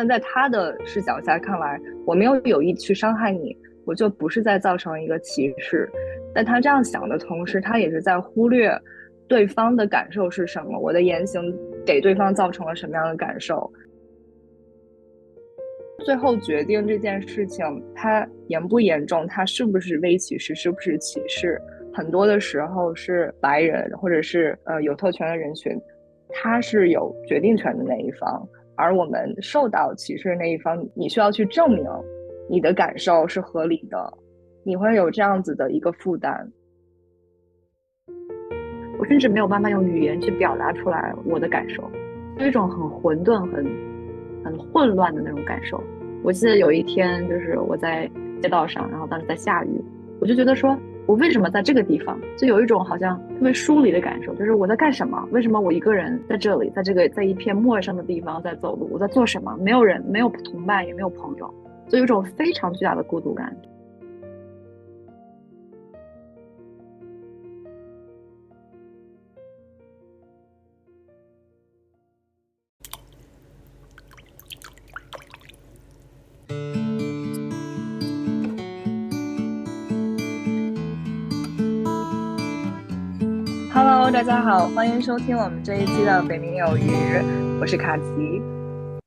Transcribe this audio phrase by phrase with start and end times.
[0.00, 3.54] 但在他的视角下看来，我没有有意去伤害你，
[3.84, 5.86] 我就不是在造成一个歧视。
[6.34, 8.74] 但他这样想的同时，他也是在忽略
[9.28, 11.54] 对方的感受是什么，我的言行
[11.84, 13.70] 给对方造成了什么样的感受。
[16.06, 17.62] 最后决定这件事情
[17.94, 21.60] 它严不严重，它是不是微歧视，是不是歧视，
[21.92, 25.78] 很多的时候是白人或者是呃有特权的人群，
[26.30, 28.48] 他是有决定权的那一方，
[28.80, 31.84] 而我们受到歧视的那一方，你需要去证明
[32.48, 34.12] 你的感受是合理的，
[34.64, 36.50] 你会有这样子的一个负担。
[38.98, 41.88] 我甚至没有办法用语言去表达出来我的感受，
[42.38, 43.90] 是一种很混沌、很。
[44.42, 45.78] 很混乱的那种感受。
[46.24, 48.10] 我记得有一天，就是我在
[48.40, 49.84] 街道上，然后当时在下雨，
[50.18, 50.74] 我就觉得说，
[51.10, 52.16] 我为什么在这个地方？
[52.36, 55.26] 就有一种好像特别疏离的感受，就是我在干什么？
[55.32, 58.88] 为什么我一个人在这里，在这个在一片陌生的地方在走路？
[58.92, 59.56] 我在做什么？
[59.60, 61.52] 没有人，没有同伴，也没有朋友，
[61.88, 63.52] 就有一种非常巨大的孤独感。
[84.12, 86.90] 大家好，欢迎收听我们这一期的《北冥有鱼》，
[87.58, 88.04] 我是卡奇。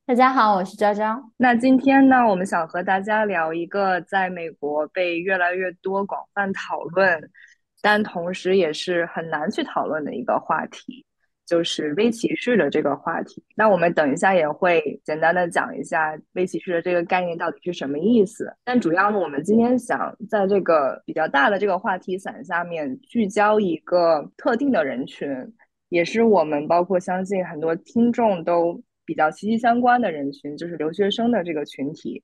[0.04, 1.16] 大家好，我是昭昭。
[1.36, 7.30] 那今天呢，我们想和大家聊一个在美国被越来越多广泛讨论，
[7.80, 11.06] 但同时也是很难去讨论的一个话题。
[11.46, 18.50] 就是微歧视的这个话题，那我们等一下也会简单的讲一下微歧视的这个概念到底是什么意思。
[18.64, 25.28] 但主要呢，我们今天想在这个比较大的这个话题伞下面聚焦一个特定的人群，
[25.90, 32.22] 也是我们包括相信很多听众都比较息息相关的人群，就是留学生的这个群体。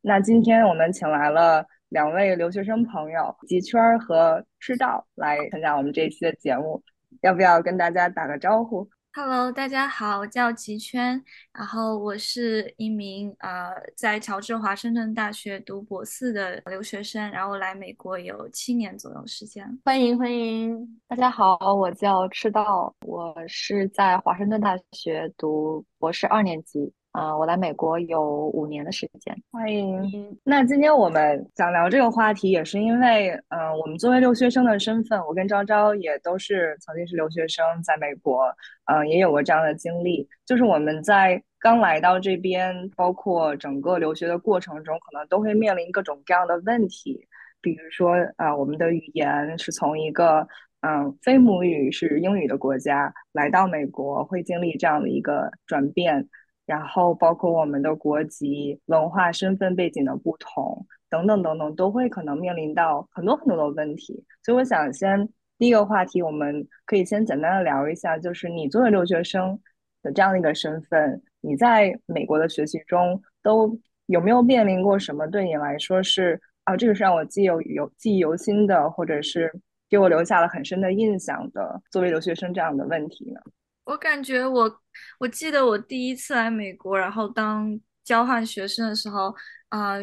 [0.00, 6.82] 那今天我们请来了两位留学生朋友吉圈和赤道来参加我们这一期的节目。
[7.24, 11.24] 要不要跟大家打个招呼？Hello，大家好，我叫齐圈，
[11.54, 19.66] 然后我是一名呃在乔治华盛顿大学读博士的留学生，然后来美国有七年左右时间。
[19.86, 26.92] 欢迎欢迎，大家好，我叫赤道，我是在华盛顿大学读博士二年级。
[27.14, 30.36] 啊，我来美国有五年的时间，欢迎。
[30.42, 38.52] 那今天我们想聊这个话题，也是因为，嗯，我们作为留学生的身份，我跟昭昭也都是曾经是留学生，在美国，
[38.86, 40.28] 嗯，也有过这样的经历。
[40.44, 47.24] 就是我们在刚来到这边，包括整个留学的过程中，可能都会面临各种各样的问题，
[47.60, 50.44] 比如说，啊，我们的语言是从一个，
[50.80, 56.28] 嗯，非母语是英语的国家来到美国，会经历这样的一个转变。
[56.66, 64.24] 然后包括我们的国籍、文化、身份背景的不同等等等等，都会可能面临到很多很多的问题。
[64.42, 69.60] 所以我想先第一个话题，我们可以先简单的聊一下，就是你作为留学生
[70.02, 79.52] 的这样的一个身份，你在美国的学习中都有没有面临过什么对你来说是啊，这个是让我记有有记忆犹新的，或者是
[79.88, 83.40] 给我留下了很深的印象的，作为留学生这样的问题呢？
[83.84, 84.80] 我感觉我，
[85.18, 89.34] 我记得我第一次来美国，然后当交换学生的时候，
[89.68, 89.96] 啊，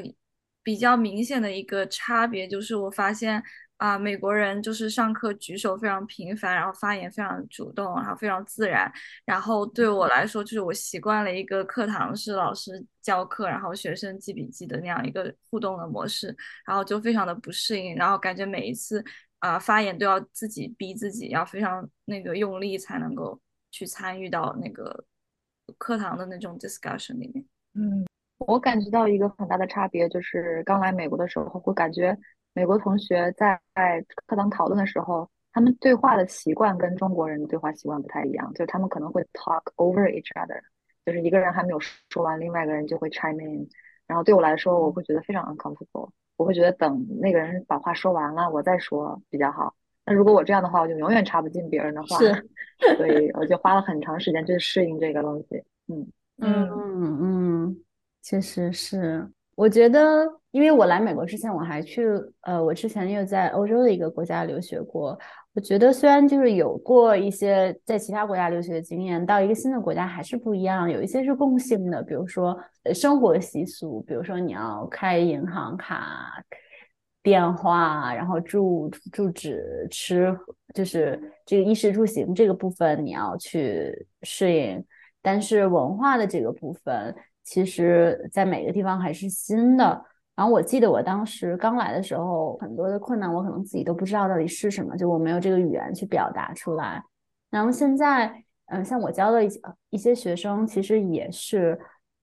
[0.64, 3.42] 比较明显的一个差别就是我发现
[3.78, 8.92] 啊，美国人就是上课举手非常频繁，然后发言非常主动，然后非常自然。
[9.26, 16.36] 然后对我来说，就是我习惯了一个课堂是老师教课，然后学生记笔记的那样一个互动的模式，
[16.68, 19.04] 然后就非常的不适应，然后感觉每一次
[19.40, 23.42] 啊发言都要自己逼自己，要非常那个用力才能够。
[23.72, 25.04] 去参与到那个
[25.78, 27.44] 课堂的那种 discussion 里面。
[27.74, 28.06] 嗯，
[28.38, 32.16] 我感觉到一个很大的差别，就是刚来美国的时候，会感觉
[32.54, 33.60] 美国同学在
[34.28, 40.60] 课堂讨论的时候，他们对话的习惯跟中国人的对话习惯不太一样，就是他们可能会 talk over each other，
[41.06, 43.68] 就是一个人还没有说完，另外一个人就会 chime in。
[44.06, 49.74] 然后对我来说，我会觉得非常 uncomfortable，我会觉得等那个人把话说完了，我再说比较好。
[50.06, 52.34] 那如果我这样的话，我就永远插不进别人的话，是，
[52.98, 55.64] 所以我就花了很长时间去适应这个东西。
[55.88, 56.08] 嗯
[56.40, 57.78] 嗯嗯嗯，
[58.24, 59.30] 确实是。
[59.56, 62.08] 我觉得，因为我来美国之前，我还去
[62.42, 65.16] 呃，我之前又在欧洲的一个国家留学过。
[65.54, 70.90] 我觉得虽然就是有过一些在其他国家留学的经验，到一个新的国家还是不一样。
[70.90, 72.58] 有一些是共性的，比如说
[72.94, 76.42] 生活习俗，比如说你要开银行卡。
[77.24, 80.36] 电话，然后住住址、吃，
[80.74, 84.84] 就是这个衣食住行这个部分你要去适应。
[85.22, 90.06] 但是文化的这个部分，其实在每个地方还是新的。
[90.36, 97.04] 然后我记得我当时刚来的时候，很多的困难我可能自己都不知道到底是什么，就我没有这个语言去表达出来。
[97.52, 99.60] 然后现在，嗯，像我教的一些
[99.92, 101.78] 一些学生，其实也是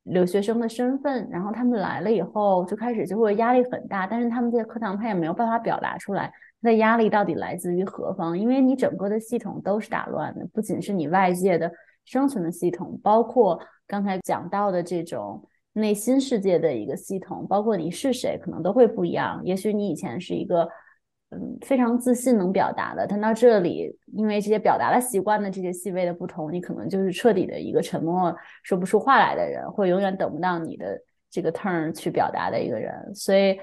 [0.09, 8.39] 留学生的身份，然后他们来了以后就开始就会压力很大，但是他们在课堂他也没有办法表达出来，他的压力到底来自于何方？
[8.39, 11.71] 因为你整个的系统都是打乱的，不仅是你外界的
[12.05, 15.43] 生存的系统，包括刚才讲到的这种。
[15.75, 19.41] 内心世界的一个系统，包括你是谁，可能都会不一样。
[19.45, 20.69] 也许你以前是一个，
[21.31, 30.99] 嗯，非常自信能表达的，但到这里，因为这些表达的习惯的这些细微的不同，你可能就是彻底的一个沉默，说不出话来的人，或永远等不到你的
[31.31, 32.95] 这个 turn 去表达的一个人。
[33.15, 33.59] 所以，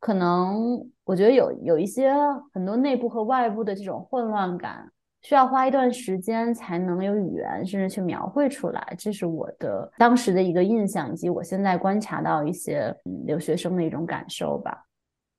[0.00, 2.12] 可能我觉得有有一些
[2.52, 4.90] 很多内部和外部的这种混乱感。
[5.22, 8.94] 需要花一段时间才能有语言，甚至去描绘出来。
[8.98, 12.94] 这是我的当时的一个印象，以及我现在观察到一些
[13.24, 14.84] 留学生的一种感受吧。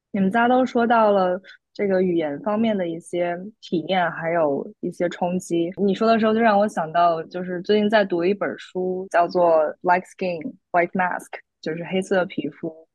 [0.09, 1.39] 你们家都说到了
[1.75, 5.69] 这个语言方面的一些体验，还有一些冲击。
[5.75, 11.25] 你说的时候就让我想到，就是最近在读一本书，叫做《Like Skin White Mask》，
[11.59, 12.87] 就是黑色皮肤，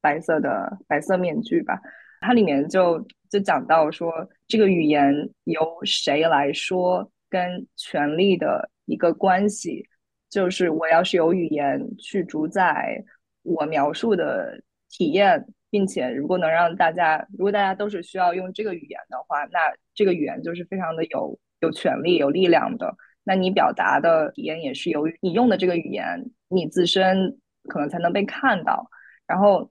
[0.00, 1.80] 白色的白色面具吧。
[2.20, 4.12] 它里面就就讲到说，
[4.46, 5.12] 这个语言
[5.42, 9.84] 由谁来说，跟权力的一个关系，
[10.30, 13.04] 就是我要是有语言去主宰
[13.42, 19.58] 我描述的体验，并且如果能让大家，如果大家都是需要用这个语言的话，那
[19.94, 22.94] 这个语言就是非常的有有权利、有力量的。
[23.24, 28.90] 那你表达的体验也是由于你用的这个语言，你自身可能才能被看到，
[29.26, 29.70] 然后。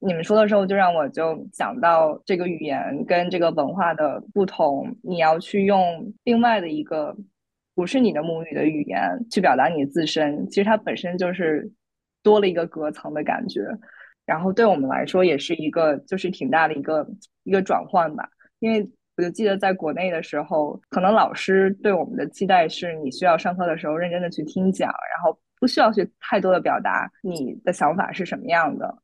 [0.00, 4.96] 你们说的时候，就让我就想到这个语言跟这个文化的不同。
[5.02, 7.16] 你要去用另外的一个
[7.74, 11.68] 不是你的母语的语言去表达你自身，其实它本身就是
[12.22, 13.60] 多了一个隔层的感觉。
[14.28, 17.08] 然后对我们来说，也是一个就是挺大的一个
[17.44, 18.28] 一个转换吧。
[18.58, 18.86] 因为
[19.16, 28.94] 我就记得在国内的时候，可能老师对我们的期待是你需要上课的时候认真的去听讲，然后不需要去太多的表达你的想法是什么样的。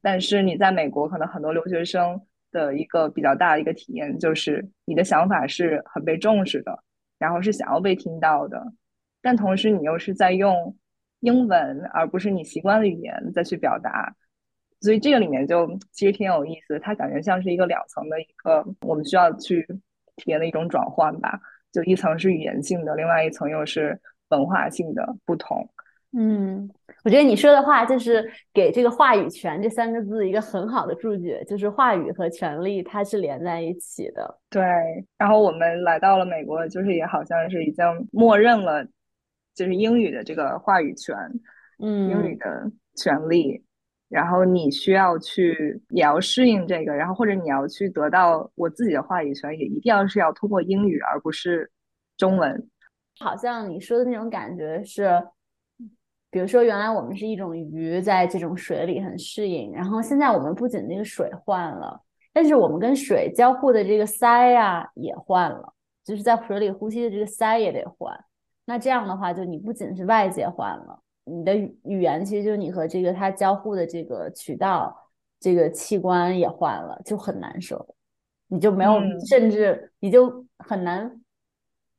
[0.00, 2.18] 但是你在美国，可能很多留学生
[2.50, 6.82] 的一个比较大的一个体验就是，你的想法是很被重视的，
[7.18, 8.72] 然后是想要被听到的，
[9.20, 10.74] 但同时你又是在用
[11.20, 14.16] 英文而不是你习惯的语言再去表达，
[14.82, 19.66] 所以这个里面就其实挺有意思，它感觉像是一个两层的一个我们需要去
[20.16, 21.40] 体验的一种转换吧，
[21.72, 23.98] 就一层是语言性的，另外一层又是
[24.28, 25.66] 文化性的不同。
[26.14, 26.70] 嗯，
[27.04, 34.38] 我觉得你说的话就是给这个话语权这三个字一个很好的注解，就是话语和权利它是连在一起的。
[34.50, 34.62] 对，
[35.16, 37.82] 然后我们来到了美国，就是也好像是已经
[38.12, 38.84] 默认了，
[39.54, 41.16] 就是英语的这个话语权，
[41.82, 43.64] 嗯，英语的权利，
[44.12, 51.70] 然后你需要去，也要适应这个，然后或者你要去得到我自己的话语权，也一定要是要通过英语而不是
[52.16, 52.68] 中文。
[53.18, 55.22] 好像你说的那种感觉是。
[56.30, 59.70] 比如说，原来我们是一种鱼，在这种水里很适应。
[59.70, 62.00] 然后现在我们不仅那个水换了，
[62.32, 68.18] 但是我们跟水交互的这个鳃呀也换了，就是在水里呼吸的这个鳃也得换。
[68.64, 74.96] 那这样的话，就你不仅是外界换了，你的语言其实就你和这个它交互的这个渠道、
[75.38, 77.94] 这个器官也换了，就很难受。
[78.48, 81.18] 你就没有，甚至你就很难。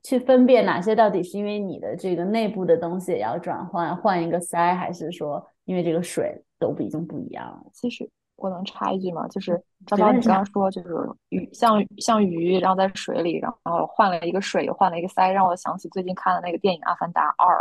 [0.03, 7.63] 去分辨哪些到底是因为你的这个内部的东西也要转换，换一个鳃，还是说因为这个水都不已经不一样了？
[7.72, 9.25] 其实我能插一句吗？
[9.30, 9.53] 就是
[9.86, 10.89] 张张，你刚刚说就是
[11.30, 17.56] 鱼像像鱼，然后在水里，然后换了一个水，换了一个鳃，让我想起最近看的那个电影《阿凡达二》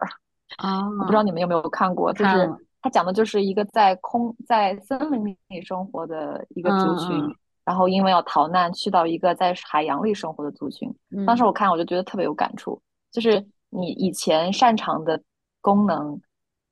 [0.56, 7.37] 啊，我不知道你们有没有看过，就是它讲的就是一个在空在森林里生活的一个族群。
[7.64, 10.92] 然后因为要逃难，去到一个在海洋里生活的族群。
[11.25, 12.82] 当时我看，我就觉得特别有感触，
[13.12, 13.40] 就是
[13.71, 15.23] 你以前擅长的
[15.61, 16.21] 功能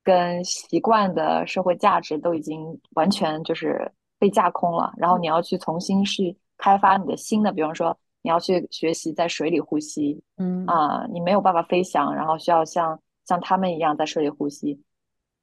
[0.03, 4.93] 跟习惯的社会价值都已经完全就是被架空了。
[4.97, 14.83] 然后你要去重新去开发你的新的，比方说你要去学习在水里呼吸，嗯啊，你没有办法飞翔，然后需要像像他们一样在水里呼吸。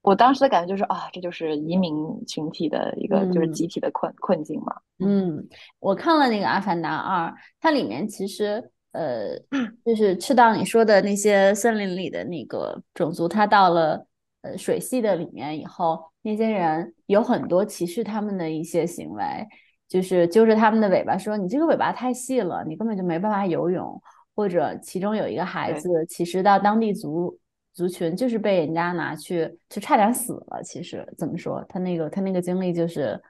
[0.01, 4.75] 我当时的感觉就是啊，这就是移民群体的一个就是集体的困困境嘛。
[5.00, 5.48] 嗯，
[5.79, 7.29] 我看了那个《阿凡达二》，
[7.62, 9.38] 它里面其实呃，
[9.86, 14.06] 就是赤道你说的那些森林里的那个种族，它到了
[14.41, 19.24] 呃水系的里面以后，那些人有很多歧视他们的一些行为，
[19.88, 24.01] 就是揪着他们的尾巴说：“你这个尾巴太细了，你根本就没办法游泳。”
[24.36, 27.38] 或者其中有一个孩子歧视到当地族。
[27.77, 30.63] 族群就是被人家拿去，就差点死了。
[30.63, 33.22] 其实怎么说，他那个他那个经历就是，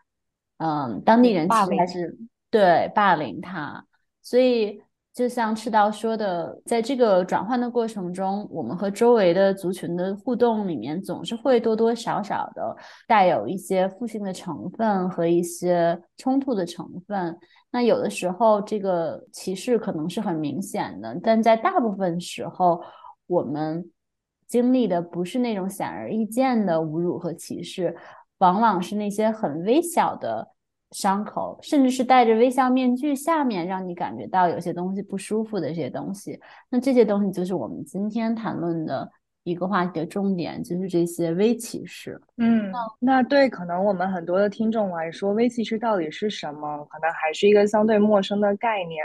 [0.58, 2.18] 嗯，当地人其实还是
[2.50, 3.86] 对霸凌他，
[4.22, 4.82] 所以。
[5.13, 12.77] 就像赤道说的，在这个转换的过程中，我们和周围的族群的互动里面，总是会多多少少的
[13.08, 17.36] 带有一些负性的成分和一些冲突的成分。
[17.72, 22.80] 那有的时候，这个歧视可能是很明显的，但在大部分时候，
[23.25, 23.89] 我们
[24.48, 27.96] 经历的不是那种显而易见的侮辱和歧视，
[28.39, 30.54] 往往是那些很微小的。
[30.92, 36.39] 伤口，甚至是戴着微笑面具下面让你感觉到有些东西不舒服的这些东西，
[36.70, 39.12] 那这些东西就是我们今天谈论的
[39.44, 42.18] 一个话题的重点，就是这些微歧视。
[42.38, 46.77] 嗯，那对可能我们很多的听众来说，微歧视到底是什么？
[46.86, 49.04] 可能还是一个相对陌生的概念。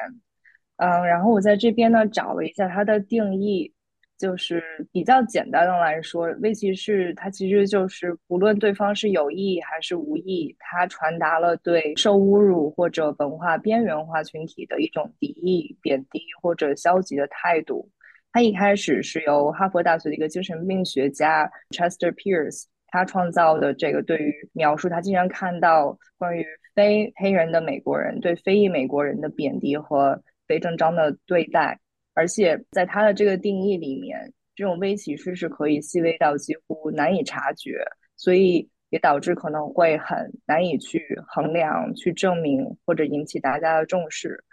[0.76, 3.72] 嗯，然后我在这边呢找了一下它的定义。
[4.18, 17.90] 就是比较简单的来说，微歧视它其实就是不论对方是有意还是无意，它传达了对受侮辱或者文化边缘化群体的一种敌意、贬低或者消极的态度。
[18.32, 31.80] 它一开始是由哈佛大学的一个精神病学家 Chester Pierce 他创造的这个对于描述他经常看到关于非黑人的美国人对非裔美国人的贬低和非正当的对待。
[32.14, 37.82] 而且在他的这个定义里面，这种微歧视是可以细微到几乎难以察觉，
[38.16, 44.44] 所以也导致可能会很难以去衡量、去证明或者引起大家的重视。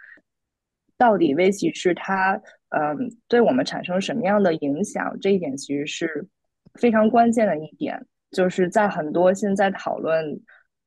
[0.96, 2.40] 到底微歧视它，
[2.70, 2.96] 嗯，
[3.28, 5.14] 对我们产生什么样的影响？
[5.20, 6.26] 这一点其实是
[6.80, 10.40] 非常关键的一点，就是在很多现在讨论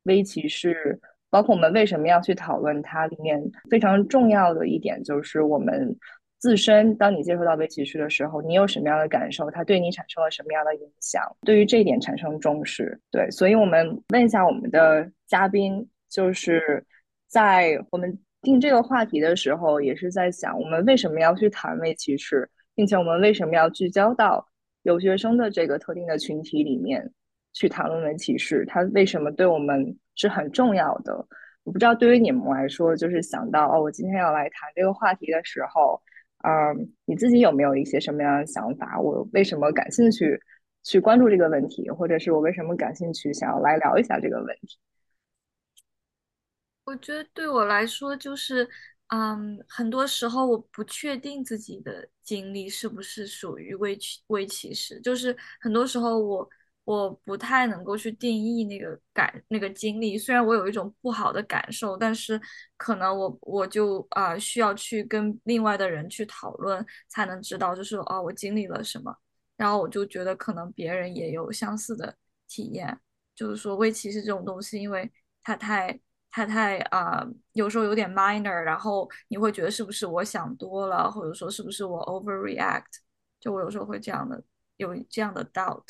[0.05, 0.99] 微歧视，
[1.29, 3.39] 包括我们为什么要去讨论它里面
[3.69, 5.95] 非常重要的一点，就是我们。
[6.43, 9.49] 自身，当你接触到微歧视的时候，你有什么样的感受？
[9.49, 11.23] 它对你产生了什么样的影响？
[11.45, 12.99] 对于这一点产生重视。
[13.09, 16.85] 对，所以我们问一下我们的嘉宾，就是
[17.29, 24.45] 在我们定这个话题的时候，也是在想，我们为什么要去谈微歧视，并且我们为什么要聚焦到
[24.81, 27.09] 留学生的这个特定的群体里面
[27.53, 28.65] 去谈论微歧视？
[28.67, 31.25] 它为什么对我们是很重要的？
[31.63, 36.01] 我不知道对于你们来说，就是想到哦，我今天要来谈这个话题的时候。
[36.43, 38.99] 嗯，你自己有没有一些什么样的想法？
[38.99, 40.39] 我为什么感兴趣
[40.83, 44.77] 去关注这个问题，或者是我为什么感兴趣想要来聊一下这个问题？
[46.85, 48.69] 我觉得对我来说，就是
[49.07, 56.49] 嗯，很多时候我不确定自己的经历是不是属于微歧微歧视，就是很多时候我。
[56.85, 62.39] 我不太能够去定义那个感那个经历，虽然我有一种不好的感受，但是
[62.75, 69.15] 可能我我就啊需要去跟另外的人去讨论，才能知道就是哦我经历了什么，
[69.55, 72.13] 然后我就觉得可能别人也有相似的
[72.49, 72.99] 体验，
[73.33, 75.09] 就是说微歧视这种东西，因为
[75.41, 75.97] 它太
[76.29, 82.83] 它太啊有时候有点 minor，然后你会觉得是不是我想多了，或者说是不是我 overreact，
[83.39, 84.43] 就我有时候会这样的
[84.75, 85.85] 有这样的 doubt。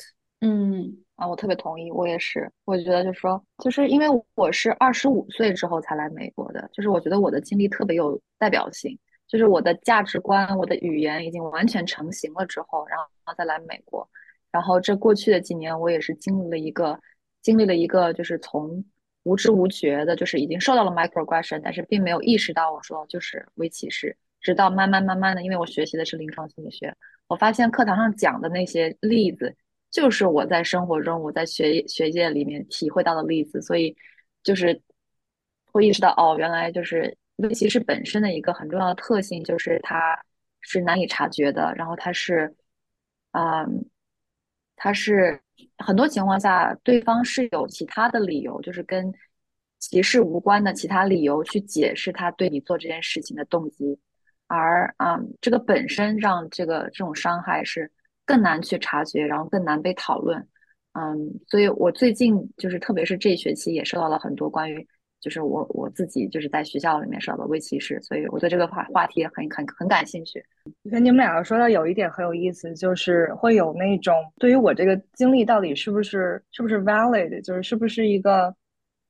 [0.46, 2.52] 嗯啊，我特别同意，我也是。
[2.66, 14.06] 我觉得就是说，就是因为我是二十五岁之后才来美国的，就是我觉得我的经历特别有代表性，就是我的价值观、我的语言已经完全成型了之后，然后再来美国。
[14.52, 17.00] 然后这过去的几年，我也是经历了一个，
[17.40, 18.84] 经历了一个，就是从
[19.22, 26.94] 无知无觉的，就是已经受到了 microaggression，但是并没有意识到我说就是微歧视，直到慢慢慢慢的，因为我学习的是临床心理学，
[27.28, 29.56] 我发现课堂上讲的那些例子。
[29.94, 33.96] 就是我在生活中，我在学学界里面体会到的例子，所以
[34.42, 34.82] 就是
[35.70, 37.16] 会意识到，哦，原来就是
[37.54, 40.20] 歧视本身的一个很重要的特性，就是它
[40.60, 42.52] 是难以察觉的，然后它是，
[43.30, 43.88] 嗯，
[44.74, 45.40] 它是
[45.78, 49.14] 很多情况下对方是有其他的理由，就是跟
[49.78, 53.96] 歧视无关的其他理由去解释他对你做这件事情的动机，
[54.48, 57.92] 而嗯，这个本身让这个这种伤害是。
[58.26, 60.38] 更难去察觉，然后更难被讨论，
[60.92, 64.86] 嗯，所以我最近就是特别是这一学期也收到了很多关于，
[65.20, 70.42] 就是我我自己就是在学校里面受到的微歧视，所以我对这个话话题很很很感兴趣。
[70.84, 78.54] 我觉得你们两个说的有一点很有意思，就是会有那种对于我这个经历到底是不是是不是 valid，就是是不是一个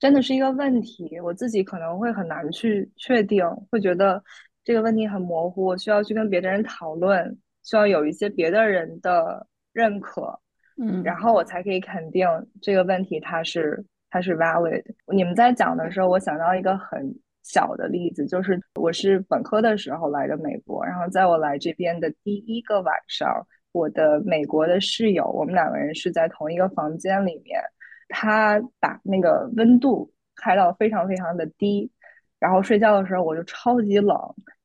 [0.00, 4.22] 真的是一个问题，我自己可能会很难去确定，会觉得
[4.64, 7.38] 这个问题很模糊，我需要去跟别的人讨论。
[7.64, 10.38] 需要有一些别的人的认可，
[10.80, 12.28] 嗯，然后我才可以肯定
[12.60, 14.84] 这个问题它是它是 valid。
[15.12, 27.60] 你们在讲的时候，我想到一个很小的例子，就是我是本科的时候来的美国，然后在我来这边的第一个晚上，我的美国的室友，我们两个人是在同一个房间里面，
[28.08, 31.90] 他把那个温度开到非常非常的低，
[32.38, 34.16] 然后睡觉的时候我就超级冷。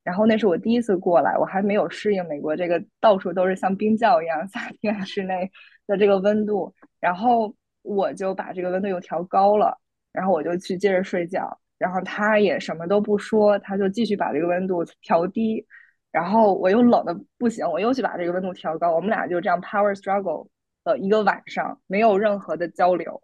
[0.10, 5.48] 然后那是我第一次过来，我还没有适应美国这个到处都是像冰窖一样 夏天室内
[5.86, 9.78] 的这个温度，然后我就把这个温度又调高了，
[10.12, 15.64] 然后我就去接着睡觉，然后他也什么都不说，他就继续把这个温度调低，
[16.12, 20.48] 然后我又冷的不行，我又去把这个温度调高，我们俩就这样 power struggle
[20.86, 23.22] 了一个晚上，没有任何的交流，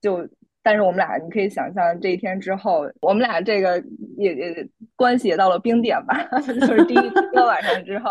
[0.00, 0.28] 就。
[0.66, 3.78] 但是我们俩，你可以想象这一天之后，我们俩这个
[4.16, 8.10] 也也关系也到了冰点吧， 就是第一个晚上之后，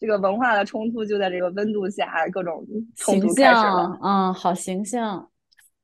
[0.00, 3.96] 这个文化的冲突就在这个温度下各种冲突开始了。
[4.02, 5.30] 嗯，好形象。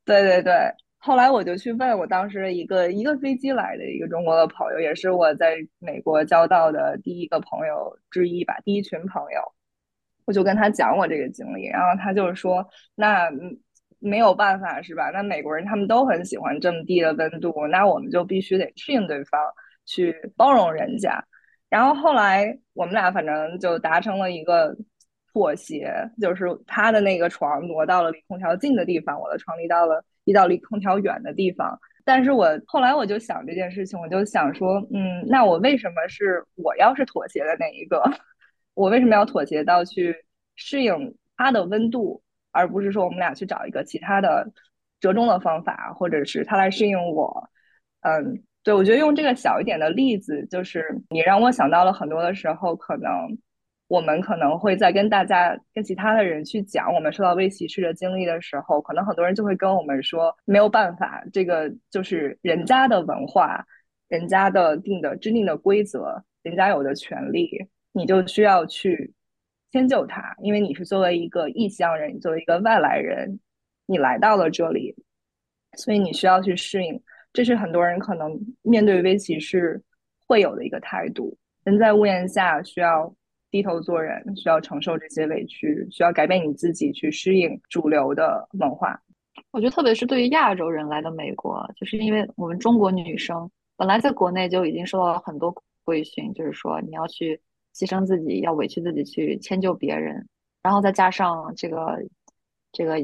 [0.05, 0.52] 对对对，
[0.99, 9.40] 后来我就去问我当时一个一个飞机来的一个中国的朋友，也是我在美国交到的第一个朋友之一吧，第一群朋友，
[10.25, 13.31] 我就跟他讲我这个经历，然后他就是说那。
[14.00, 15.11] 没有办法是吧？
[15.11, 19.40] 那美国人他们都很喜欢这么低的温度，那我们就必须得适应对方，
[19.87, 21.25] 去包容人家。
[21.69, 24.76] 然后后来我们俩反正就达成了一个
[25.33, 31.78] 妥协，就是他的那个床挪到了离空调近的地方，我的床离到了移到离空调远的地方。
[32.04, 38.02] 但是我后来我就想这件事情，我就想说，嗯，那我为什么是我要是妥协的那一个？
[38.75, 40.16] 我为什么要妥协到去
[40.57, 42.23] 适应它的温度？
[42.52, 44.50] 而不是说我们俩去找一个其他的
[45.00, 47.49] 折中的方法，或者是他来适应我。
[48.02, 53.11] 嗯，对，我觉得用这个小一点的例子，就是你让我想到了很多的时候，可能
[53.88, 63.64] 我们可能会在跟大家、跟其他的人去讲我们受到微歧视的经历的时候，可能很多人就会跟我们说没有办法，这个就是人家的文化，
[64.09, 67.50] 人家的定的制定的规则，人家有的权利，
[67.92, 69.12] 你就需要去。
[69.73, 73.39] 迁就他，因为你是作为一个异乡人，你作为一个外来人，
[73.87, 74.94] 你来到了这里，
[75.77, 77.01] 所以你需要去适应。
[77.33, 79.81] 这是很多人可能面对微歧视
[80.27, 81.38] 会有的一个态度。
[81.62, 83.14] 人在屋檐下，需要
[83.49, 89.01] 低头做人，需要承受这些委屈，需要改变你自己去适应主流的文化。
[89.53, 97.40] 我觉得，特别是对于亚洲人来的美国，就是因为我们中国女生本来在国内就已经受到了很多规训，就是说你要去。
[97.74, 100.26] 牺牲自己，要委屈自己去迁就别人，
[100.62, 101.98] 然后再加上这个
[102.72, 102.96] 这个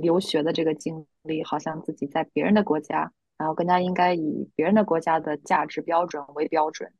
[0.00, 6.90] 留学的这个经历，好像自己在别人的国家，然后更加应该以别人的国家的价值标准为标准。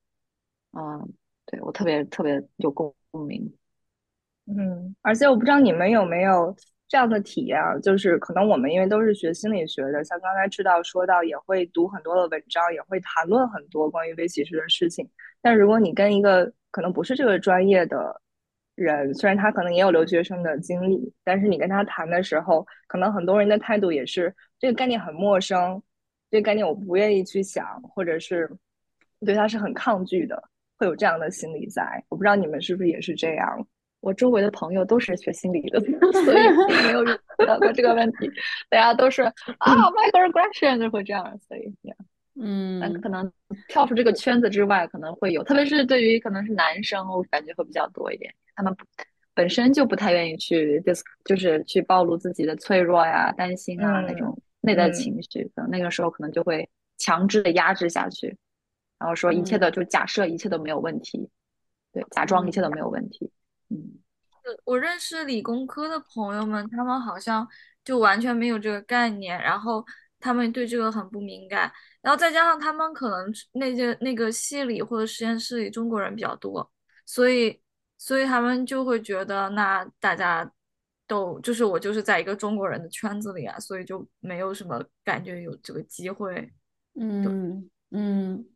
[0.73, 1.13] 嗯，
[1.47, 2.95] 对我特别特别有共
[3.27, 3.53] 鸣。
[4.47, 6.55] 嗯，而且我不知道你们有没有
[6.87, 15.09] 这样的体验，就是可能我们因为都是学心理学的，像刚才知道说到，也会读很多的文章，也会谈论很多关于微歧视的事情。
[15.43, 18.21] 但如果你跟一个可能不是这个专业的
[18.75, 25.83] 人，虽然他可能也有留学生的经历，但是你跟他谈的时候，可能很多人的态度也是这个概念很陌生，
[26.31, 28.47] 这个概念我不愿意去想，或者是
[29.25, 32.05] 对他是很抗拒的，会有这样的心理在。
[32.11, 33.67] 我不知道你们是不是也是这样？
[34.01, 35.81] 我周围的朋友都是学心理的，
[36.13, 38.31] 所以没有遇到过这个问题。
[38.69, 39.33] 大家都是啊
[39.65, 41.75] ，microaggression 就会这样，所以。
[42.39, 43.33] 嗯，但可能
[43.67, 48.35] 跳出这个圈子之外，可能会有，特别是对于可能是男生，我感觉会比较多一点。
[48.55, 48.77] 他们
[49.33, 55.51] 本身就不太愿意去就是就是去暴露自己的脆弱呀、担心啊那种内在情绪。
[55.55, 56.69] 可能那个时候可能就会
[56.99, 58.37] 强制的压制下去，
[58.99, 61.31] 然后说一切的就假设一切都没有问题，
[61.93, 63.31] 对，假装一切都没有问题。
[63.71, 63.99] 嗯，
[64.65, 67.49] 我认识理工科的朋友们，他们好像
[67.83, 69.83] 就完全没有这个概念，然后。
[70.19, 76.69] 他们对这个很不敏感，然后再加上他们可能那些那个系里或者实验室里中国人比较多，
[77.05, 77.61] 所以
[77.99, 80.51] 所以他们就会觉得那大家
[81.07, 86.51] 都就是我就是在一个中国人的圈子里啊，所以就没有什么感觉有这个机会。
[86.99, 88.47] 嗯嗯，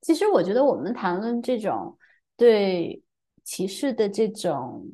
[0.00, 1.96] 其实我觉得我们谈论这种
[2.36, 3.02] 对
[3.44, 4.84] 歧视的这种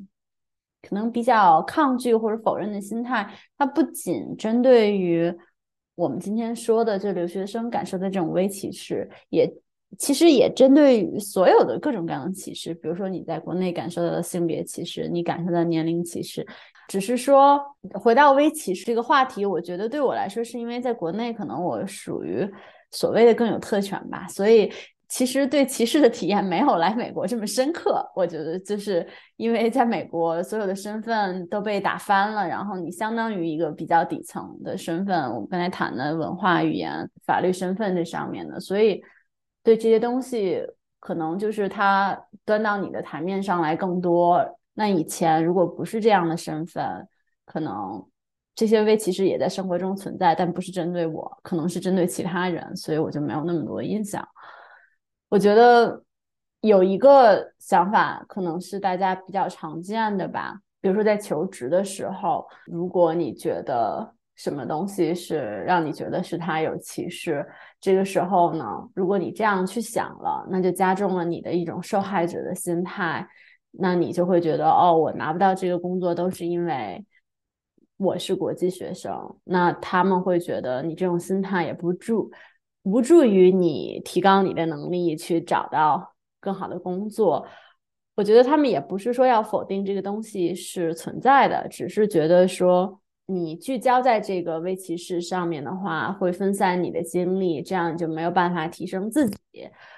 [0.81, 5.35] 可能比较抗拒或者否认的心态，它不仅针对于。
[5.99, 9.51] 我们今天说的，就留学生感受的这种微歧视，也
[9.97, 12.73] 其实也针对于所有的各种各样的歧视。
[12.73, 16.47] 比如说你在国内感受到的性别歧视，你感受到年龄歧视，
[16.87, 17.61] 只是说
[17.93, 22.49] 回到微歧视这个话题，我觉得对我来说，是因为在国内可能我属于
[22.91, 24.71] 所谓的更有特权吧，所以。
[25.09, 29.05] 其实对歧视的体验没有来美国这么深刻，我觉得就是
[29.37, 35.23] 因为在美国所有的身份都被打翻了，然后你相当于一个比较底层的身份。
[35.33, 39.01] 我们刚才谈的文化、语言、法律身份这上面的，所以
[39.63, 40.61] 对这些东西
[40.99, 44.45] 可能就是它端到你的台面上来更多。
[44.75, 46.85] 那以前如果不是这样的身份，
[47.45, 48.05] 可能
[48.53, 54.23] 这些微歧视也在生活中存在，但不是针对我，可能是针对其他人，所以我就没有那么多印象。
[55.29, 56.03] 我觉得
[56.61, 67.47] 有一个想法，可能是大家比较常见的吧，比如说在求职的时候，如果你觉得什么东西是让你觉得是他有歧视，
[67.79, 73.27] 这个时候呢，如果你这样去想了，那就加重了你的一种受害者的心态，
[73.71, 77.05] 那你就会觉得哦，我拿不到这个工作都是因为。
[77.97, 82.31] 我是国际学生，那他们会觉得你这种心态也不助
[82.83, 87.45] 无助于你提高你的能力，去找到更好的工作。
[88.15, 99.37] 我觉得他们也不是说要否定这个东西是存在的，只是觉得说你聚焦在这个微歧视上面的话，会分散你的精力，这样就没有办法提升自己，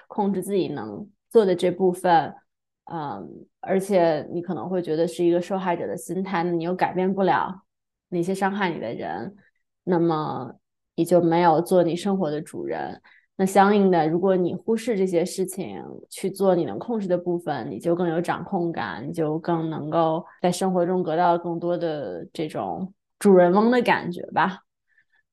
[0.06, 2.34] 控制自己能做的这部分。
[2.84, 7.62] 嗯，而且你可能会觉得是一个受害者的心态，那你又改变不了。
[8.08, 9.34] 那些伤害你的人，
[9.84, 10.52] 那么
[10.94, 13.00] 你就没有做你生活的主人。
[13.36, 24.58] 那相应的，如果你忽视这些事情，去做你能控制的部分，你就更有掌控感，你就更能够在生活中得到更多的这种主人翁的感觉吧。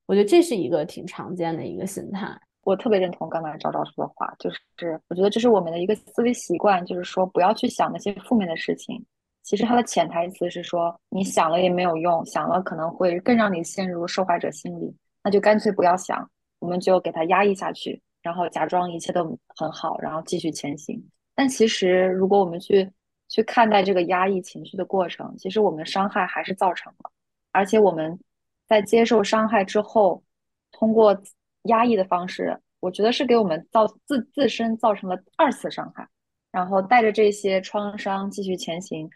[0.06, 2.28] 我觉得这是一个挺常见的一个心态。
[2.64, 9.06] 我特别认同刚才赵赵说的话，就是我觉得这是我们的一个思维习惯，就是说不要去想那些负面的事情。
[9.44, 16.30] 其实它的潜台词是说，你想了也没有用，想了可能会更让你陷入受害者心理，那就干脆不要想，
[16.60, 21.04] 我们就给它压抑下去，然后假装一切都很好，然后继续前行。
[21.36, 22.90] 但其实，如果我们去
[23.28, 27.12] 去看待这个压抑情绪的过程，其实我们伤害还是造成了，
[27.52, 28.20] 而且我们
[28.68, 30.24] 在接受伤害之后，
[30.72, 31.18] 通过
[31.64, 36.08] 压抑的方式，我觉得是给我们造自自身造成了二次伤害，
[36.52, 39.10] 然后带着这些创伤继续前行。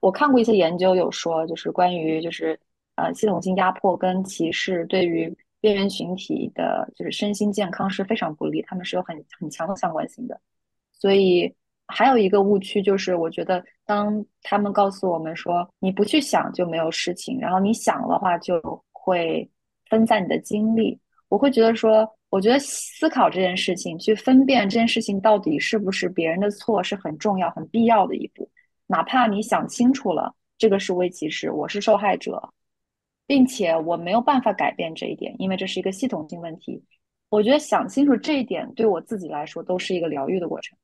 [0.00, 2.58] 我看过一些研究，有说就是关于就是
[2.96, 10.40] 呃系统性压迫跟歧视对于边缘群体的，就是身心健康是非常不利，他们是有很很强的相关性的。
[10.92, 11.54] 所以
[11.86, 18.60] 还有一个误区就是，我觉得当他们告诉我们说你不去想就没有事情，然后你想的话就
[18.92, 19.48] 会
[19.88, 28.50] 分散你的精力，我会觉得说，我觉得思考这件事情，去分辨这件事情到底是不是别人的错，是很重要、很必要的一步。
[28.86, 32.50] 哪怕你想清楚了，这个是微歧视，我是受害者，
[33.28, 36.82] 并且我没有办法改变这一点，因为这是一个系统性问题。
[37.28, 40.76] 我觉得想清楚这一点，对我自己来说都是一个疗愈的过程。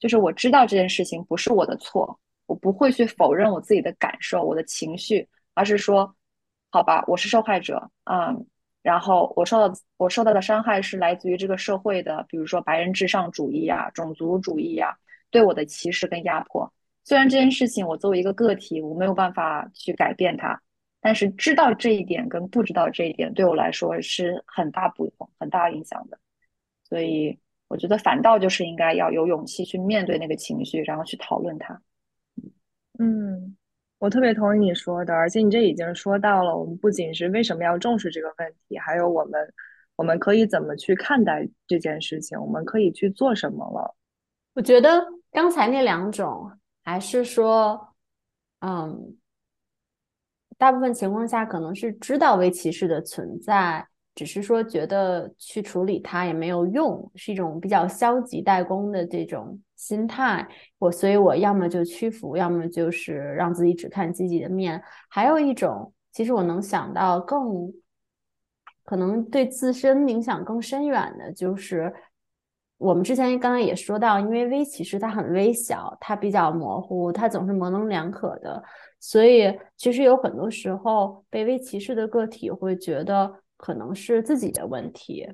[0.00, 6.12] 就是我知道这件事情不是我的错，我不会去否认我自己的感受、我的情绪，而是说，
[6.70, 8.44] 好吧，我是受害者，嗯，
[8.82, 14.98] 然后我受到我受到的伤害是来自于这个社会的，比如说白人至上主义呀、种族主义呀
[15.30, 16.70] 对我的歧视跟压迫。
[17.04, 20.60] 虽然这件事情我作为一个个体，我没有办法去改变它，
[21.04, 26.18] 但是知道这一点跟不知道这一点对我来说是很大不同、很大影响的。
[26.88, 27.38] 所以
[27.68, 31.78] 我觉得反倒就是应该要有勇气去面对那个情绪，然后去讨论它。
[32.98, 33.54] 嗯，
[33.98, 39.54] 我特别同意你说的，而且你这已经说到了，我们不仅是为什么要重视这个问题，还有我们
[39.96, 43.94] 我们可以怎么去看待这件事情，我们可以去做什么了。
[44.54, 46.50] 我觉得刚才那两种。
[46.86, 47.94] 还是说，
[48.60, 49.16] 嗯，
[50.56, 60.46] 大部分情况下可能是知道微歧视的存在，只是说觉得去处理它也没有用，是一种比较消极怠工的这种心态。
[60.78, 64.82] 我所以，我要么就屈服，要么就是让自己只看积极的面。
[65.08, 67.72] 还有一种，其实我能想到更
[68.84, 71.92] 可能对自身影响更深远的，就是。
[72.76, 78.62] 我们之前刚才也说到，因为微歧视它很微小，它比较模糊，它总是模棱两可的，
[78.98, 85.26] 所以其实有很多时候被微歧视的个体会觉得可能是自己的问题，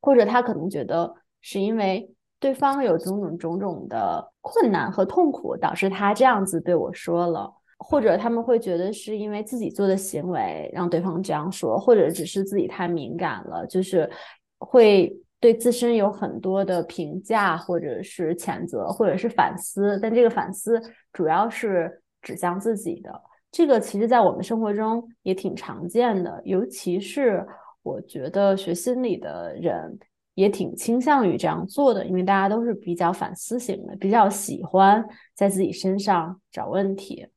[0.00, 14.10] 或者他可能觉得是因为对方有种种种种的困难和痛苦导致他这样子对我说了，或者他们会觉得是因为自己做的行为让对方这样说，或者只是自己太敏感了，就是
[14.58, 15.16] 会。
[15.44, 20.80] 对自身有很多的评价，或者是谴责，或者是反思，但这个反思
[21.12, 23.12] 主要是指向自己的。
[23.52, 27.46] 这个其实，在我们生活中也挺常见的，尤其是
[27.82, 29.98] 我觉得学心理的人
[30.32, 37.28] 也挺倾向于这样做的，因为大家都是比较反思型的，比较喜欢在自己身上找问题。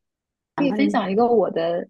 [0.55, 1.85] 可以分享一个我的。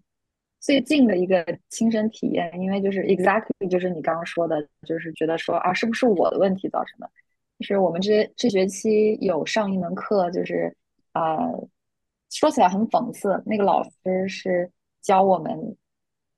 [0.60, 7.10] 最近的一个亲身体验，因为就是 exactly 就是你刚刚说的，就是觉得说啊，是不是我的问题造成的？
[7.58, 10.76] 就是我们这这学期有上一门课，就是
[11.12, 11.68] 呃
[12.30, 15.76] 说起来很讽刺，那个老师是教我们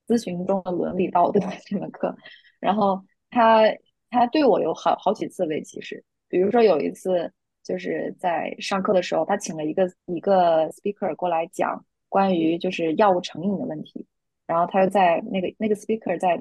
[0.06, 2.14] 咨询中的伦理道德这门课，
[2.58, 3.64] 然后他
[4.10, 14.06] 他对我有好好几次为歧视，比如说有一次就是在上课的时候，他请了一个一个 speaker 过来讲关于就是药物成瘾的问题，
[14.46, 16.36] 然后他就在那个那个 speaker 在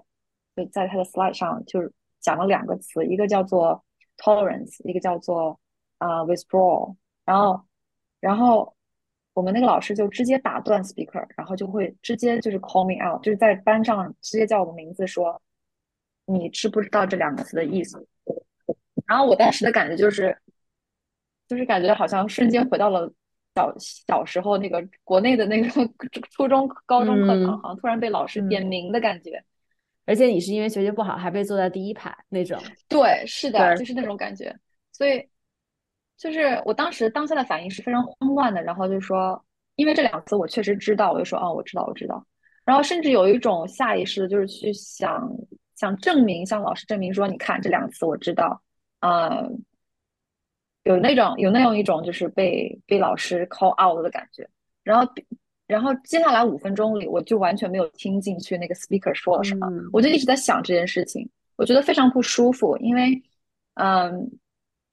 [0.58, 3.82] 就在他的 slide 上就是讲了两个词，一个叫做
[4.18, 5.58] tolerance，一个叫做
[6.00, 7.64] 啊 withdrawal，然后
[8.20, 8.76] 然后。
[9.34, 15.42] 我们那个老师就直接打断 speaker，然后就会直接就是 call me out，就是在班上直接叫我的名字，说
[16.26, 18.06] 你知不知道这两个词的意思？
[19.06, 20.38] 然后我当时的感觉就是，
[21.48, 23.14] 就是感觉好像瞬间回到了
[23.60, 23.74] 小
[24.08, 25.70] 小时候那个国内的那个
[26.32, 29.44] 初中、高中课堂，好像突然被老师点名的感觉。
[30.06, 32.60] 而且你是因为学习不好，还被坐在第一排那种。
[32.88, 34.56] 对，是的，就是那种感觉。
[34.92, 35.28] 所以。
[36.22, 39.42] 就是我当时当下的反应是非常慌乱的，然后就说，
[39.78, 42.22] 因为这两个词我确实知道，我就说，哦，我知道，我知道。
[42.66, 45.32] 然后甚至有一种下意识的，就是去想
[45.78, 48.62] 想证明，向老师证明说，你看这两个词我知道，
[49.00, 49.64] 嗯，
[50.94, 54.48] 有那种有那样一种就是被被老师 call out 的感觉。
[54.84, 55.12] 然后
[55.68, 63.22] 然后接下来五分钟里，我就完全没有听进去那个 speaker 说了什么，我就一直在想这件事情，我觉得非常不舒服，因为，
[63.76, 64.30] 嗯。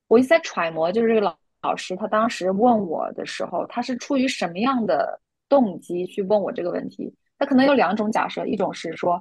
[0.08, 7.12] 我一直在揣摩，就是这个老老师他当时问我的时候，他是出于什么样的动机去问我这个问题？
[7.40, 9.20] 他可能有两种假设，一种是说，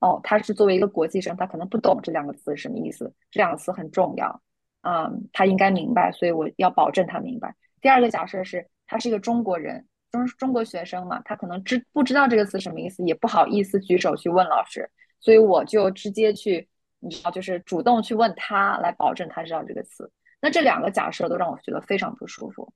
[0.00, 4.40] 哦，他是作为一个国际生，他可能不懂这两个词是什么意思，这两个词很重要，
[4.82, 7.54] 嗯，他应该明白，所以我要保证他明白。
[7.80, 14.88] 第二个假设是，他是一个中国人，中中国学生嘛，他可能知不知道这个词什么意思，也不好意思举手去问老师，
[15.20, 16.68] 所以我就直接去，
[17.00, 20.10] 你知道，就是主动去问他，来保证他知道这个词。
[20.40, 22.72] 那这两个假设都让我觉得非常不舒服，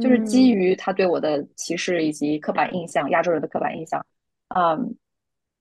[0.00, 4.04] 就是基于他对我的歧视以及刻板印象，亚洲人的刻板印象，
[4.54, 4.96] 嗯，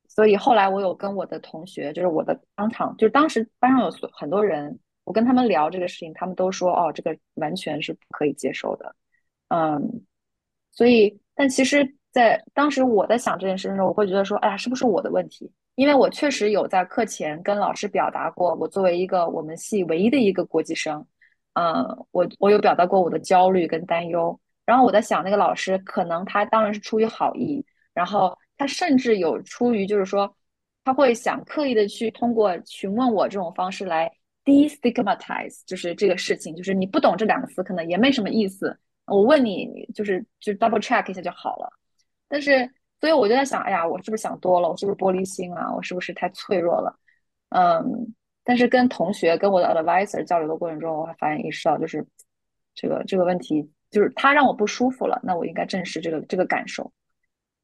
[0.07, 8.95] 所以后来我有跟我的同学，就是我的当场，就是当时班上有很多人，我跟他们聊这个事情，他们都说，哦，这个完全是不可以接受的，
[9.49, 10.01] 嗯，
[10.71, 15.51] 所以，但其实，在当时我在想这件事的时候，我会觉得说，哎呀，是不是我的问题？
[15.75, 21.05] 因为我确实有在课前跟老师表达过，我作为一个我们系唯一的一个国际生。
[21.53, 30.33] 嗯，我我有表达过我的焦虑跟担忧，然后我在想，那个老师可能他当然是出于好意，然后他甚至有出于就是说，
[30.83, 34.09] 他会想刻意的去通过询问我这种方式来
[34.51, 41.69] destigmatize，就是这个事情，就是你不懂这两个词可能也没什么意思，我问你，就是就 double check 一下就好了。
[42.27, 44.69] 但是，所以我就在想，哎呀，我是不是想多了？
[44.69, 45.73] 我是不是玻璃心啊？
[45.73, 46.99] 我是不是太脆弱了？
[47.49, 48.13] 嗯。
[48.43, 52.03] 但是跟同学、跟我的 advisor 交流的过程中，我还发现意识到，就是
[52.73, 56.91] 这个这个问题，就是他让我不舒服了，那我应该正视这个这个感受。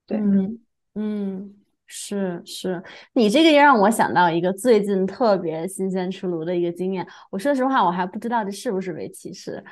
[0.06, 0.60] 对，嗯
[0.94, 1.56] 嗯，
[1.88, 7.08] 是是，你这个也让我想到一个最近特别新鲜出炉的一个经验。
[7.32, 9.64] 我说实话，我还不知道这是不是为歧视。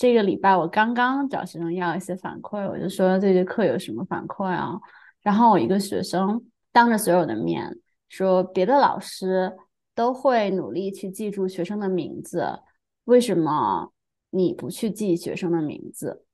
[0.00, 4.80] 这个礼拜我刚刚找学生要一些反馈，我就说这节课有什么反馈啊？
[5.20, 9.56] 然后我一个学生当着所有的面说，别的老师。
[9.94, 12.60] 都会努力去记住学生的名字，
[13.04, 13.92] 为什么
[14.30, 16.24] 你不去记学生的名字？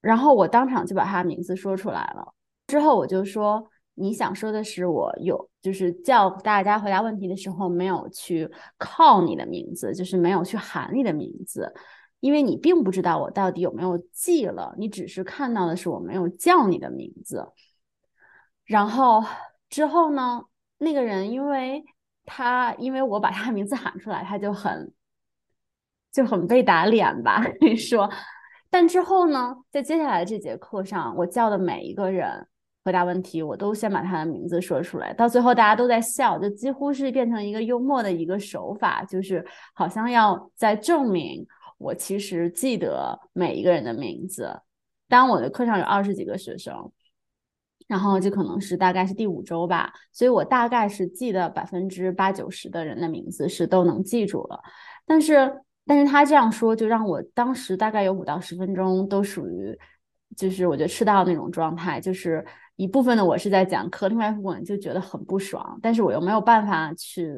[0.00, 2.34] 然后我当场就把他名字说出来了。
[2.66, 11.72] 之后我就说，你想说的是我有，就是叫大家回答问题的时候没有去靠你的名字，就是没有去喊你的名字，
[12.20, 17.52] 因为你并不知道我到底有没有记了，你只是看到的是我没有叫你的名字。
[18.64, 19.24] 然后
[19.68, 20.44] 之后呢，
[20.78, 21.84] 那个人因为。
[22.30, 24.92] 他因为我把他名字喊出来，他就很
[26.12, 27.42] 就很被打脸吧。
[27.58, 28.06] 你 说，
[28.68, 32.46] 但之后呢，在接下来这节课上，我叫的每一个人
[32.88, 35.12] 回答问题，我都先把他的名字说出来。
[35.12, 41.46] 到最后大家都在笑，就几乎是变成一个幽默的一个手法，就是好像要在证明
[41.76, 44.58] 我其实记得每一个人的名字。
[45.06, 46.90] 当我的课上有二十几个学生。
[47.86, 54.60] 然后就可能是大概是第五周吧，所以我大概是记得百分之八九十的人的名字是都能记住了。
[55.06, 55.50] 但是，
[55.86, 59.74] 但是他这样说，就让我当时大概有五到十分钟都属于，
[60.36, 62.44] 就是我觉得迟到那种状态，就是
[62.78, 67.28] 一部分的我是在讲课，另外一部分就觉得很不爽，但是我又没有办法去。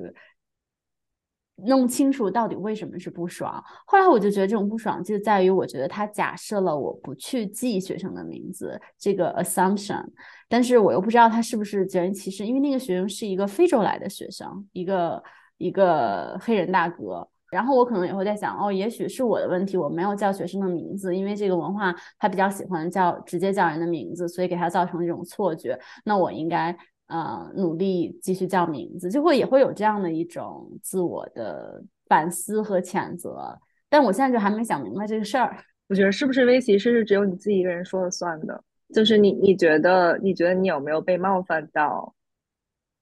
[1.66, 3.62] 弄清楚到底为什么是不爽。
[3.84, 10.02] 后来我就觉得这种不爽就在于，我觉得他假设了我不去记学生的名字这个 assumption，
[10.48, 15.22] 但是我又不知道他是不是责任歧视，因为那个学生是一个非洲来的学生，一个
[15.58, 17.28] 一个黑人大哥。
[17.50, 25.78] 然后我可能也会在想，哦，也许是我的问题，我没有叫学生的名字，因为这个文化他比较喜欢叫直接叫人的名字，所以给他造成这种错觉。
[26.04, 26.76] 那我应该
[27.08, 33.58] 呃努力继续叫名字，就会也会有这样的一种自我的反思和谴责。
[33.88, 35.56] 但我现在就还没想明白这个事儿。
[35.88, 38.62] 我觉得是不是微歧视是只有你自己一个人说了算的？
[38.94, 42.14] 就是你你觉得你觉得你有没有被冒犯到？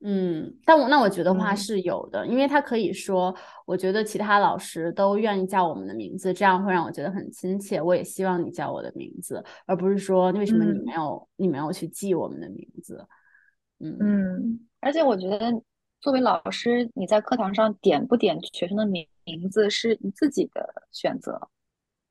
[0.00, 3.34] 嗯，但我那我觉得话是有的，因为他可以说，
[3.66, 7.82] 我觉得其他老师都愿意叫我们的名字，这样会让我觉得很亲切。
[7.82, 13.04] 我也希望你叫我的名字，而不是说为什么你没有你没有去记我们的名字。
[13.80, 15.52] 嗯嗯，而且我觉得
[16.00, 21.48] 作为老师，你在课堂上点不点学生的名名字是你自己的选择，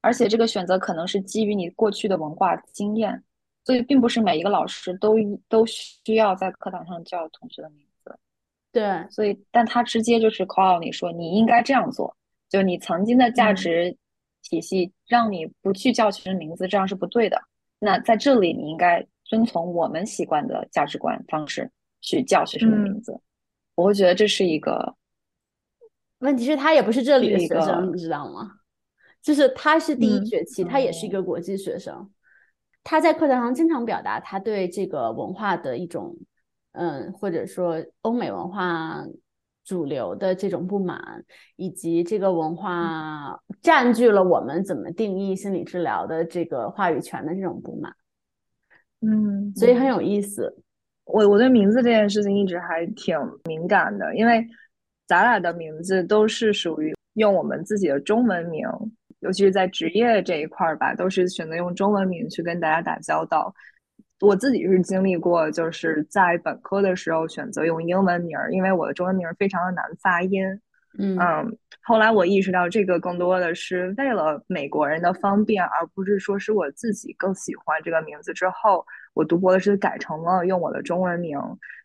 [0.01, 3.23] 而且这个选择可能是基于你过去的文化经验。
[3.67, 5.15] 所以，并不是每一个老师都
[5.49, 8.17] 都需要在课堂上叫同学的名字。
[8.71, 12.15] 对，所以，但他直接就是 call 你说你应该这样做，
[12.47, 13.93] 就你曾经的价值
[14.41, 17.37] 体系让你不去叫学生名字，这样是不对的。
[17.77, 23.19] 那在这里，你应该遵从我们习惯的价值观方式去叫学生的名字。
[23.75, 24.95] 我会觉得这是一个
[26.19, 28.53] 问题，是他也不是这里的学生，你知道吗？
[29.21, 32.09] 就是他是第一学期，他也是一个国际学生。
[32.89, 36.15] 他在课堂上经常表达他对这个文化的一种，
[36.71, 39.05] 嗯，或者说欧美文化
[39.65, 41.25] 主流的这种不满，
[41.57, 47.93] 以及这个文化占据了我们怎么定义心理治疗的这个话语权的这种不满。
[49.01, 50.63] 嗯，所以很有意思。
[51.03, 54.47] 我我对名字这件事情一直还挺敏感的，因为
[55.05, 58.65] 咱俩的名字都是属于用我们自己的中文名。
[59.19, 63.53] 尤其是在职业这一块儿吧，都是选择用中文名去跟大家打交道。
[64.19, 70.43] 我自己是经历过，就是在本科的时候选择用英文名，因为我的中文名非常的难发音。
[70.97, 71.17] 嗯，
[71.81, 78.33] 后来我意识到这个更多的是为了美国人的方便，而不是说是我自己更喜欢这个名字。
[78.33, 81.37] 之后我读博的时候改成了用我的中文名，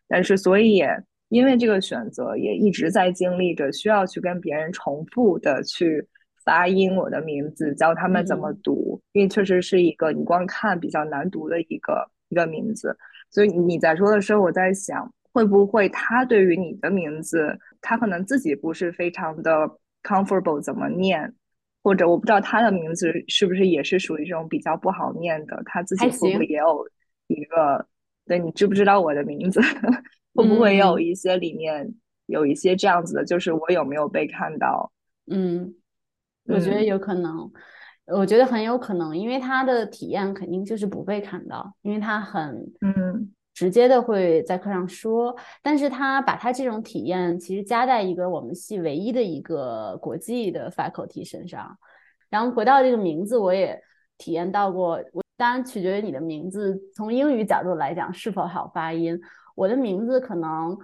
[0.07, 0.89] 但是所以也
[1.29, 6.07] 因为这个选择，也一直在经历着需要去跟别人重复的去。
[6.43, 12.97] 发音我的名字，教他们怎么读，因为确实是一个你光看比较难读的一个一个名字。
[13.29, 19.69] 所以你在说的时候，我在想，会不会他对于你的名字，他可能自己不是非常的
[20.03, 21.33] comfortable 怎么念，
[21.81, 26.87] 或者我不知道他的名字是不是也是属于这种比较不好念的，他自己会不会也有
[27.27, 27.87] 一个？
[28.25, 29.59] 对你知不知道我的名字？
[30.33, 31.93] 会不会有一些里面
[32.25, 33.25] 有一些这样子的？
[33.25, 34.91] 就是我有没有被看到？
[35.29, 35.75] 嗯。
[36.45, 37.51] 我觉得有可能，
[38.07, 43.31] 我觉得很有可能，因为他的体验肯定就是不被看到，因为他很嗯。
[43.55, 51.77] 直接的会在课上说，但是他把他这种体验其实加在一个我们系唯一的一个国际的 faculty 身上，
[52.31, 53.79] 然后回到这个名字，我也
[54.17, 59.21] 体验到过，我当然取决于你的名字从英语角度来讲是否好发音，
[59.53, 60.75] 我的名字可能。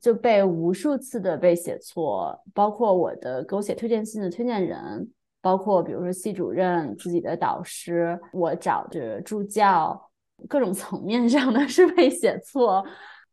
[0.00, 10.10] 就被无数次的被写错，包括我的给我写推荐信的推荐人，包括比如说系主任自己的导师，我找着助教，
[10.48, 12.86] 各种层面上的 是被写错。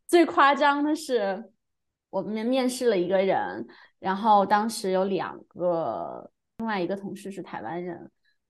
[0.08, 1.52] 最夸张的是，
[2.10, 3.68] 我们面试了一个人，
[4.00, 8.10] 然后当时有两个，另外一个同事是台湾人，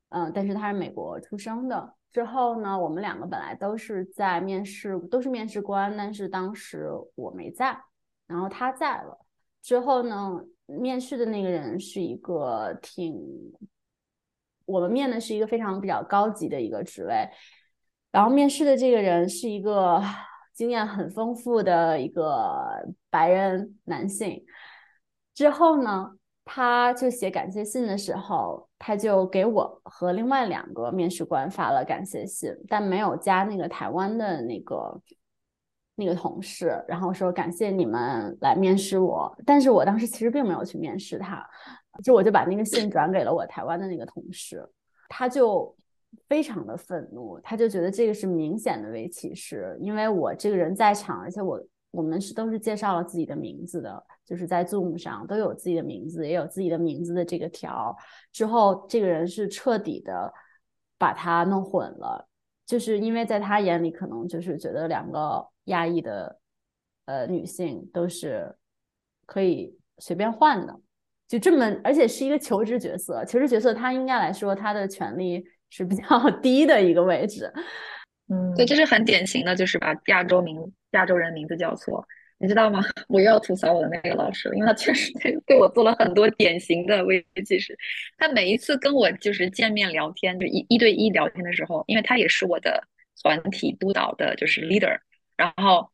[0.10, 1.94] 嗯，但是他是美国出生的。
[2.12, 7.78] 之后呢，我们两个本来都是在面试，都是面试官，但是当时我没在。
[8.28, 9.20] 然后他在了
[9.62, 13.16] 之后呢，面试的那个人是一个挺，
[14.66, 17.30] 我们面的是一个非常比较高级的一个职位，
[18.12, 20.02] 然后面试的这个人是一个
[20.54, 24.44] 经验很丰富的一个白人男性。
[25.36, 26.12] 之后呢，
[26.44, 35.00] 他就写感谢信的时候，他就给我和另外两个面试官发了感谢信，但没有加那个台湾的那个。
[35.98, 41.42] 那个同事，然后说感谢你们来面试我，但是我当时其实并没有去面试他，
[42.04, 44.70] 就我就把那个信转给了我台湾的那个同事，
[45.08, 45.74] 他就
[46.28, 57.96] 非常的愤怒，他就觉得这个是明显的微歧视，因为我这个人在场，而且我我们是都是介绍了自己的名字的，就是在 Zoom 上都有自己的名字，也有自己的名字的这个条，
[58.34, 60.34] 之后这个人是彻底的
[60.98, 62.28] 把他弄混了，
[62.66, 65.48] 就是因为在他眼里可能就是觉得两个。
[65.66, 66.40] 压抑的，
[67.06, 68.56] 呃，女性都是
[69.26, 70.80] 可以随便换的，
[71.28, 73.24] 就这么，而且是一个求职角色。
[73.26, 76.04] 求职角色，他应该来说，他的权利是比较
[76.42, 77.52] 低的一个位置。
[78.30, 80.60] 嗯，对，这是很典型的，就是把亚洲名、
[80.92, 82.06] 亚洲人名字叫错。
[82.38, 82.84] 你知道吗？
[83.08, 87.78] 我又要吐槽我的那个老师，因为他确实对对我做了很多典型的危机师。
[88.18, 92.84] 他每一次跟我就是见面聊天，就一一对一聊天的时候，因为他也是我的
[93.24, 95.00] 团体督导的，就是 leader。
[95.38, 95.90] 然后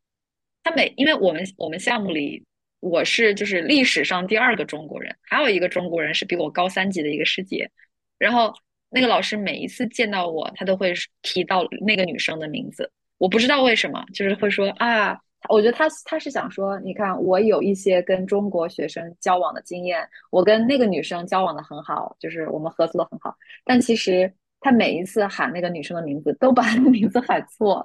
[0.63, 2.43] 他每因为我们我们项目里
[2.79, 7.69] 我是就是历史上第二个中国人，还有一个中国人是比我高三级的一个师姐。
[8.17, 8.53] 然后
[8.89, 12.91] 那个老师每一次见到我，他都会提到那个女生的名字。
[13.17, 15.19] 我不知道为什么，就是会说啊。
[15.49, 23.35] 我觉得他他是想说，你看我有一些跟中国学生交往的经验，我跟那个女生交往的很好，就是我们合作的很好。
[23.65, 27.83] 但其实他每一次喊那个女生的名字，都把那个名字喊错，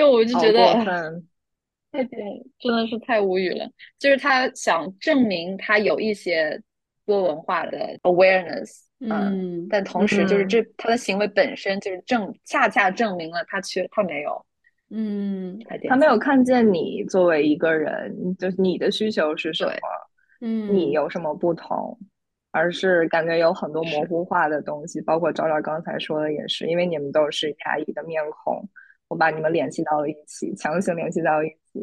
[0.00, 0.82] 就我就觉得，
[1.92, 2.18] 太对，
[2.58, 3.68] 真的是太无语了。
[3.98, 6.58] 就是他想证明他有一些
[7.04, 14.42] 多文化的 awareness，嗯，但同时就是这他的行为本身就是证，恰恰证明了他缺他没有。
[14.88, 19.72] 嗯，他没有看见你作为一个人，就是你的需求是什么，
[20.40, 21.98] 嗯，你有什么不同，
[22.52, 28.66] 而是感觉有很多模糊化的东西，包括赵赵刚才说的也是，因为你们都是亚裔的面孔，
[29.10, 31.80] 我把你们联系到了一起，强行联系到了一起，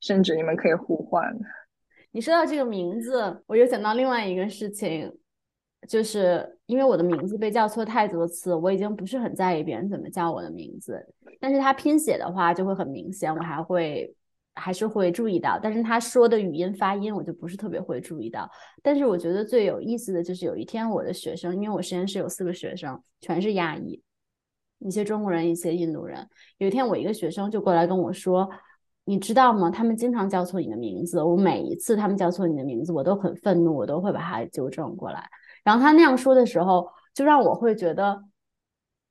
[0.00, 1.36] 甚至你们可以互换。
[2.12, 5.12] 你说到这个名字，我又想到另外一个事情。
[5.88, 11.02] 就是因为我的名字被叫错太多次，我已经不是很在意别人怎么叫我的名字。
[11.40, 14.14] 但是他拼写的话就会很明显，我还会
[14.54, 15.58] 还是会注意到。
[15.58, 18.46] 但是他说的语音发音，我就不是特别会注意到。
[18.82, 24.02] 但是我觉得最有意思的就是有一天我的学生，因为我实验室有四个学生，全是亚裔，
[24.80, 26.28] 一些中国人，一些印度人。
[26.58, 28.50] 有一天我一个学生就过来跟我说
[29.04, 29.70] ：“你知道吗？
[29.70, 31.22] 他们经常叫错你的名字。
[31.22, 35.28] 我每一次他们叫错你的名字，我都很愤怒，我都会把它纠正过来。”
[35.62, 38.22] 然后他那样说的时候，就让我会觉得，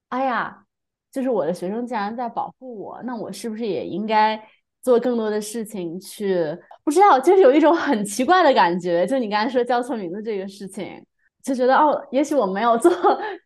[0.10, 0.66] 哎呀，
[1.12, 4.42] 就是我的学生竟然在保护我，那我是不是也应该
[4.82, 6.58] 做更多的事情去？
[6.84, 9.06] 不知道，就是有一种很奇怪的感觉。
[9.06, 11.06] 就你刚才说叫错名字这个事情，
[11.50, 12.92] 就觉得哦，也许我没有做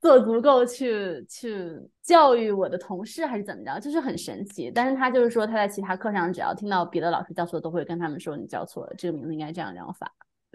[0.01, 4.69] 做足够去去教育我的同事，还是怎么着，就是很神奇。
[4.69, 10.11] 但是他就是说他在其他课上，只要听到别的老师教错，都会跟他们说你教错了，这个名字应该这样这样发。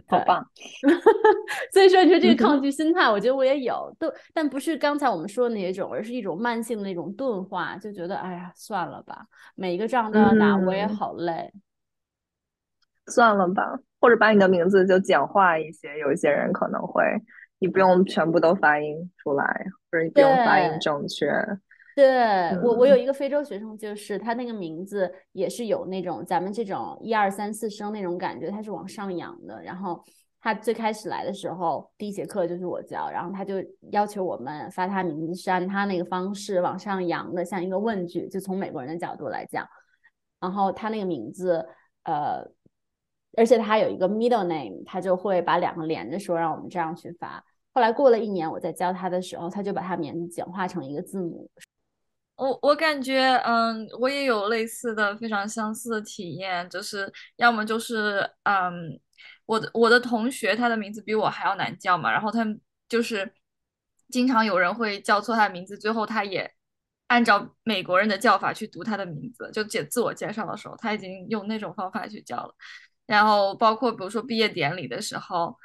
[0.06, 0.46] 好棒，
[1.72, 9.26] 所以说你说这个抗拒心态，我觉得我也有，都但不是刚才我们说的那种，而是一种慢性的那种钝化，就觉得哎呀算了吧，
[9.56, 11.52] 每一个仗都要打，我也好累，
[13.08, 17.02] 算了吧，或者把你的名字就简化一些，有一些人可能会，
[17.58, 21.26] 你不用全部都发音出来，或者你不用发音正确。
[21.96, 29.60] 对我，我有一个非洲学生，就是他那个名字也是有那种咱们这种一二三四声那种感觉，他是往上扬的。
[29.64, 30.00] 然后
[30.40, 33.56] 他最开始来的时候，第一节课就是我教，然后他就
[33.90, 39.66] 要求我们发他名字是按他那个方式往上扬的，像一个问句，就从美国人的角度来讲。
[40.40, 41.66] 然后他那个名字，
[42.04, 42.48] 呃，
[43.36, 47.44] 而且他有一个 middle name，他就会把两个连着说，让我们这样去发。
[47.78, 51.48] 后来过了一年，我在教他的时候，他就把他名字简化成一个字母。
[52.34, 58.98] 我我感觉，嗯，我也有类似的非常相似的体验，就是要么就是，嗯，
[59.46, 62.44] 我的我的同学他的名字比我还要难叫嘛，然后他
[62.88, 63.32] 就是
[64.08, 66.52] 经常有人会叫错他的名字，最后他也
[67.06, 72.52] 按照美国人的叫法去读他的名字，就介自我介绍的时候，他已经用那种方法去叫了。
[73.06, 75.56] 然后包括比如说毕业典礼的时候，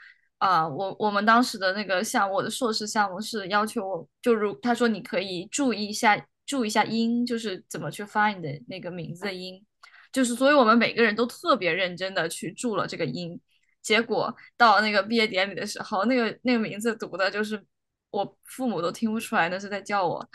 [0.44, 6.26] 啊，我我们当时的那个项目，我的硕士项目是要求我，就如他说你可以注意一下。
[6.46, 9.66] 注意一下音，就是怎么去发你的那个名字的音，
[10.12, 13.40] 就是所以我们每个人都特别认真的去注了这个音，
[13.82, 17.66] 结果到那个毕业典礼的时候，那个那个名字读的就是
[18.12, 20.30] 我父母都听不出来那是在叫我，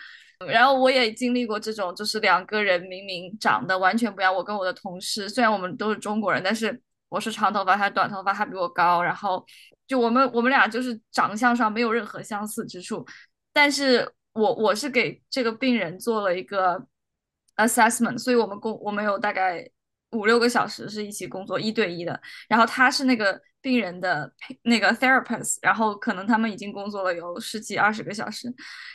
[0.47, 9.45] 然后我也经历过这种，就是两个人明明长得完全不一样，我跟我的同事虽然我们都是中国人，但是我是长头发，他短头发，他比我高，然后
[9.87, 13.07] 就我们我们俩就是长相上没有任何相似之处，
[13.53, 14.13] 但是。
[14.35, 16.87] 我我是给这个病人做了一个
[17.57, 19.69] assessment，所以我们工我们有大概
[20.13, 22.21] 五六个小时是一起工作一对一的。
[22.49, 24.33] 然后他是那个病人的
[24.63, 28.47] 那个 therapist，然后可能他们已经工作了有十几二十个小时。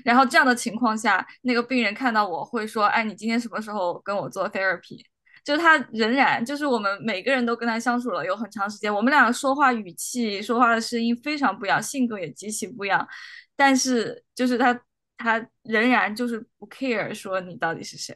[0.06, 5.04] 然后这样的情况下，那个病人看到我会说：“哎，你今天什么时候跟我做 therapy？”
[5.44, 13.08] 就他仍然就是我们每个人都跟他相处了有很长时间，我们俩说话语气、说话的声音非常不一样，性格也极其不一样。
[13.56, 14.80] 但是就是他。
[15.16, 18.14] 他仍然就是不 care 说你到底是谁。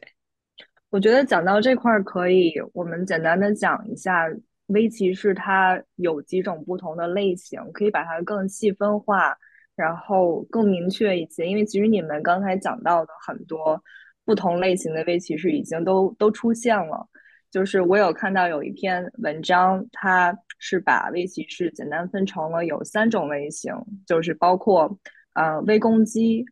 [0.90, 4.26] 我觉得讲到这块儿，可以我们简单的讲一下
[4.66, 9.34] 微歧视，它有几种不同的类型，可以把它更细分化，
[9.74, 11.46] 然后更明确一些。
[11.46, 13.82] 因为其实你们刚才讲到的很多
[14.28, 17.08] 不同类型的微歧视已经都都出现了。
[17.50, 23.72] 就是我有看到有一篇文章，它是把微歧视简单分成了有三种类型，
[24.06, 24.98] 就是包括
[25.32, 26.44] 呃微攻击、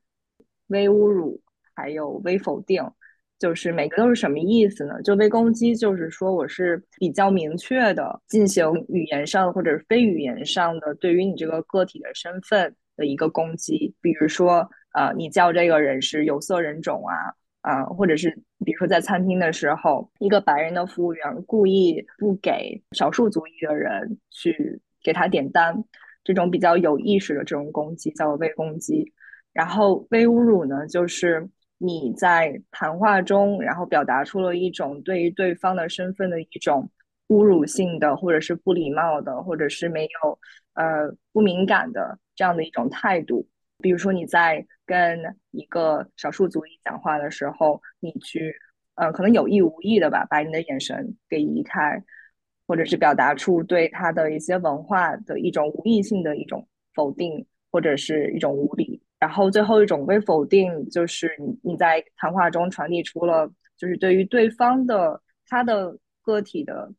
[0.68, 1.38] 微侮辱，
[1.74, 2.82] 还有微否定。
[3.38, 4.94] 就是每个都是什么意思呢？
[5.02, 17.36] 就微攻击，就是说我是比较明确的进行语言上或者非语言上的对于你这个个体的身份的一个攻击，比如说呃，你叫这个人是有色人种啊。
[17.66, 18.30] 啊，或者是
[18.64, 25.84] 比如说在餐厅的时候，一个白人的服务员故意不给少数族裔的人去给他点单，
[26.22, 29.12] 这种比较有意识的这种攻击叫做微攻击。
[29.52, 31.48] 然后微侮辱呢，就是
[31.78, 36.88] 你在谈话中，然后表达出了一种对于对方的身份的一种
[37.30, 40.38] 侮辱性的，或者是不礼貌的，或者是没有
[40.74, 43.44] 呃不敏感的这样的一种态度。
[43.78, 45.20] 比如说你在跟
[45.50, 48.54] 一个少数族裔讲话的时候，你去，
[48.94, 52.02] 呃，可能有意无意的吧，把你的眼神给移开，
[52.66, 59.02] 或者是表达出对他的一些文化的一种无意性的一种否定，或者是一种无理。
[59.18, 66.92] 然后最后一种被否定，就是你你在谈话中传递出了，就是对于对方的他的个体的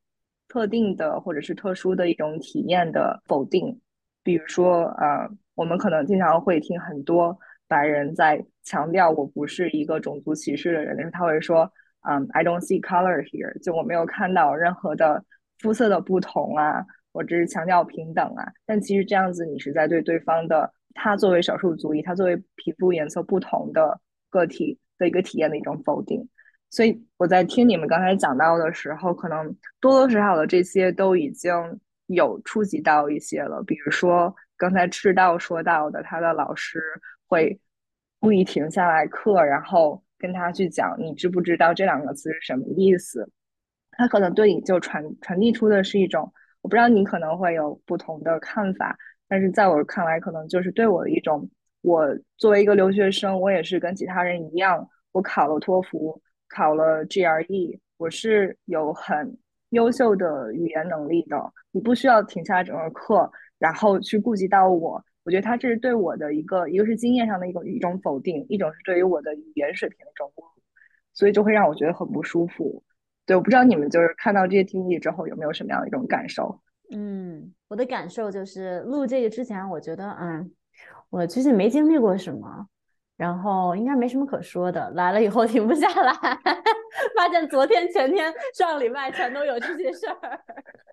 [0.48, 3.80] 特定的或者是特殊的一种体验的否定。
[4.24, 7.38] 比如说，呃，我们可能经常会听很多。
[7.68, 11.70] 白人在强调我不是一个种族歧视的人，但是他会说，
[12.08, 15.22] 嗯，I don't see color here，就我没有看到任何的
[15.60, 18.48] 肤色的不同啊，我只是强调平等啊。
[18.66, 24.00] 但其实这样子，你是在对对方的他作为少数族裔，他作为皮肤颜色不同的
[24.30, 26.26] 个体的一个体验的一种否定。
[26.70, 31.52] 所以我在听你们刚才讲到的时候，可能多多少少的这些都已经
[32.06, 36.82] 有触及到一些了，比如说刚才赤道说到的他的老师。
[37.30, 37.60] 会
[38.22, 43.30] 故意停下来课，然后跟他去讲，你知不知道这两个词是什么意思？
[43.92, 46.32] 他可能对你就传传递出的是一种，
[46.62, 48.98] 我不知道你可能会有不同的看法，
[49.28, 51.50] 但是在我看来，可能就是对我的一种，
[51.82, 59.38] 我作为一个留学生，我也是跟其他人一样，我考了托福，考了 GRE，我是有很
[59.72, 61.38] 优秀的语言能力的，
[61.72, 63.30] 你不需要停下整个课，
[63.60, 65.04] 然后去顾及到我。
[65.24, 70.62] 我觉得他这是对我的一个，一个是经验上的一个一种否定，一种是对于我的语言水平的一种侮辱，
[71.14, 72.82] 所以就会让我觉得很不舒服。
[73.26, 76.62] 对，我不知道你们就是看到这些听力之后有没有什么样的一种感受？
[76.92, 80.50] 嗯，我的感受就是录这个之前，我觉得，嗯，
[81.10, 82.66] 我最近没经历过什么，
[83.18, 84.90] 然后应该没什么可说的。
[84.92, 86.14] 来了以后停不下来，
[87.18, 90.40] 发现昨天、前天、上礼拜全都有这些事儿。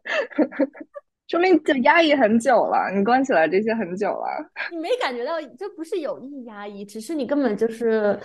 [1.27, 4.27] 说明就压抑很久了，你关起来这些很久了。
[4.70, 8.18] 你没感觉到，这不是有意压抑，只是你根本就是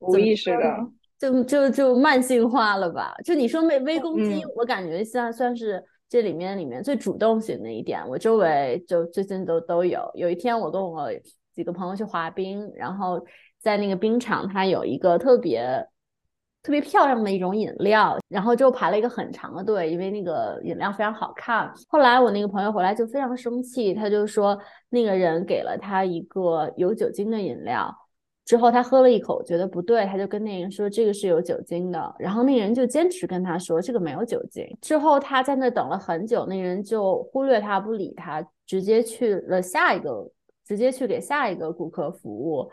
[0.00, 0.76] 无意识的，
[1.18, 3.14] 就就就慢性化了吧？
[3.24, 8.06] 就你说微微攻击，我感觉算算是这里面里面最主动型的一点。
[8.06, 10.10] 我周围就最近都都有。
[10.14, 11.08] 有一天我跟我
[11.54, 13.24] 几个朋友去滑冰，然后
[13.60, 15.86] 在那个冰场，它有一个特别。
[16.62, 21.72] 特别漂亮的一种饮料，然后就排了一个很长的队，因为那个饮料非常好看。
[21.88, 24.56] 后来我那个朋友回来就非常生气，他就说
[24.88, 27.92] 那个人给了他一个有酒精的饮料，
[28.44, 34.64] 之后他喝了一口觉得不对，他就跟那个人说这个是有酒精的，然后那个人就坚持跟他说这个没有酒精。
[34.80, 40.30] 之后他在那等了很久，那人就忽略他不理他，直接去了下一个，
[40.64, 42.70] 直接去给下一个顾客服务。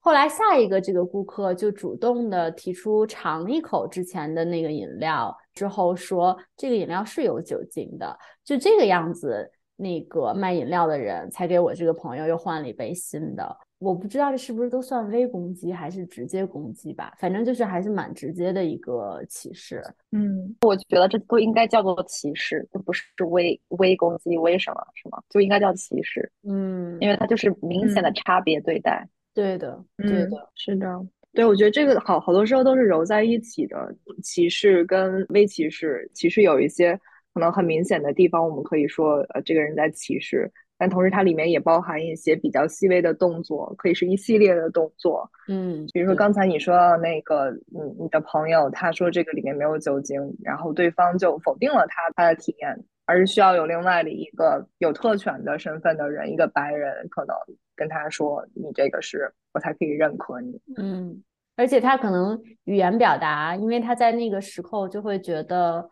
[0.00, 13.56] 后来下一个这个顾客就主动的提出尝一口之前的那个饮料，之后说这个饮料是有酒精的，就这个样子，那个卖饮料的人才给我这个朋友又换了一杯新的。
[13.80, 19.80] 我不知道这是不是都算微攻击还是直接攻击吧，反正就是还是蛮直接的一个歧视。
[20.10, 25.22] 嗯，我觉得这都应该叫做歧视，这不是微微攻击，为什么是吗？
[25.28, 26.28] 就应该叫歧视。
[26.42, 29.08] 嗯，因为它就是明显的差别对待。
[29.34, 36.98] 对的，对的，是的，对，我觉得这个好好多时候都是揉在一起的，歧视跟微歧视，其实有一些
[37.34, 46.32] 可能很明显的地方，我们可以说，呃，这个人在歧视，但同时它里面也包含一些比较细微的动作，可以是一系列的动作，嗯，比如说刚。
[46.32, 57.36] 才你说到那个，你你的朋友他说这个里面没有酒精，然后对方就否定了他他的体验，而是需要有另外的一个有特权的身份的人，一个白人可能。
[57.78, 60.60] 跟他说，你这个是我才可以认可你。
[60.76, 61.22] 嗯，
[61.56, 65.88] 而且他可能语言表达，因为他在那个时候就会觉得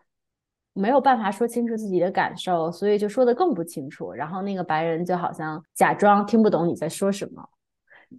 [0.73, 4.11] 没有办法说清楚自己的感受，所以就说的更不清楚。
[4.11, 7.43] 然后那个白人就好像假装听不懂你在说什么，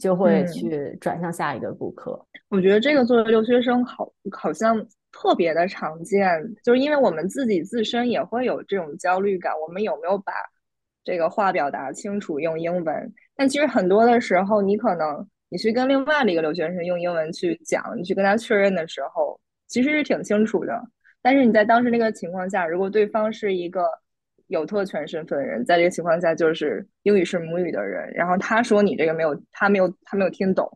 [0.00, 2.26] 就会去转向下一个顾客。
[2.48, 4.74] 我觉得这个作为留学生，好好像
[5.12, 6.26] 特别的常见，
[6.64, 10.32] 就是因为我们自己自身也会有这种焦虑感，我们有没有把
[11.04, 13.14] 这个话表达清楚用英文？
[13.38, 20.76] 但其实很多的时候，你可能你去跟另外的一个留学生用英文去讲，你去跟他确认的时候，其实是挺清楚的。
[21.22, 23.84] 但是你在当时那个情况下，如果对方是一个
[24.48, 30.68] 有特权身份的人，在这个情况下就是英语是母语的人，然后他说你这个没有，他没有，他没有听懂，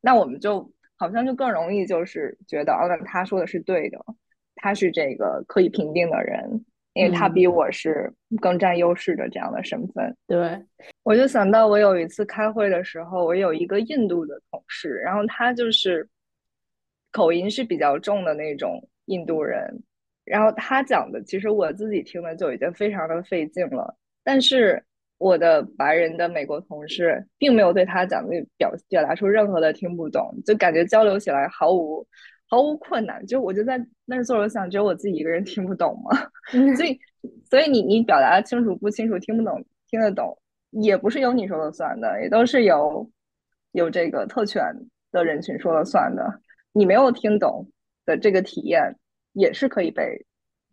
[0.00, 3.98] 那我们就好像就更容易就是觉得，哦，那他说的是对的，
[4.54, 6.64] 他是这个可以评定的人，
[6.94, 8.10] 因为他比我是
[8.40, 10.16] 更占优势的这样的身份。
[10.26, 10.64] 对，
[11.06, 16.04] 我就想到我有一次开会的时候，我有一个印度的同事，然后他就是
[17.12, 19.72] 口音是比较重的那种印度人。
[20.24, 23.96] 然后他讲的，其实我自己听的就已经非常的费劲了。
[24.24, 24.82] 但是
[25.18, 32.04] 我的白人的美国同事并没有对他讲的表表达出任何的听不懂，就感觉交流起来毫无
[32.48, 33.24] 毫无困难。
[33.26, 36.18] 就我就在那儿坐着想，只有我自己一个人听不懂吗？
[36.76, 36.98] 所以
[37.48, 40.36] 所以你你表达清楚不清楚，听不懂听得懂，
[40.80, 43.10] 也不是由你说了算的，也都是由
[43.72, 44.62] 有这个特权
[45.10, 46.40] 的人群说了算的。
[46.72, 47.68] 你没有听懂
[48.04, 48.96] 的这个体验。
[49.38, 50.24] 也是可以被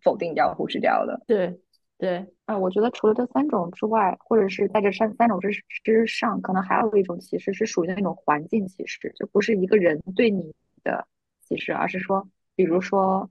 [0.01, 1.21] 否定掉、忽视掉的。
[1.27, 1.59] 对
[1.97, 5.49] 对啊，我觉得除了这三种之外，或者是在这三三种之
[5.83, 11.05] 之上，可能还有一种歧视是属于那种环境歧视，就不是一个人对你的
[11.41, 12.25] 歧视，而是说，
[12.55, 13.29] 比如说，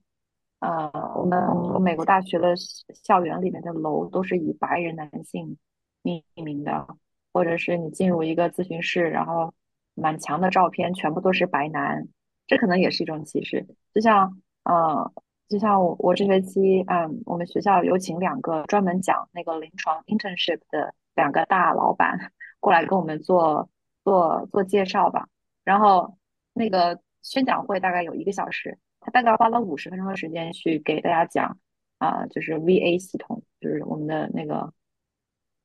[0.61, 1.41] 呃，我们
[1.81, 2.55] 美国大学的
[3.03, 5.57] 校园里面的楼都是以白人男性
[6.03, 6.87] 匿名的，
[7.33, 9.53] 或者是你进入一个咨询室，然后
[9.95, 12.09] 满墙的照片全部都是白男，
[12.47, 14.41] 这可能也是一种歧视，就像。
[14.65, 15.13] 呃，
[15.49, 22.31] 就像我我这学期，嗯，我们学校有请两个专门讲那个临床 internship 的两个大老板
[22.61, 23.69] 过来跟我们做
[24.05, 25.27] 做做介绍吧。
[25.65, 26.17] 然后
[26.53, 31.59] 那个宣讲会大概有一个小时，他大概花了五十分钟的时间去给大家讲
[31.99, 34.73] 啊，就是 VA 系统，就是我们的那个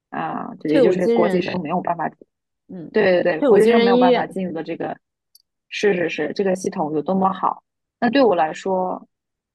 [0.09, 2.09] 啊，这也就是国际生没有办法，
[2.67, 4.97] 嗯，对对对，国际生没有办法进入的这个，
[5.69, 7.63] 是是是，这个系统有多么好。
[7.99, 9.07] 那对我来说，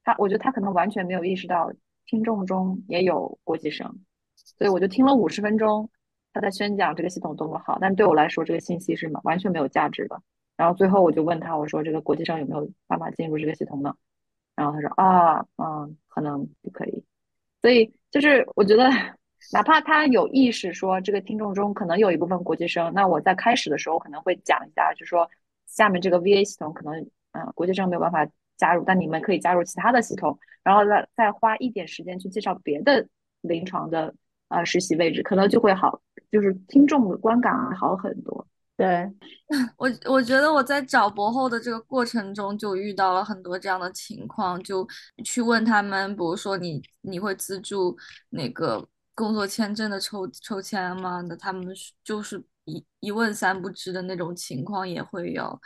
[0.05, 1.72] 他我觉得他可能完全没有意识到
[2.07, 4.00] 听众中也有国际生，
[4.34, 5.88] 所以我就听了五十分钟
[6.32, 10.20] 他在宣讲这个系统多么好，但对我来说这个信息是完全没有价值的。
[10.57, 13.94] 然后最后我就问他，我说这个国际生有没有办法进入这个系统呢？
[14.55, 17.03] 然后他说啊，嗯，可能不可以。
[17.61, 18.90] 所以就是我觉得，
[19.53, 25.28] 哪怕他有意识说这个听众中可能有一部分国际生，那我在开始的时候可能会讲一下，就说
[25.66, 27.07] 下面这个 VA 系统可能。
[27.34, 28.28] 嗯，国际生没有办法
[28.59, 33.09] 加入，但你们可以加入其他的系统，然后再再花一点时间去介绍别的
[33.40, 34.14] 临床的
[34.49, 35.99] 呃实习位置，可能就会好，
[36.30, 38.47] 就是听众的观感会好很多。
[38.76, 39.11] 对
[39.78, 44.86] 我，我觉得我在找博后的这个过程中就遇到了很多这样的情况，就
[45.24, 47.97] 去问他们，比如说你你会资助
[48.28, 51.21] 那个工作签证的抽抽签嘛？
[51.23, 51.67] 那他们
[52.03, 55.61] 就是一一问三不知的那种情况也会有。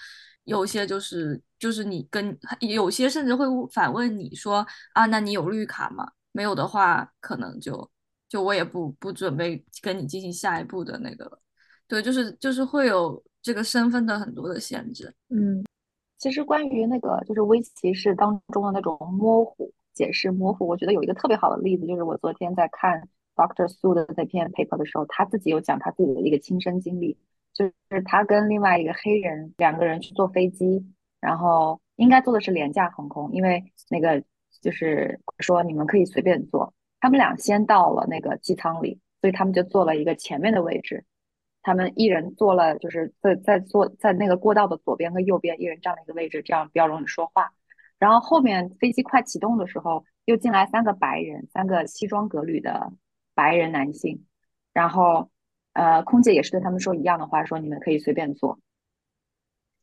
[0.44, 6.08] 有些就是就是你跟有些甚至会反问你说啊，那你有绿卡吗？
[6.30, 7.90] 没有的话，可能就
[8.28, 11.42] 就我也不不准备跟你进行下一步的那个了。
[11.88, 15.12] 对，就是就是会有这个身份的很多的限制。
[15.30, 15.64] 嗯，
[16.16, 27.16] 其实关于那个就是微歧视当中的那种模糊解释模糊，我觉得有一个特别好的例子，就是我昨天在看 Doctor Su 的那篇 paper 的时候，他自己有讲他自己的一个亲身经历。
[27.52, 30.84] 就是他跟另外一个黑人两个人去坐飞机，
[31.20, 34.22] 然后应该坐的是廉价航空，因为那个
[34.60, 36.74] 就是说你们可以随便坐。
[37.00, 41.04] 他们俩先到了那个机舱里，所以他们就坐了一个前面的位置。
[41.62, 47.52] 他们一人坐了，就是在在坐在那个过道的左边和右边，一人占了一个位置，这样比较容易说话。
[47.98, 52.92] 然后后面飞机快启动的时候，又进来三个白人，三个西装革履的
[53.36, 54.26] 白人男性，
[54.72, 55.30] 然后。
[55.78, 58.58] 呃，空姐也是对他们说一样的话，说你们可以随便坐。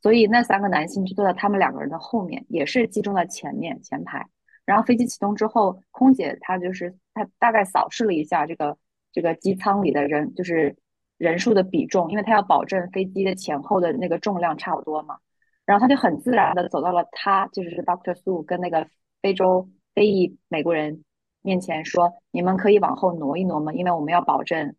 [0.02, 4.28] 所以那三个男性就坐在他们两个人的后面，也是集中在前面前排。
[4.66, 8.76] 然后飞机启动之后，空姐她就是她大概扫视了一下这个
[9.12, 10.76] 这个机舱里的人，就是
[11.20, 15.20] 人数的比重，因为她要保证飞机的前后的那个重量差不多嘛。
[15.64, 18.88] 然后她就很自然的走到了他，就是 Doctor Su 跟那个
[19.22, 21.04] 非洲非裔美国人
[21.44, 23.72] 面前，说你们可以往后挪一挪吗？
[23.72, 24.76] 因为我们要保证。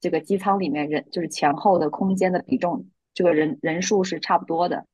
[0.00, 4.84] 这个机舱里面人就是前后的空间的比重，这个人人数是差不多的。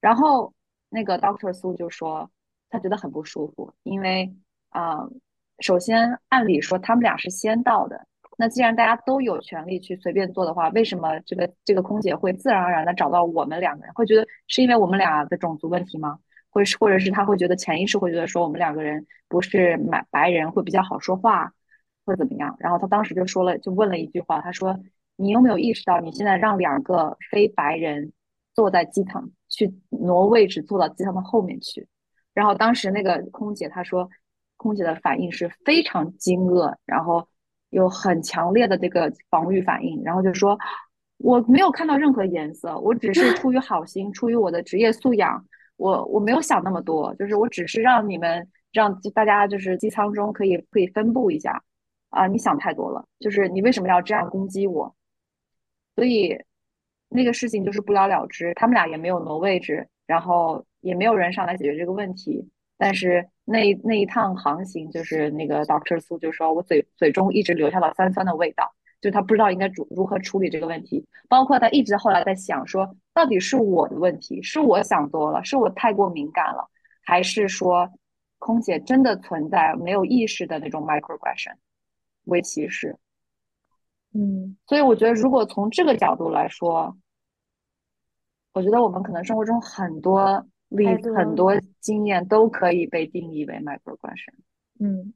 [0.00, 0.54] 然后
[0.88, 2.30] 那个 Doctor Su 就说
[2.70, 4.34] 他觉得很不舒服，因为
[4.70, 5.06] 啊，
[5.58, 8.06] 首先按理说他们俩是先到的，
[8.38, 13.92] 那既然大家都有权利去随便坐的话，为什么这个这个空姐会自然而然的找到我们两个人？
[13.92, 16.18] 会觉得是因为我们俩的种族问题吗？
[16.50, 21.52] 或是或者是他会觉得潜意识会觉得说我们两个人不是买白人会比较好说话，
[22.04, 22.56] 会怎么样。
[22.58, 24.78] 然后他当时就说了，就问了一句话，他说
[25.16, 28.12] ：“你有没有意识到你现在让两个非白人
[28.54, 31.86] 坐在机舱去挪位置坐到机舱的后面去？”
[32.34, 34.08] 然后当时那个空姐她说，
[34.56, 37.28] 空姐的反应是非常惊愕，然后
[37.70, 40.58] 有很强烈的这个防御反应，然后就说
[41.18, 45.44] ：“我没有看到任何颜色，我只是出于好心，出于我的职业素养。”
[45.80, 51.62] 我我没有想那么多，就是我只是让你们让大家就是机舱中可以可以分布一下，
[52.10, 54.94] 啊，你想太多了，就是你为什么要这样攻击我？
[55.96, 56.36] 所以
[57.08, 62.46] 那个事情就是不了了之，他们俩也没有挪位置，然后也没有人上来解决这个问题。
[62.76, 68.70] 但是那那一趟航行，就是那个 Doctor 苏就说我嘴嘴中一直留下了酸酸的味道。
[69.00, 76.66] 就他不知道应该如如何处理这个问题，包括他一直后来在想说，到底是我的问题，是我想多了，是我太过敏感了，
[77.04, 77.86] 还是说
[78.38, 81.52] 空姐真的存在没有意识的那种 microaggression
[82.24, 82.96] 微歧视？
[84.14, 86.96] 嗯，所以我觉得，如果从这个角度来说，
[88.54, 94.32] 我觉得我们可能生活中很多例很多经验都可以被定义为 microaggression。
[94.78, 95.12] 嗯。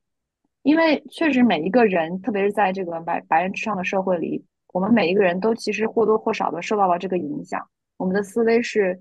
[0.63, 4.45] 因为确实每一个人，特别是在这个白白人至上的社会里，
[4.75, 7.67] 我们每一个人都其实或多或少的受到了这个影响。
[7.97, 9.01] 我们的思维是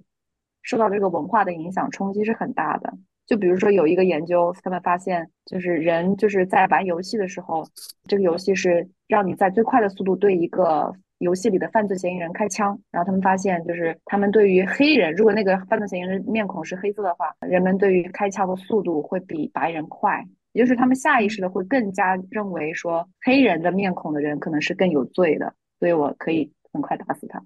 [0.61, 2.93] 受到这个文化的影响，冲击是很大的。
[3.25, 7.65] 就比如说有一个研究，他们发现，就是人就是在玩游戏的时候，
[8.05, 12.77] 这个游戏是让你在最快的速度对一个游戏里的犯罪嫌疑人开枪。
[12.91, 20.23] 然后他们发现，就是他们对于黑人，如果那个犯罪嫌疑人面孔是黑色的话，人们对于开枪的速度会比白人快。
[20.51, 27.41] 也就是他们下意识的会更加认为说黑人的面孔的人可能是更有罪的，所以我可以很快打死他。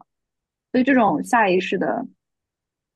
[0.72, 2.06] 所以这种下意识的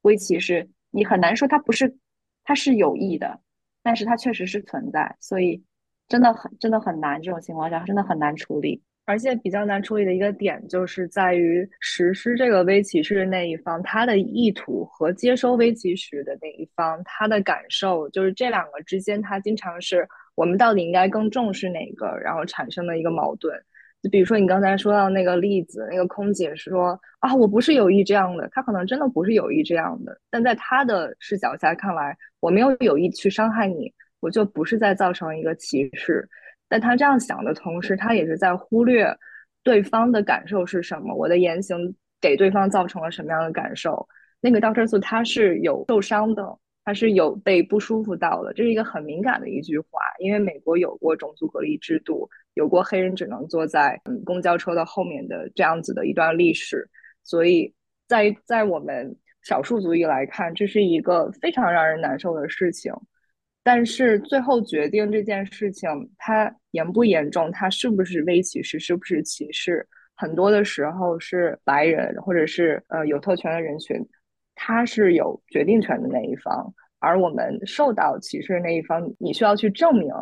[0.01, 1.97] 微歧视，你很难说它不是，
[2.43, 3.39] 它是有意的，
[3.81, 5.15] 但是它确实是存在。
[5.19, 5.63] 所以
[6.07, 8.81] 真的很真的很难，这种情况下真的很难处理。
[9.05, 23.53] 而且比较难处理的一个点，就是在于实施这个微歧视的那一方，他的意图和接收微歧视的那一方，他的感受，就是这两个之间，他经常是我们到底应该更重视哪个，然后产生的一个矛盾。
[24.01, 36.27] 就比如说你刚才说到那个例子，那个空姐说啊，我不是有意这样的，她可能真的不是有意这样的，但在她的视角下看来，我没有有意去伤害你，我就不是在造成一个歧视。
[36.67, 39.13] 但他这样想的同时，他也是在忽略
[39.61, 44.07] 对方的感受是什么，我的言行给对方造成了什么样的感受。
[44.39, 49.99] 那个 Doctor Su 他是有受伤的，他是有被不舒服到的，这是一个很敏感的一句话。
[50.19, 56.89] 因为美国有过种族隔离制度，有过黑人只能坐在嗯公交车的后面的这样子的一段历史，
[57.23, 57.73] 所以
[58.07, 62.91] 在在我们少数族裔来看，这是一个非常让人难受的事情。
[63.63, 73.95] 但是最后决定这件事情它严不严重，它是不是微歧视，是不是歧视，很多的时候是白人或者是呃有特权的人群，
[74.63, 80.13] 他是有决定权的那一方，而我们受到歧视的那一方，你需要去证明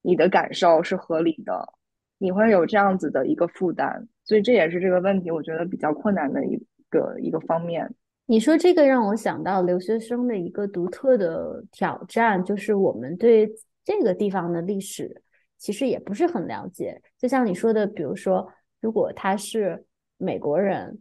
[0.00, 1.74] 你的感受是合理的，
[2.16, 6.56] 你会有这样子的一个负担，所以这也是这个问题我觉得比较困难的一
[6.88, 7.94] 个一个方面。
[8.24, 13.52] 你说这个让我想到留学生的一个独特的挑战，就是我们对
[13.84, 15.22] 这个地方的历史
[15.58, 16.98] 其实也不是很了解。
[17.18, 19.84] 就像你说的，比如说，如果他是
[20.16, 20.98] 美国人，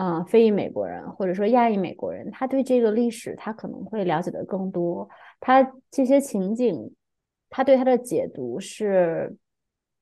[0.00, 5.08] 啊，非裔美国人，或者说亚裔美国人，他对这个历史他可能会了解的更多。
[5.40, 6.94] 他这些情景，
[7.50, 9.36] 他对他的解读是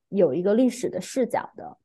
[0.07, 1.77] 有一个历史的视角的。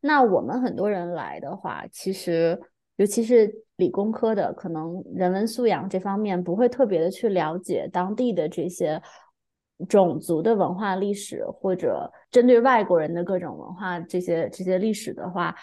[0.00, 2.60] 那我们很多人来的话，其实。
[2.96, 9.00] 尤其是理工科的，可能人文素养这方面不会特别的去了解当地的这些
[9.88, 15.56] 种族的文化历史，或者针对外国人的各种文化这些这些历史的话，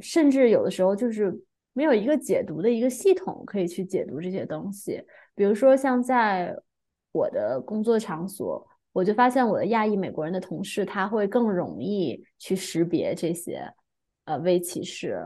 [0.00, 1.32] 甚至有的时候就是
[1.72, 5.02] 没有一个解读的一个系统可以去解读这些东西。
[5.34, 6.54] 比如说，像在
[7.12, 13.62] 我的工作场所，我就发现我的亚裔美国人的同事，他会更容易去识别这些
[14.24, 15.18] 呃微歧视，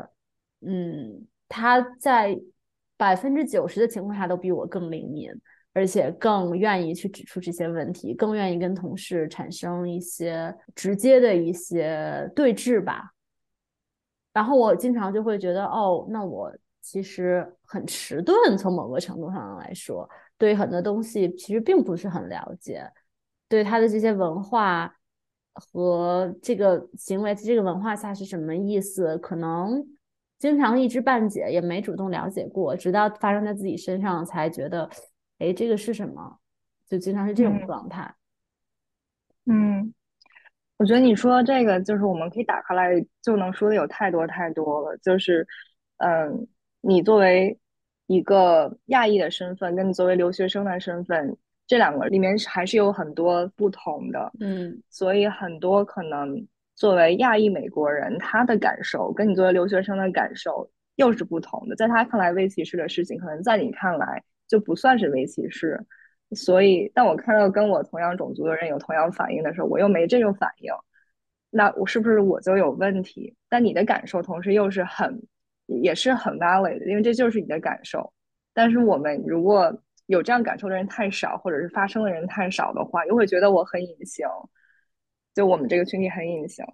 [0.61, 1.27] 嗯。
[1.47, 2.37] 他在
[2.97, 5.31] 百分之九十的情况下都比我更灵敏，
[5.73, 13.14] 而且更愿意去指出这些问题，更愿意跟同事产生一些直接的一些对峙吧。
[14.35, 20.07] 然后我经常就会觉得，哦，那我其实很迟钝，从某个程度上来说，
[20.37, 22.87] 对很多东西其实并不是很了解，
[23.49, 24.95] 对他的这些文化
[25.55, 29.83] 和这个行为，这个文化下是什么意思，可能。
[30.37, 34.91] 经常一知半解，也没主动了解过，直到发生在自己身上才觉得，
[35.39, 36.39] 哎，这个是什么？
[36.87, 38.15] 就经常是这种状态。
[39.47, 39.95] 嗯，
[40.77, 42.91] 我觉得你说这个就是我们可以打开来
[43.23, 44.97] 就能说的有太多太多了。
[44.99, 45.47] 就是，
[45.99, 46.47] 嗯，
[46.81, 47.57] 你作为
[48.07, 54.33] 一个亚裔的身份，跟你作为留学生的身份，这两个里面还是有很多不同的。
[54.41, 61.77] 嗯，所以很多可能作为亚裔美国人，他的感受跟你作为留学生的感受又是不同的。
[61.77, 65.81] 在他看来，微歧视的事情，可能在你看来就不算是微歧视。
[66.33, 70.73] 所以，当我看到跟我同样种族的人有同样反应的时候，我又没这种反应，
[71.51, 73.37] 那我是不是我就有问题？
[73.49, 75.23] 但你的感受同时又是很，
[75.67, 78.13] 也是很 valid 的，因为这就是你的感受。
[78.53, 79.73] 但是我们如果
[80.07, 84.27] 有这样感受的人太少，或者是发生的人太少的话，又会觉得我很隐形，
[85.35, 86.65] 就我们这个群体很隐形。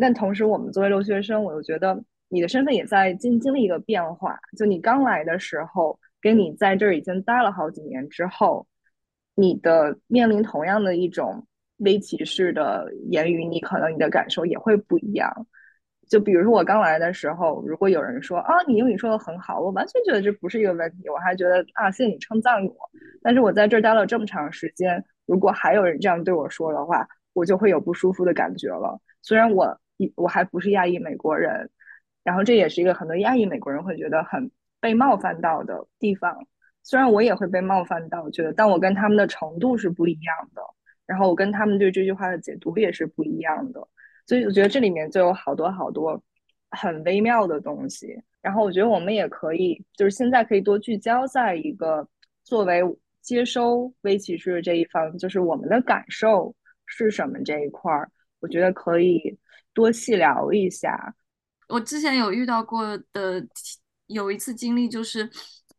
[0.00, 4.38] 但同时，我们作为留学生，我又觉得你的身份也在经经历一个变化。
[4.56, 8.66] 就你刚来的时候，跟你在这儿已经待了好几年之后。
[9.34, 11.46] 你的面临同样的一种
[11.78, 15.46] 微歧视的言语，你可能你的感受也会不一样。
[16.08, 22.74] 就比如说我刚来的时候，如果有人说啊，你英语说的很好，我完全觉得这不是一个问题，我还觉得啊，谢谢你称赞我。
[23.22, 29.00] 但是我在这儿待了这么长时间，如果还有人这样对我说的话，我就会有不舒服的感觉了。
[29.22, 29.80] 虽然我
[30.14, 31.70] 我还不是亚裔美国人，
[32.22, 36.46] 然后这也是一个很多亚裔美国人会觉得很被冒犯到的地方。
[36.84, 40.62] 虽然我也会被冒犯到，觉得但我跟他们的程度是不一样的，
[41.06, 43.80] 然后我跟他们对这句话的解读也是不一样的，
[44.26, 46.20] 所以我觉得这里面就有好多好多
[46.70, 48.20] 很微妙的东西。
[48.40, 52.06] 然后我觉得我们也可以，就是现在可以多聚焦在一个
[52.42, 52.82] 作为
[53.20, 56.52] 接收微歧视这一方，就是我们的感受
[56.84, 58.10] 是什么这一块儿，
[58.40, 59.38] 我觉得可以
[59.72, 61.14] 多细聊一下。
[61.68, 63.46] 我之前有遇到过的
[64.08, 65.30] 有一次经历就是。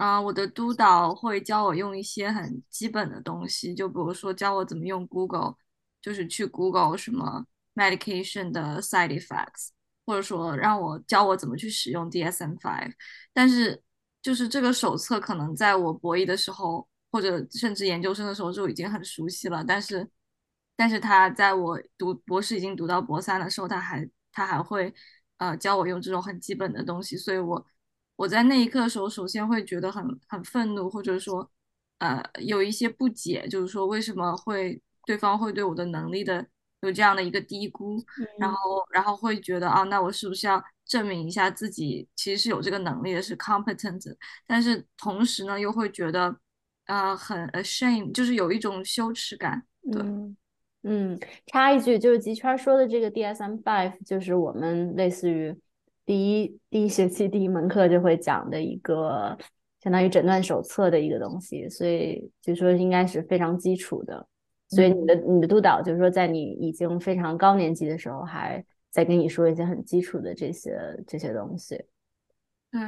[0.03, 5.55] 啊，我的督导会教我用一些很基本的东西，就比如说教我怎么用 Google，
[6.01, 9.69] 就是去 Google 什么 medication 的 side effects，
[10.05, 12.93] 或者说让我教我怎么去使用 DSM-5。
[13.31, 13.81] 但是
[14.21, 20.09] 就是这个手册可能在我博一的时候，或者甚至研究生的时候就已经很熟悉了，但是
[20.75, 24.93] 但是他在我读博士已经读到博三的时候，他还他还会
[25.37, 27.65] 呃教我用这种很基本的东西，所以我。
[28.23, 31.51] 我在那一刻的时候，首先会觉得很很愤怒，或者说，
[31.97, 36.45] 呃，有一些不解，就是说为什么会对方会对我的能力的
[36.81, 38.01] 有这样的一个低估，
[38.39, 38.57] 然后
[38.93, 44.15] 然后会觉得啊，那我是不是要证明一下自己其实是有这个能力的，是 competent，
[44.47, 46.33] 但是同时呢，又会觉得
[46.85, 49.61] 呃很 ashamed，就是有一种羞耻感。
[49.91, 50.01] 对，
[50.83, 55.53] 嗯，插一句，就是吉圈说的这个 DSM five，就是我们类似于。
[56.05, 59.37] 第一第一学期第一门课就会讲的一个
[59.81, 64.27] 相当于诊断手册的一个东西，所以就说应该是非常基础的。
[64.69, 70.77] 所以你的你的督导就是说，在你已经非常高年级的时候，还在跟你说一些很基础的这些
[71.07, 71.75] 这些东西。
[72.71, 72.81] 对，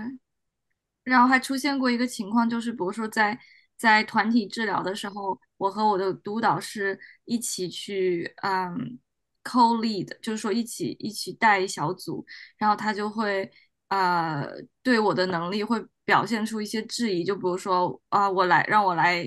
[1.03, 3.39] 然后还出现过一个情况，就是比如说在
[3.78, 8.99] 在团体治疗的时候，我和我的督导是一起去，嗯。
[9.45, 12.25] Co lead 就是说一起一起带一小组，
[12.57, 13.49] 然后他就会
[13.89, 14.45] 呃
[14.83, 19.23] 对我的能力会表现出一些质疑，就比如说啊我来让我来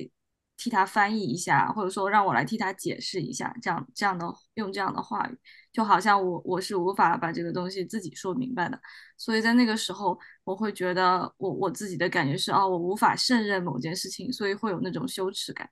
[0.57, 5.39] 替他翻译一下，或者说让我来替他解释一下，这样这样的用这样的话语，
[5.73, 8.81] 就好像我我是无法把这个东西自己说明白的，
[9.17, 15.71] 所以在那个时候我会觉得我我自己的感觉是哦我无法胜任某件事情，所以会有那种羞耻感。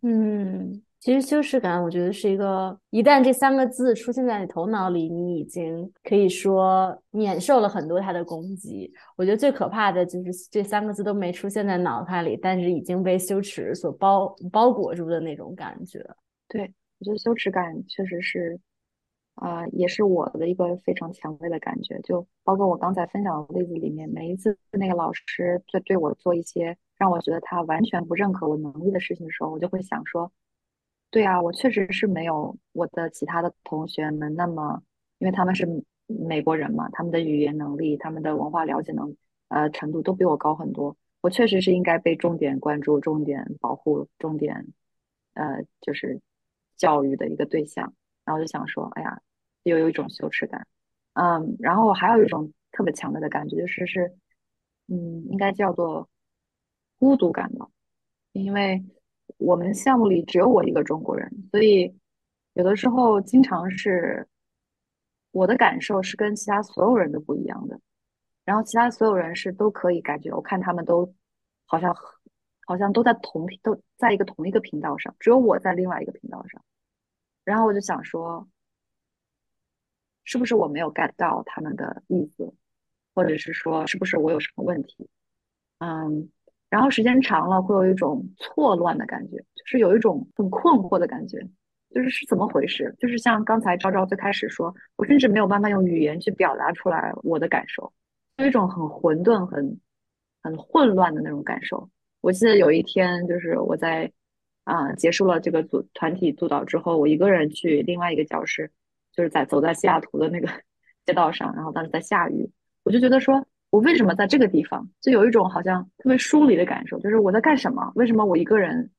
[0.00, 0.85] 嗯。
[1.06, 8.92] 其实羞耻感，我觉得是一个，一旦这三个字出现在你头脑里，你已经可以说免受了很多他的攻击。
[9.16, 16.04] 我觉得最可怕的就是这三个字都没出现在脑海里，但是已经被羞耻所包包裹住的那种感觉。
[16.48, 18.58] 对，我觉得羞耻感确实是，
[19.36, 22.00] 啊，也是我的一个非常强烈的感觉。
[22.00, 30.32] 就包括我刚才分享的例子里面，每一次那个老师在对我做一些让我觉得他完全不认可我能力的事情的时候，我就会想说。
[31.10, 34.82] 对啊，我确实是没有我的其他的同学们那么，
[35.18, 35.66] 因为他们是
[36.06, 39.16] 美国人嘛，他们的语言能力、他们的文化了解能
[39.48, 40.96] 呃程度都比我高很多。
[41.22, 44.66] 我确实是应该被重点关注、重点保护、重点
[45.34, 46.20] 呃就是
[46.76, 47.94] 教育的一个对象。
[48.24, 49.20] 然后就想说，哎呀，
[49.62, 50.66] 又有一种羞耻感。
[51.14, 54.12] 嗯，然后还有一种特别强烈的感觉，就是是
[54.88, 56.08] 嗯，应该叫做
[56.98, 57.68] 孤独感吧，
[58.32, 58.84] 因为。
[59.38, 61.94] 我们项目里只有我一个中国人，所以
[62.54, 64.26] 有的时候经常是
[65.30, 67.78] 我的感受是跟其他所有人都不一样的。
[68.44, 71.12] 然后其他所有人是都可以感觉，我看他们都
[71.64, 71.94] 好像
[72.64, 76.64] 好像都在同都在一个同一个频道上，只有我在另外一个频道上。
[77.44, 78.48] 然后我就想说，
[80.24, 82.54] 是不是我没有 get 到他们的意思，
[83.14, 85.08] 或者是说是不是我有什么问题？
[85.78, 86.30] 嗯，
[86.76, 91.40] 然后时间长了会有一种错乱的感觉，就是有一种很困惑的感觉，
[91.94, 92.94] 就是是怎么回事？
[92.98, 97.90] 就是像刚才昭昭最开始说，我甚至没有办法用语言去表达出来我的感受，
[98.36, 99.80] 有一种很混沌、很
[100.42, 101.88] 很混乱的那种感受。
[102.20, 104.12] 我记得有一天，就是我在。
[104.66, 108.68] 啊，结束了这个组团体督导之后，我一个人去另外一个教室，
[109.12, 110.48] 就是在走在西雅图的那个
[111.06, 112.50] 街道上，然后当时在下雨，
[112.82, 117.92] 我就觉得说，我为什么在这个地方，就有一种好像特别疏离的感受，就是我在干什么？
[117.94, 118.90] 为什么我一个人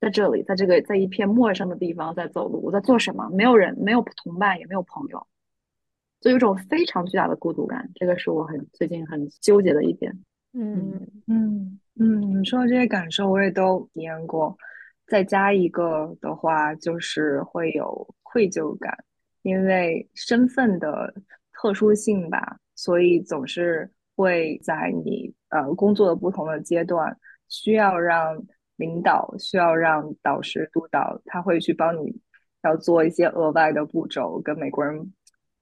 [0.00, 2.60] 在这里，在这个在一片陌生的地方在走路？
[2.62, 3.28] 我在做什么？
[3.30, 5.26] 没有人，没有同伴，也没有朋友，
[6.20, 7.90] 就有一种非常巨大的孤独感。
[7.94, 10.12] 这个是我很最近很纠结的一点。
[10.52, 14.56] 嗯嗯嗯，你说的这些感受我也都体验过。
[15.06, 18.96] 再加一个的话，就是会有愧疚感，
[19.42, 21.14] 因为身份的
[21.52, 27.16] 特殊性吧，所以总是会在你呃工作的不同的阶段，
[27.48, 28.42] 需要让
[28.76, 32.20] 领导、需要让导师督导，他会去帮你
[32.62, 35.12] 要做一些额外的步骤，跟美国人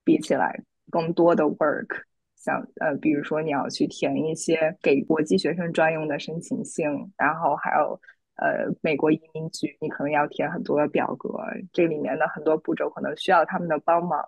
[0.04, 2.02] 比起来更多的 work，
[2.36, 6.86] 像呃，比如说你要去填一些给国际学生专用的申请信，
[7.16, 8.00] 然后还有。
[8.36, 11.38] 呃，美国移民局，你可能要填很多的表格，
[11.70, 14.20] 这里面的很多步骤可能需要他们的帮忙，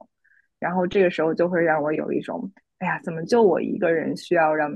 [0.61, 2.53] 然后这个时候就会让我有一种，
[2.85, 4.71] 哎呀，怎么就我一个人需要让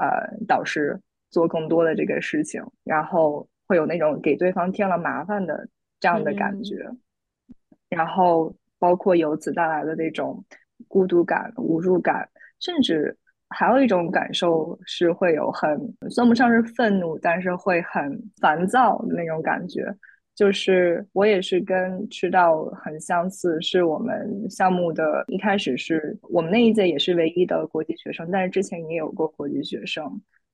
[0.00, 1.00] 呃导师
[1.30, 5.68] 做更多的这个事情，然后会有那种给对方添了麻烦的
[6.00, 6.84] 这样的感觉，
[7.88, 10.44] 然后包括由此带来的那种
[10.88, 12.28] 孤独感、无助感，
[12.58, 13.16] 甚至。
[13.50, 15.78] 还有一种感受是会有很
[16.10, 19.94] 算不上是愤怒，但是会很烦躁的那种感觉。
[20.34, 30.04] 就是我也是跟赤道很相似，是我们项目的一开始是我们那一届也是唯一的国际学生，但是之前也有过国际学生，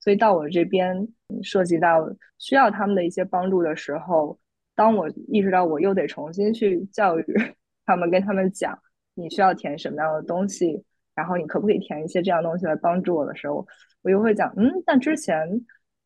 [0.01, 1.09] 所以到我这边
[1.43, 2.07] 涉及到
[2.39, 4.39] 需要他们的一些帮助的时候，
[4.75, 7.25] 当我意识到我又得重新去教育
[7.87, 8.79] 他们，跟他们讲
[9.15, 10.85] 你需要填什么样的东西。
[11.13, 13.67] 然后你可不可以填一些这样东西来帮助我的时候，
[14.01, 15.47] 我又会讲，嗯，但之前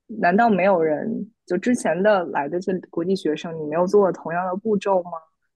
[0.07, 5.11] 难道没有人就之前的来的这国际学生，你没有做同样的步骤吗？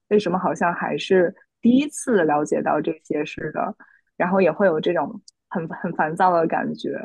[0.09, 3.75] 为什么好像还是第一次了解到这些似的？
[4.17, 6.99] 然后也会有这种很很烦躁的感觉。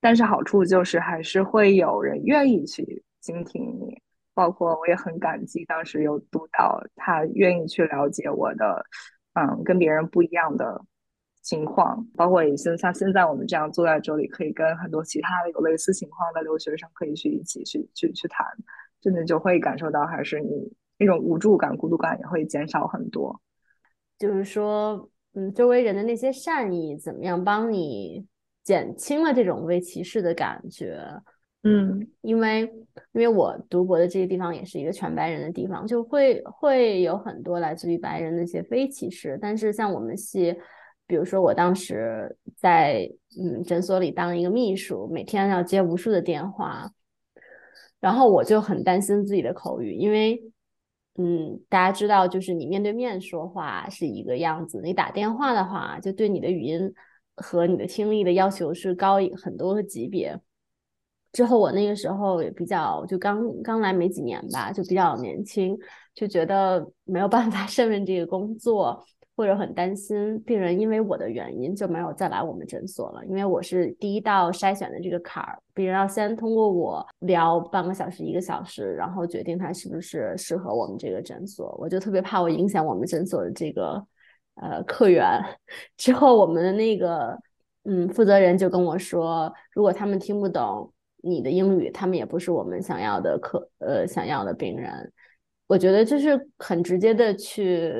[0.00, 4.00] 但是好处就是还是会有人愿意去倾听你，
[4.34, 8.84] 包括我也很感激当时有督导，他愿意去了解我的，
[9.34, 10.84] 嗯，跟别人不一样的。
[11.44, 18.46] 情况，包括也是像现在我们这样坐在这里，可以跟很多其他的有类似情况的留学生可以去一起去去去谈，
[18.98, 23.38] 真的就会感受到，还是你那种无助感、孤独感也会减少很多。
[24.18, 28.26] 就是说，嗯，周围人的那些善意，怎么样帮你
[28.62, 30.98] 减轻了这种被歧视的感觉？
[31.62, 32.62] 嗯，因为
[33.12, 40.56] 因为我读博的这个地方也是一个全白人的地方，就会会有很多来自于白人的一些非歧视，但是像我们系。
[41.06, 46.90] 比如说，我当时在嗯诊所里当一个秘书，每天要接无数的电话，
[48.00, 50.42] 然后我就很担心自己的口语，因为
[51.16, 56.92] 嗯大家知道，就是你面对面说话是一个样子，你打电话的话，就对你的语音
[57.36, 60.40] 和你的听力的要求是高很多个级别。
[61.32, 65.76] 之后我那个时候也比较就刚刚来没几年吧，就比较年轻，
[66.14, 69.04] 就觉得没有办法 胜任这个工作。
[69.36, 81.76] 或者很担心病人因为我的原因就没有再来我们诊所了，因为我是第一道筛选的这个坎儿，病人要先通过我聊半个小时、一个小时，然后决定他是不是适合我们这个诊所。
[81.80, 84.06] 我就特别怕我影响我们诊所的这个
[84.54, 85.42] 呃客源。
[85.96, 87.36] 之后我们的那个
[87.84, 95.12] 嗯负责人就跟我说，如果他们听不懂你的英语，他们也不是我们想要的客呃想要的病人。
[95.66, 97.92] 我觉得就是很直接的去。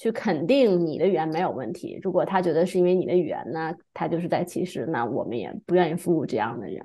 [0.00, 1.98] 去肯定你的语言没有问题。
[2.02, 6.80] 如果他觉得是因为你的语言呢，他就是在歧视，那我们也不愿意服务这样的人。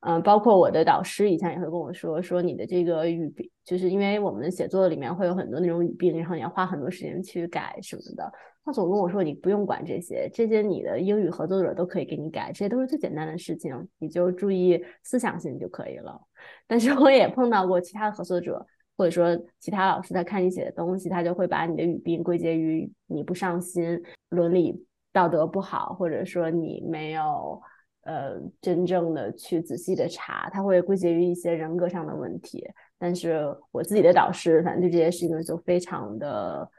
[0.00, 8.32] 嗯，包括我的导师以前也会跟我说，说你的这个语病，就是因为我们写作里面会有很多那种语病，然后你要花很多时间去改什么的。
[8.64, 16.18] 他总跟我说，你不用管这些，这些你的英语合作者都可以给你改，这些都是最简单的事情，你就注意思想性就可以了。
[16.66, 18.66] 但是我也碰到过其他的合作者。
[18.96, 27.60] 或者说，其他老师在看你写的东西，他就会把你的语病归结于你不上心、伦理道德不好，或者说你没有
[28.02, 32.64] 呃真正的去仔细的查，他会归结于一些人格上的问题。
[32.98, 36.70] 但是我自己的导师，反正对这些事情就非常的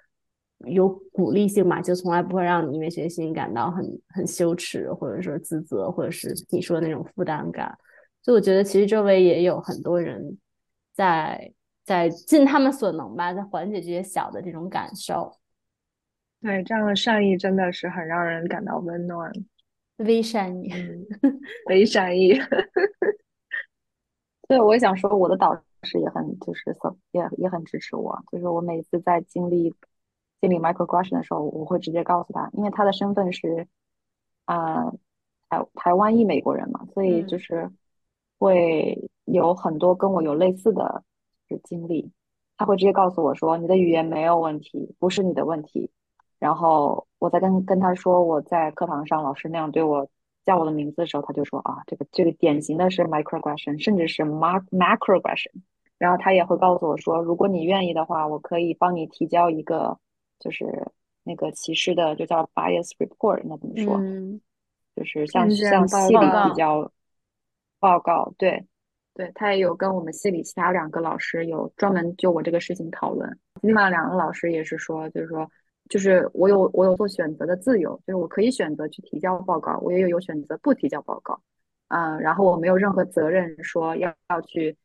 [0.66, 7.78] 有鼓励性嘛，就从来不会让你因为学习感到很很羞耻，或者说自责，或者是你说的那种负担感。
[8.22, 10.38] 所以我觉得其实周围也有很多人
[10.93, 11.51] 在
[11.84, 15.38] 在尽他们所能吧，在缓解这些小的这种感受。
[16.41, 19.31] 对，这样的善意真的是很让人感到温暖。
[19.97, 20.69] 微善意，
[21.67, 22.34] 微善意。
[24.47, 26.75] 对，我也想说，我的导师也很就是
[27.11, 28.21] 也也很支持我。
[28.31, 29.73] 就是我每次在经历
[30.41, 33.67] 经历 microaggression 的时候，我会直接告诉他，因为他的身份是
[34.45, 34.91] 啊
[35.49, 37.69] 台台湾裔美国人嘛，所以就是
[38.38, 41.03] 会有很多跟我有类似的
[41.59, 42.11] 经历。
[42.57, 45.89] 他会直接告诉我说：“你的语言没有问题，不是你的问题。”
[46.39, 50.07] 然后我在跟跟他说我在课堂上老师那样对我
[50.45, 55.51] 叫我的名字的时候，他就说啊，这个这个典型的是 microaggression，甚至是 mac macroaggression。
[55.97, 59.97] 然后他也会告诉我说，如果你愿意的话，我可以帮你提交一个
[60.37, 60.65] 就是
[61.23, 63.95] 那个歧视的，就叫 bias report，那怎么说？
[63.95, 64.41] 嗯，
[64.95, 66.91] 就是像像系里比较
[67.79, 68.65] 报告，对
[69.14, 73.38] 对，他也有跟我们系里其他两个老师有专门就我这个事情讨论。
[73.61, 75.49] 另外两个老师也是说，就是说。
[75.89, 81.38] 就是我有我有做选择的自由，就是我可以选择去提交报告，我也有有选择不提交报告，
[81.89, 84.78] 啊，然后我没有任何责任说要要去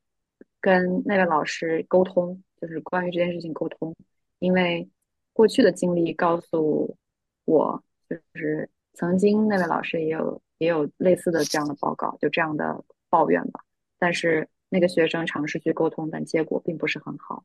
[0.61, 3.95] 跟那位老师沟通，就是关于这件事情沟通，
[4.41, 4.91] 因为
[5.33, 6.97] 过去的经历告诉
[7.45, 13.61] 我，就是曾经那位老师也有也有类似的这样的报告，就这样的抱怨吧，
[13.99, 17.45] 但是那个学生尝试去沟通，但结果并不是很好，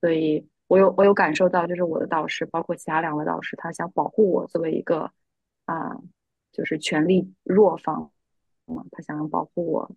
[0.00, 0.46] 所以。
[0.68, 5.12] 我有我有感受到，就是我的导师，包括其他两位导师，他想保护我作为一个
[5.64, 5.96] 啊，
[6.50, 8.10] 就是权力弱方，
[8.90, 9.88] 他想要保护我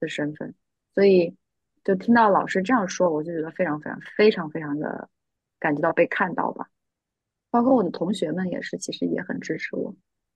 [0.00, 0.54] 的身份，
[0.94, 1.36] 所以
[1.84, 5.10] 就听到老师这样说，我就觉得非常非常非常非常的
[5.58, 6.70] 感觉到被看到吧。
[7.50, 9.94] 包括我的同学们也是，其实也很支持我，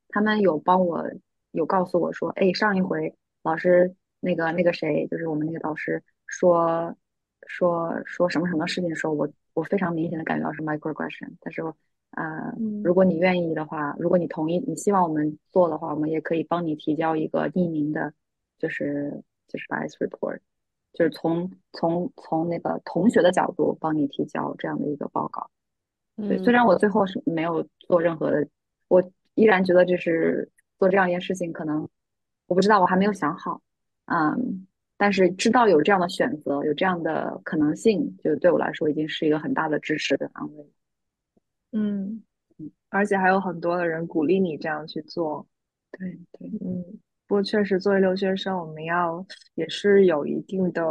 [0.08, 1.10] 他们有帮我
[1.52, 6.94] 有告诉我说，哎，上一回老师那个那个谁，就是我们那个导师说
[7.46, 9.28] 说说什么什么事情的时候，我。
[9.52, 11.76] 我非常明显的感觉到是 microaggression，他说，
[12.12, 12.54] 呃，
[12.84, 18.14] 如果你愿意的话，如果你同意，你希望我们做的话，我们也可以帮你提交一个匿名的，
[18.58, 20.38] 就是就是 bias report，
[20.92, 25.50] 就是从从从那个同学的角度帮你提交这样的一个报告。
[26.16, 28.46] 对，虽然我最后是没有做任何的，
[28.86, 29.02] 我
[29.34, 30.48] 依然觉得就是
[30.78, 31.88] 做这样一件事情，可能
[32.46, 33.60] 我不知道，我还没有想好，
[34.10, 34.66] 嗯。
[34.96, 40.70] 但是知道有这样的选择，有这样的可能性，就对我来说已经是一个很大的支持跟安慰。
[41.72, 42.22] 嗯
[42.58, 45.48] 嗯，而且还有很多的人鼓励你这样去做。
[45.92, 46.84] 对对，嗯。
[47.26, 50.84] 不过确实，作为留学生，我们要也是有一定的，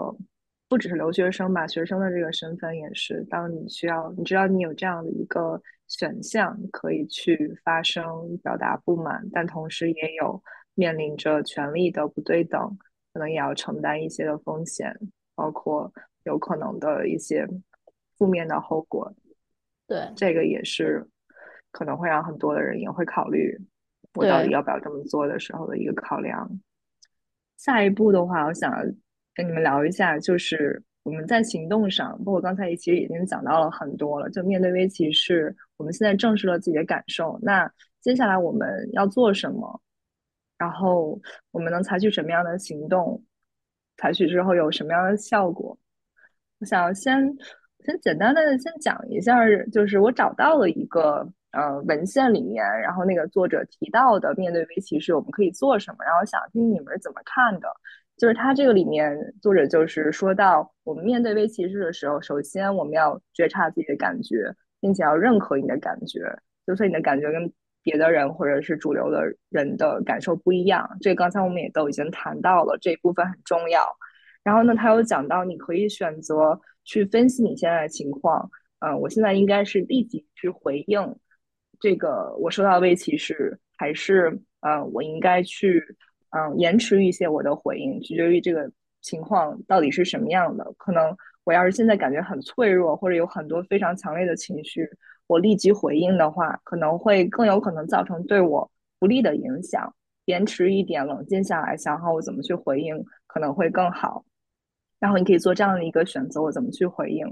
[0.68, 3.24] 不只是留学生吧，学生的这个身份也是。
[3.30, 8.04] 当你需要，你知道你有这样的一个选项，可以去发声、
[8.42, 10.42] 表达不满，但同时也有
[10.74, 12.76] 面临着权利的不对等。
[13.14, 14.96] 可能也要承担一些的风险，
[15.36, 15.92] 包括
[16.24, 17.48] 有可能的一些
[18.18, 19.14] 负面的后果。
[19.88, 21.06] 对，这个也是
[21.72, 23.60] 可能会让很多的人也会考虑，
[24.14, 26.50] 我到底要不要这么做的时候的一个考量。
[27.58, 28.72] 下一步的话，我想
[29.34, 34.30] 跟你们聊一下，就是我们在行动上，包括刚才其实已经讲到了很多了。
[34.30, 37.70] 就面对危机，是，我们现在正视了自己的感受，那
[38.00, 39.82] 接下来我们要做什么？
[40.60, 41.20] 然后
[41.52, 43.24] 我们能采取什么样的行动？
[43.98, 45.78] 采取之后有什么样的效果？
[46.60, 47.36] 我想先
[47.86, 49.40] 先简单的先讲一下，
[49.72, 57.68] 就是我找到了一个呃文献里面，然后那个作者提到的面对微歧视我们可以做什么，然后想听你们是怎么看的。
[58.18, 66.20] 就是他这个里面作者就是说到，我们面对微歧视的时候，首先我们要觉察自己的感觉，并且要认可你的感觉，
[66.68, 67.52] 就说你的感觉跟。
[67.82, 73.84] 别的人或者是主流的人的感受不一样，这刚才我们也都已经谈到了，这一部分很重要。
[74.44, 78.50] 然后呢，他又讲到，你可以选择去分析你现在的情况。
[78.80, 81.16] 嗯，我现在应该是立即去回应
[81.80, 85.84] 这个我受到的危歧视，还是嗯，我应该去
[86.30, 90.74] 嗯延迟一些我的回应，取决于这个情况到底是什么样的。
[90.78, 94.90] 可能我要是现在感觉很脆弱，或者有很多非常强烈的情绪。
[95.30, 99.94] 我立即回应的话，可能会更有可能造成对我不利的影响。
[100.26, 104.26] 延迟一点，冷静下来，想好我怎么去回应，可能会更好。
[105.00, 107.28] 然后你可以做这样的一个选择，我怎么去回应？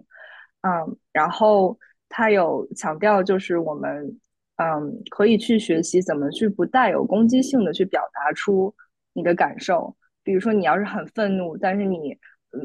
[0.62, 1.76] 嗯，然后
[2.08, 4.20] 他有强调，就是我们
[4.58, 8.74] 嗯，可以去学习怎么去不带有攻击性的去表达出
[9.14, 9.96] 你的感受。
[10.24, 12.16] 比如说，你要是很愤怒，但是你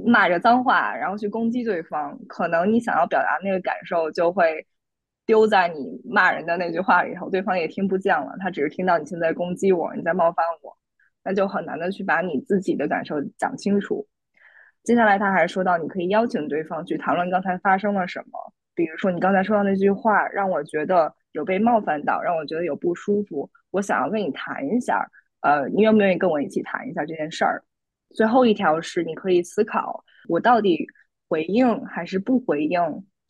[0.04, 4.66] 骂着脏话，然后去攻击对方，可能你想要表达那个感受就会
[5.24, 10.76] 丢在你骂人的那句话里头，对方也听不见了，他只是听到你现在攻击我，你在冒犯我，
[11.24, 14.06] 那就很难的去把你自己的感受讲清楚。
[14.82, 25.08] 接下来他还说到，你可以邀请对方去谈论刚才发生了什么，比如说你刚才说到那句话让我觉得有被冒犯到，让我觉得有不舒服，我想要跟你谈一下，
[25.42, 27.62] 呃，你愿不愿意跟我一起谈一下这件事儿？
[28.10, 30.86] 最后一条是你可以思考，我到底
[31.28, 32.80] 回应还是不回应，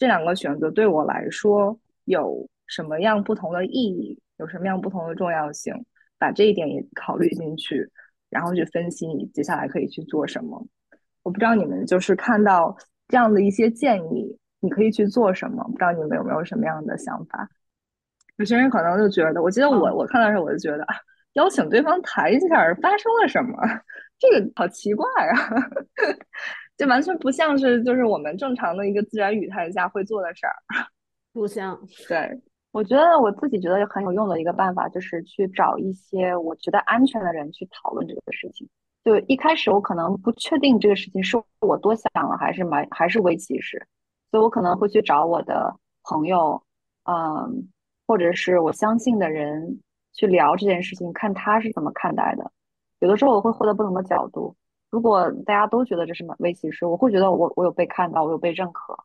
[0.03, 5.73] 这两个选择对我来说有什么样不同的意义，有什么样不同的重要性，
[6.19, 7.89] 把这一点也考虑进去，
[8.29, 10.67] 然后去分析你接下来可以去做什么。
[11.23, 12.77] 我不知道你们就是看到
[13.07, 15.63] 这样的一些建议，你可以去做什么？
[15.71, 17.49] 不知道你们有没有什么样的想法？
[18.39, 20.85] 有些人可能就觉得，我记得我我看到时候我就觉得，
[21.35, 23.57] 邀请对方谈一下发生了什么，
[24.19, 25.37] 这个好奇怪啊，
[26.83, 30.53] 这完全不像是就是我们正常的一个自然语态下会做的事儿，
[31.33, 31.79] 不像。
[32.09, 32.43] 对，
[32.73, 38.69] 我觉得我自己觉得很有用的一个办法就是去找一些我觉得安全的人去讨论这个事情。
[39.05, 43.87] 就一开始我可能不确定这个事情是我多想了，还是蛮还是微歧视，
[44.33, 45.73] 所以我可能会去找我的
[46.03, 46.61] 朋友，
[47.05, 47.69] 嗯，
[48.09, 49.81] 或者是我相信的人
[50.15, 52.51] 去聊这件事情，看他是怎么看待的。
[52.99, 54.57] 有的时候我会获得不同的角度。
[54.93, 58.97] 如果大家都觉得这是微歧视，我会觉得我我有被看到，我有被认可，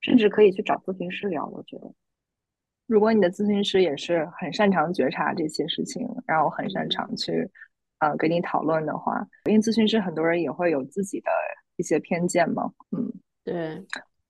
[0.00, 1.44] 甚至可以去找咨询师聊。
[1.46, 1.92] 我觉得，
[2.86, 7.50] 如果你的咨询师也是很擅长觉察这些事情，然后很擅长去。
[8.00, 11.30] 呃，跟你讨论的话，因为咨询师很多人也会有自己的
[11.76, 12.72] 一些偏见嘛。
[12.96, 13.12] 嗯，
[13.44, 13.84] 对，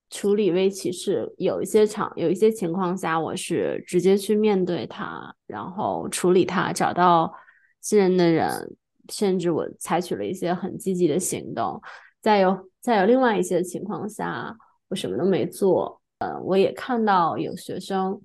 [0.09, 7.32] 处理微歧视，有一些场，有一些情况下，我是直接去面对他，然后处理他，找到
[7.81, 8.77] 信任的人，
[9.11, 11.81] 甚至我采取了一些很积极的行动。
[12.20, 14.57] 再有，再有另外一些情况下，
[14.89, 16.01] 我什么都没做。
[16.19, 18.20] 嗯，我也看到有学生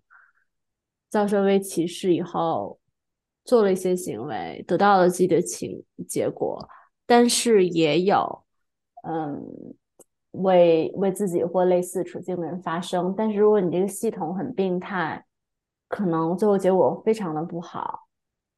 [1.10, 2.80] 遭受被歧视以后。
[3.48, 6.68] 做了一些行为，得到了自己的情结果，
[7.06, 8.44] 但是也有，
[9.08, 9.40] 嗯，
[10.32, 13.14] 为为自己或类似处境的人发声。
[13.16, 15.24] 但是如果你这个系统很病态，
[15.88, 18.05] 可能最后结果非常的不好，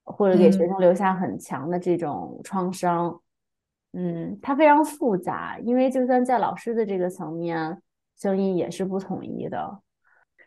[0.07, 3.21] 或者给学生留下很强的这种创伤。
[3.93, 7.81] 嗯，它非常复杂，因为就算在老师的这个层面，
[8.17, 9.79] 声音也是不统一的。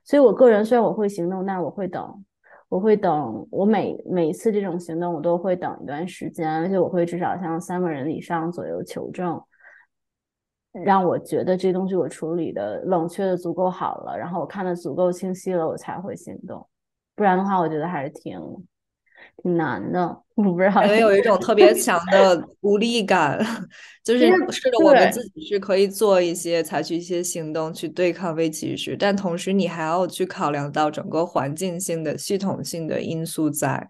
[0.05, 2.25] 所以我个人虽然我会行动，但是我会等。
[2.69, 9.43] 我会等，我每每一次这种行动，我都会等一段时间，而且我会至少向三个人以上左右求证，
[10.85, 16.65] 让我觉得这东西我处理的冷却的足够好了，然后我看的足够清晰了，我才会行动。
[17.17, 18.41] 不然的话，我觉得还是挺
[19.43, 20.23] 挺难的。
[20.35, 23.39] 我不知道，因为有一种特别强的 无力感，
[24.03, 24.21] 就是
[24.51, 33.87] 是的，我们自己是可以做一些、采取一些行动去对抗微歧视，但同时你还要去考量到整个环境性的、系统性的因素，在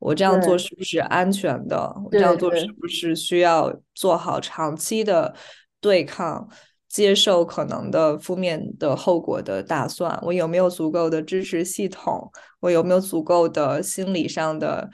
[0.00, 1.76] 我这样做是不是安全的？
[2.04, 5.32] 我这样做是不是需要做好长期的
[5.80, 6.48] 对抗、
[6.92, 10.16] 接受可能的负面的后果的打算？
[10.22, 12.30] 我有没有足够的支持系统？
[12.60, 14.88] 我有没有足够的心理上的？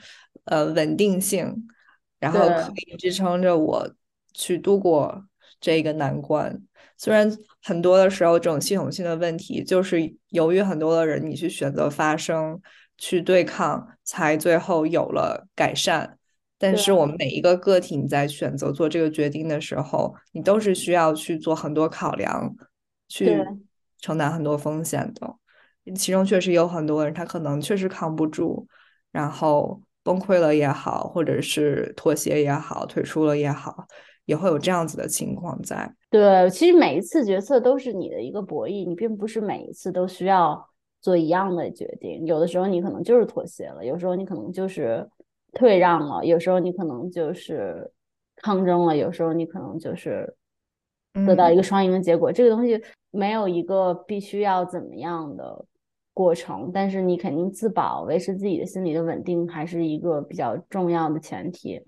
[0.45, 1.67] 呃，稳定性，
[2.17, 3.87] 然后可以支撑着我
[4.33, 5.23] 去度过
[5.61, 6.59] 这个难关。
[6.97, 7.31] 虽然
[7.61, 12.59] 很多的时候，这种系统性的问题，就是由于很多的人你去选择发声、
[12.97, 16.17] 去对抗，才最后有了改善。
[16.59, 22.53] 但是我们每一个个体，你在选择做这个决定的时候，你都是需要去做很多考量，
[23.07, 23.43] 去
[23.97, 25.35] 承担很多风险的。
[25.95, 28.67] 其中确实有很多人，他可能确实扛不住，
[29.11, 29.81] 然后。
[30.01, 33.85] 崩溃了也好，或者是妥协也好，退出了也好，
[34.25, 35.93] 也会有这样子的情况在。
[36.09, 40.67] 对，其实每一次决策都是你的一个博弈，你并不是每一次都需要
[40.99, 42.25] 做一样的决定。
[42.25, 45.07] 有的时候你可能就是妥协了，有时候你可能就是
[45.53, 47.91] 退让了，有时候你可能就是
[48.37, 50.35] 抗争了，有时候你可能就是
[51.25, 52.31] 得到一个双赢的结果。
[52.31, 52.81] 这个东西
[53.11, 55.65] 没有一个必须要怎么样的。
[56.11, 61.81] 过程，但是你肯定自保、维持自己的心理的稳定，还是一个比较重要的前提。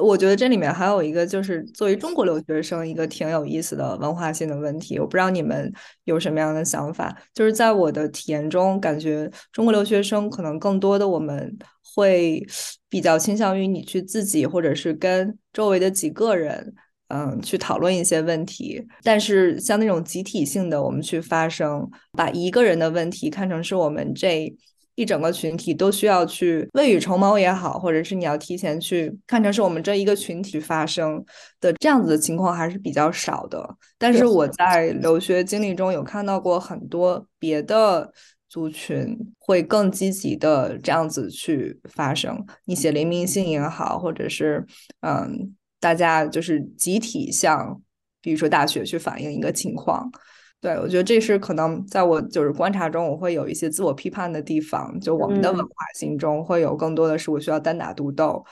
[0.00, 4.98] 我觉得这里面还有一个，就是作为中国留学生，一个挺有意思的文化性的问题。
[4.98, 5.72] 我不知道你们
[6.02, 7.16] 有什么样的想法？
[7.32, 11.56] 就是在我的体验中，感觉中国留学生可能更多的我们
[11.96, 12.46] 会
[12.88, 16.72] 比较倾向于你去自己，或者是跟周围的几个人。
[17.08, 24.52] 嗯，去讨论一些问题，但是像那种集体性的，我们去发声，把一个人的问题看成是我们这
[24.96, 31.24] 一整个群体都需要去未雨绸缪也好，或者是你要提前去看成是我们这一个群体发生
[31.60, 33.64] 的这样子的情况还是比较少的。
[33.98, 38.12] 但是我在留学经历中有看到过很多别的
[38.56, 44.64] 族群会更积极的这样子去发声，你写联名信也好，或者是
[45.00, 47.78] 嗯，大家就是集体向，
[48.22, 50.10] 比如说大学去反映一个情况。
[50.58, 54.98] 对，我觉得这是可能在我就是观察中，我会有一些自我批判的地方。
[55.00, 58.42] 就我们的文化心中，会有更多的是我需要单打独斗，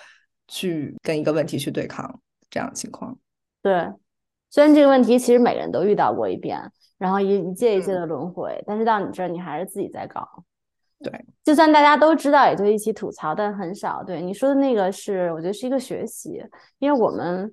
[0.49, 2.21] 去跟一个问题去对抗
[2.51, 3.19] 这样的情况。
[3.63, 3.73] 对，
[4.51, 6.61] 虽然这个问题其实每个人都遇到过一遍，
[6.99, 10.27] 然后一一届一届的轮回，但是到你这儿，你还是自己在搞。
[11.03, 11.13] 对，
[11.43, 14.03] 就算大家都知道，也就一起吐槽，但很少。
[14.03, 16.43] 对你说的那个是，我觉得是一个学习，
[16.79, 17.53] 因为我们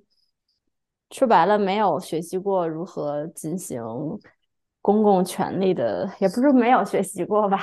[1.10, 3.82] 说白了没有学习过如何进行。
[4.84, 7.56] 公共权利的也不是没有学习过吧？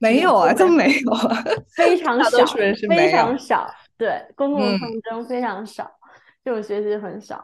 [0.00, 1.42] 没有啊，都没有啊，
[1.74, 2.44] 非常少，
[2.90, 3.66] 非常少。
[3.96, 5.90] 对，公共抗争非常少，
[6.44, 7.42] 这种学习很少，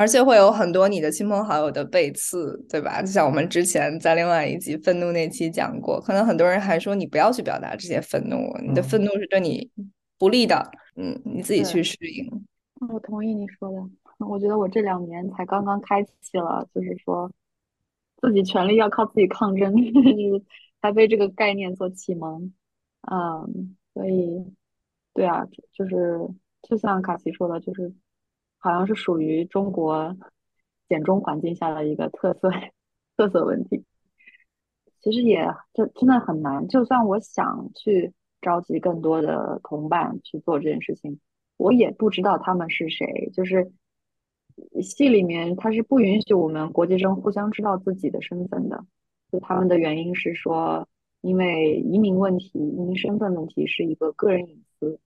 [0.00, 3.02] 而且会有很多你的亲朋好友的背刺，对吧？
[3.02, 8.36] 就像我们之前在另外一集愤怒那期讲过，可能很多人还说你不要去表达这些愤怒，
[8.66, 9.70] 你的愤怒是对你
[10.18, 10.70] 不利的。
[10.96, 12.26] 嗯，你自己去适应。
[12.88, 17.30] 我同意你说的，我觉得我这两年才刚刚开启了，就是说。
[18.22, 19.74] 自己权利要靠自己抗争，
[20.82, 22.52] 才被这个概念所启蒙。
[23.10, 24.44] 嗯，所以，
[25.14, 26.18] 对啊，就是
[26.60, 27.90] 就像卡奇说的，就是
[28.60, 30.16] 好像是属于中国
[30.88, 32.48] 简中环境下的一个特色
[33.16, 33.84] 特色问题。
[35.00, 36.68] 其实也这真的很难。
[36.68, 41.18] 就算我想去召集更多的同伴去做这件事情，
[41.56, 43.30] 我也不知道他们是谁。
[43.34, 43.72] 就是。
[44.82, 48.84] 系里面他是不允许我们国际生互相知道自己的身份的，
[49.32, 50.86] 就他们的原因是说，
[51.22, 55.00] 因为移民问题、移民身份问题是一个个人隐私，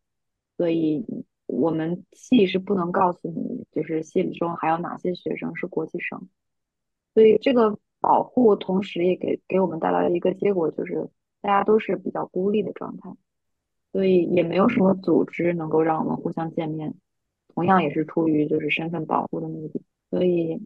[0.56, 1.06] 所以
[1.46, 6.28] 我们系是不能告诉你，就是系里中还有哪些学生是国际生。
[7.12, 11.08] 所以这个保护同时也给给我们带来了一个结果，就是
[11.40, 13.14] 大家都是比较孤立的状态，
[13.92, 16.94] 所以也没有什么组织能够让我们互相见面。
[17.54, 19.80] 同样也是出于就是身份保护的目的，
[20.10, 20.60] 所以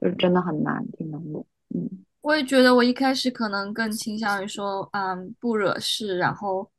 [0.00, 1.44] 就是真的很难，挺难的。
[1.74, 6.70] 嗯，我也觉得我一开始可能更倾向于说，嗯，不惹事，然后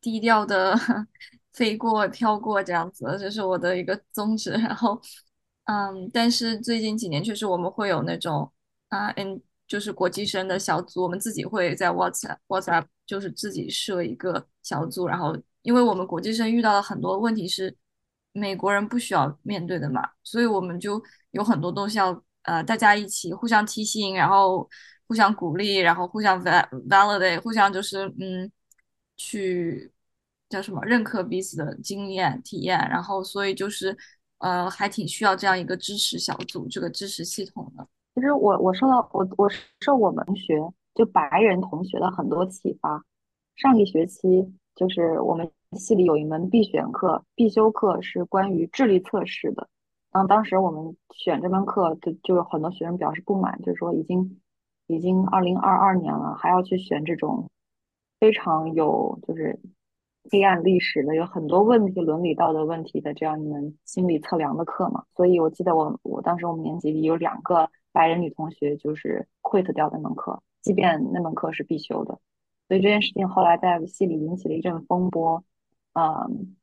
[0.00, 0.74] 低调的
[1.52, 4.50] 飞过、飘过这样子，这是我的一个宗旨。
[4.52, 5.00] 然后，
[5.64, 8.50] 嗯，但是最近几年确实我们会有那种
[8.88, 17.76] 啊，嗯，就是国际生的小组，我们自己会在 WhatsApp WhatsApp 就是自己设一个小组，然后因为我们国际生遇到了很多问题是。
[18.34, 20.98] 美国人不需要面对的嘛，所以我们就
[21.32, 24.66] 有很多东西要呃大家一起互相提醒，然后
[25.06, 28.50] 互相鼓励，然后互相 validate，互相就是嗯
[29.18, 29.92] 去
[30.52, 33.96] 叫什么认可彼此的经验体验，然后所以就是
[34.38, 37.88] 呃还挺需要这样一个支持小组这个支持系统的。
[38.14, 39.50] 其实我我受到我我
[39.80, 40.60] 受我们学
[40.94, 43.02] 就白人同学的很多启发，
[43.56, 45.50] 上一学期就是我们。
[45.72, 49.66] 系里有一门必选课，必修课是关于智力测试的。
[50.10, 54.38] 然后当时我们选这门课，就就有很多学生表示不满，就是说已经
[54.86, 57.48] 已经二零二二年了，还要去选这种
[58.20, 59.58] 非常有就是
[60.30, 65.04] 黑暗历史的、有很多问题伦理道德问题的这样一门心理测量的课嘛。
[65.14, 72.18] 所以我记得我我当时我们年级里有两个白人女同学就是 quit 掉那门课，即便那门课是必修的。
[72.68, 75.44] 所以这件事情后来在系里引起了一阵风波。
[75.94, 76.56] 嗯，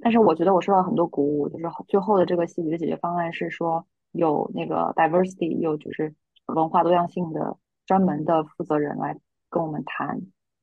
[0.00, 6.14] 但是我觉得我受到很多鼓舞，就是最后的这个系里的解决方案是说有那个 diversity，有就是
[6.46, 7.56] 文化多样性的
[7.86, 9.18] 专门的负责人来
[9.48, 10.20] 跟我们谈，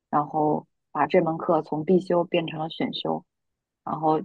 [0.10, 3.26] 然后把这门课从必修变成了选修，
[3.84, 4.22] 然后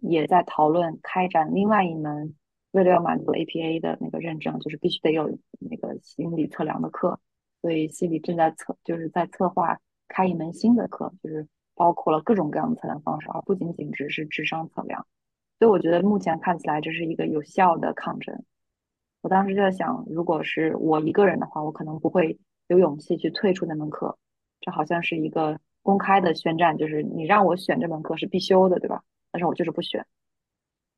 [0.00, 2.34] 也在讨论开展另外一门
[2.70, 7.20] 为了要满足 APA 的那个认证，就是必须得有那个心理测量的课，
[7.60, 9.78] 所以心里正在策就是在策划
[10.08, 11.46] 开一门新的课，就是。
[11.74, 15.06] 包括了各种各样的测量方式，而不仅仅只是智商测量。
[15.58, 18.44] 所以我觉得目前看起来这是一个有效的抗争。
[19.22, 24.18] 我当时就在想，如果是我一个人的话，我可能不会有勇气去退出那门课。
[24.60, 29.02] 这好像是一个公开的宣战，就是你让我选这门课是必修的，对吧？
[29.30, 30.06] 但是我就是不选。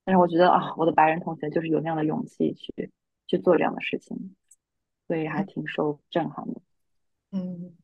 [0.05, 2.93] 但是我觉得啊，我的白人同学就是有那样的勇气去
[3.27, 4.37] 去做这样的事情，
[5.09, 6.61] 所以还挺受震撼的。
[7.33, 7.75] 嗯。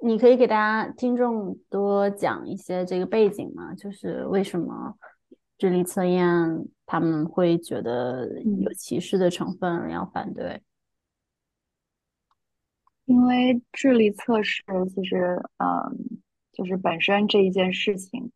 [0.00, 3.74] 你可以给大家听众多讲一些这个背景吗？
[3.74, 4.94] 就是为什么
[5.58, 6.24] 智力测验
[6.86, 10.62] 他们会觉得有歧视的成分，要反对？
[13.08, 14.62] 因为智力测试
[14.94, 16.20] 其实，嗯，
[16.52, 18.30] 就是本身这一件事情，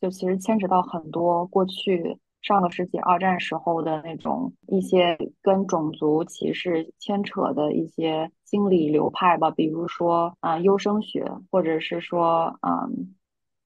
[0.00, 13.14] 就其实牵扯到很多过去上个世纪二战时候的那种一些跟种族歧视牵扯的一些心理流派吧，比如说啊优生学，或者是说嗯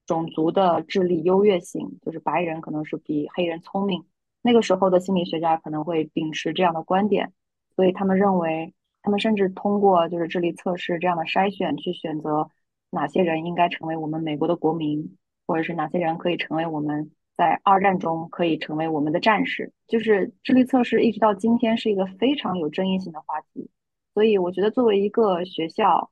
[0.05, 4.05] 种族的智力优越性，就是白人可能是比黑人聪明。
[4.43, 7.33] 那个时候的心理学家可能会秉持这样的观点，
[7.75, 8.75] 所以他们认为。
[9.05, 12.49] 他们甚至通过就是智力测试这样的筛选，去选择
[12.89, 15.15] 哪些人应该成为我们美国的国民，
[15.45, 19.71] 或者是哪些人可以成为我们在二战中可以成为我们的战士。
[19.87, 23.69] 就是智力测试一直到今天是一个非常有争议性的话题。
[24.15, 26.09] 所以我觉得作为一个学校，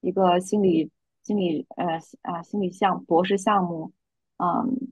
[0.00, 0.90] 一个心理
[1.22, 3.92] 心理呃啊心理项博士项目，
[4.38, 4.90] 嗯，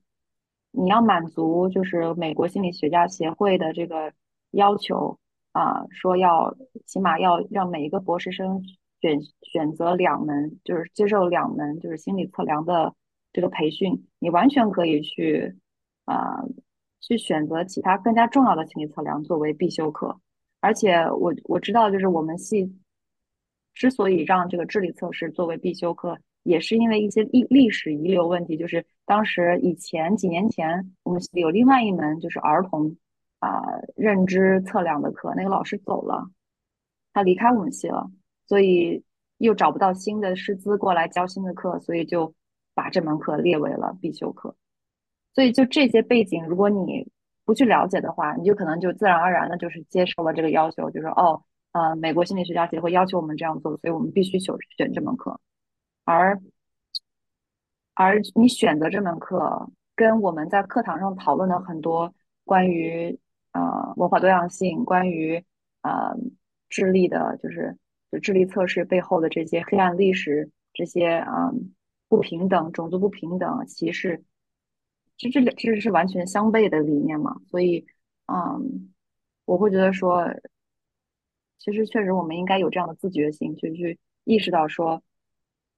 [0.70, 4.12] 你要满足就是美国心理学家协会的这个
[4.52, 5.19] 要求。
[5.55, 8.60] 啊，说要起码要让每一个博士生
[9.01, 12.93] 选选择两门，就是接受两门就是心理测量的
[13.32, 14.05] 这个培训。
[14.18, 15.55] 你完全可以去
[16.06, 16.43] 啊，
[17.01, 20.18] 去选择其他更加重要的心理测量作为必修课。
[20.60, 22.74] 而且我我知道，就是我们系
[23.74, 28.56] 之所以让这个智力测试作为必修课，也是因为一些历历史遗留问题。
[28.56, 32.97] 就是当时以前几年前，我们系有另外一门就是儿童。
[33.44, 33.60] 啊，
[33.94, 36.30] 认知测量的课，那个老师走了，
[37.12, 38.10] 他离开我们系了，
[38.46, 39.04] 所以
[39.36, 42.34] 又找不到新的师资过来教新的课，所以就
[42.72, 44.56] 把这门课列为了必修课。
[45.34, 47.06] 所以就这些背景，如果你
[47.44, 51.42] 不去了解的话，你就可能就自然而然的就是接受了这个要求，就说哦，
[51.72, 55.38] 呃，美国心理学家协会要求我们这样做，所以我们必须选选这门课。
[56.04, 56.40] 而
[57.94, 62.14] 而你选择这门课，跟我们在课堂上讨论的很多
[62.46, 63.18] 关于。
[63.55, 65.44] 呃，文化多样性，关于
[65.82, 66.16] 呃
[66.68, 67.78] 智力的，就是
[68.10, 71.72] 就智力测试背后的这些黑暗历史，这些嗯
[72.09, 74.24] 不平等、种族不平等、歧视，
[75.16, 77.40] 这这其实是完全相悖的理念嘛。
[77.47, 77.86] 所以，
[78.26, 78.93] 嗯，
[79.44, 80.26] 我会觉得说，
[81.60, 85.01] 其实确实我们应该有这样的自觉性，就去意识到说，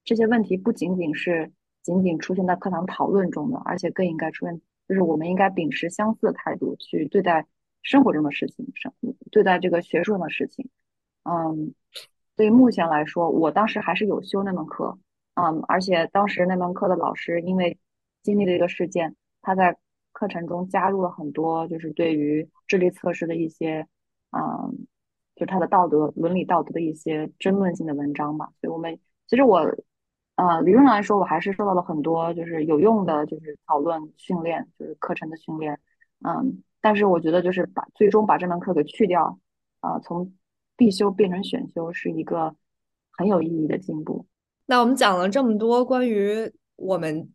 [0.03, 7.47] 这些问题不仅仅是仅仅出现在课堂讨论中的，而且更应该出现，就是我们应该秉持相似的态度去对待。
[7.87, 8.93] 生活中的事情，生
[9.31, 10.69] 对待这个学术上的事情，
[11.23, 11.73] 嗯，
[12.37, 14.99] 所以目前来说，我当时还是有修那门课，
[15.35, 17.79] 嗯，而且当时那门课的老师因为
[18.25, 19.77] 经历了一个事件，他在
[20.11, 23.87] 课程中加入了很多就是对于智力测试的一些，
[24.33, 24.87] 嗯，
[25.37, 28.51] 就他的道德伦理道德的一些争论性的文章吧。
[28.61, 28.99] 所以我们
[29.29, 29.59] 其实我，
[30.35, 35.79] 呃，理论来说，我还是受到了很多就是有用的，就是讨论训练，就是课程的训练，
[36.25, 36.65] 嗯。
[36.81, 39.39] 但是我觉得，就是把最终把这门课给去掉，
[39.81, 40.33] 啊，从
[40.77, 42.55] 必修变成选修，是一个
[43.17, 44.27] 很有意义的进步。
[44.67, 47.29] 那我们讲了这么多关于我们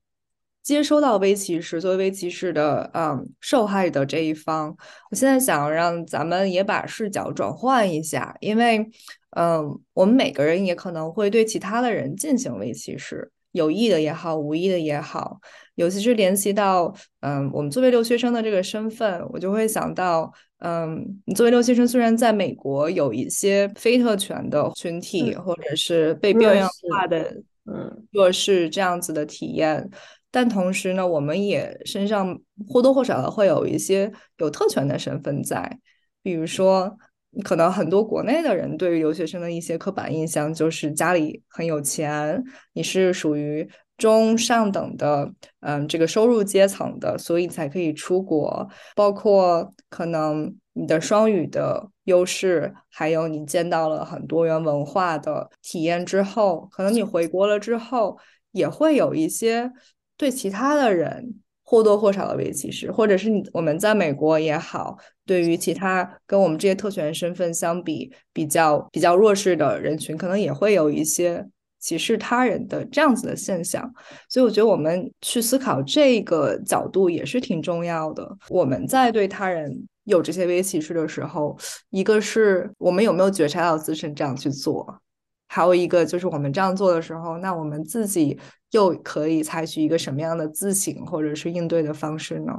[0.61, 4.75] 接收到微歧视作为微歧视的嗯受害的这一方，
[5.09, 8.89] 我现在想让咱们也把视角转换一下，因为
[9.31, 13.31] 嗯，我们每个人也可能会对其他的人进行微歧视。
[13.51, 15.39] 有意的也好，无意的也好，
[15.75, 29.89] 尤其是联系到，嗯，我们作为留学生的这个身份，我就会想到，嗯，你作为留学生，虽然在美国有一些非特权的群体，或者是被边缘化的，嗯，弱势这样子的体验，
[30.31, 35.79] 但同时呢，我们也身上或多或少的会有一些有特权的身份在，
[36.23, 36.97] 比如说。
[37.43, 42.43] 可能很多国内的人对于留学生的一些刻板印象就是家里很有钱，
[42.73, 43.67] 你是属于
[43.97, 45.31] 中上等的，
[45.61, 48.67] 嗯，这个收入阶层的，所以才可以出国。
[48.95, 58.17] 包括可能你的双语的优势，还有你见到了很多元文化的体验之后，可能你回国了之后，
[58.51, 59.71] 也会有一些
[60.17, 61.35] 对其他的人。
[61.63, 64.97] 或多或少的微歧视，或者是你我们在美国也好，
[65.31, 71.47] 对于其他跟我们这些特权身份相比比较比较弱势的人群，可能也会有一些
[71.79, 73.89] 歧视他人的这样子的现象。
[74.27, 78.29] 所以我觉得我们去思考这个角度也是挺重要的。
[78.49, 81.57] 我们在对他人有这些微歧视的时候，
[81.91, 84.99] 一个是我们有没有觉察到自身这样去做，
[85.47, 88.37] 还有一个就是我们这样做的时候，那我们自己。
[88.71, 92.53] 又可以采取一个什么样的自省或者是应对的方式呢？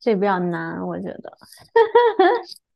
[0.00, 1.32] 这比较难，我觉得。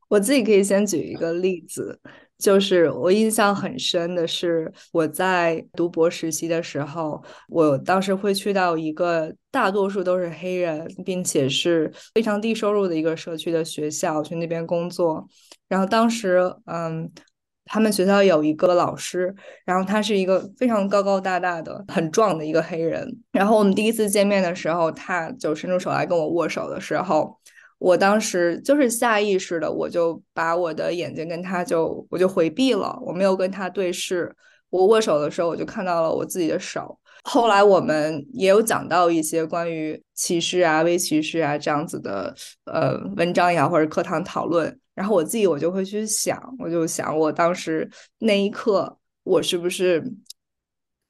[0.08, 1.98] 我自己可以先举一个例子，
[2.38, 15.26] 就是我印象很深的是，我在读博实习的时候，我当时会去到一个大多数都是黑人，并且是非常低收入的一个社区的学校去那边工作。
[15.66, 17.10] 然后当时，嗯，
[17.66, 19.34] 他们学校有一个老师，
[19.64, 23.08] 然后他是一个非常高高大大的、很壮的一个黑人。
[23.32, 27.38] 然后我们第一次见面的时候，他就伸出手来跟我握手的时候，
[27.78, 34.34] 我当时就是下意识的，我就把我的眼睛跟他就我就回避了，我没有跟他对视。
[34.70, 36.98] 我握手的时候，我就看到了我自己的手。
[37.22, 42.34] 后来我们也有讲到一些关于歧视啊、微歧视啊这样子的
[42.64, 44.78] 呃文章呀，或者课堂讨论。
[44.94, 47.88] 然后我自己我就会去想，我就想我当时
[48.18, 50.02] 那一刻，我是不是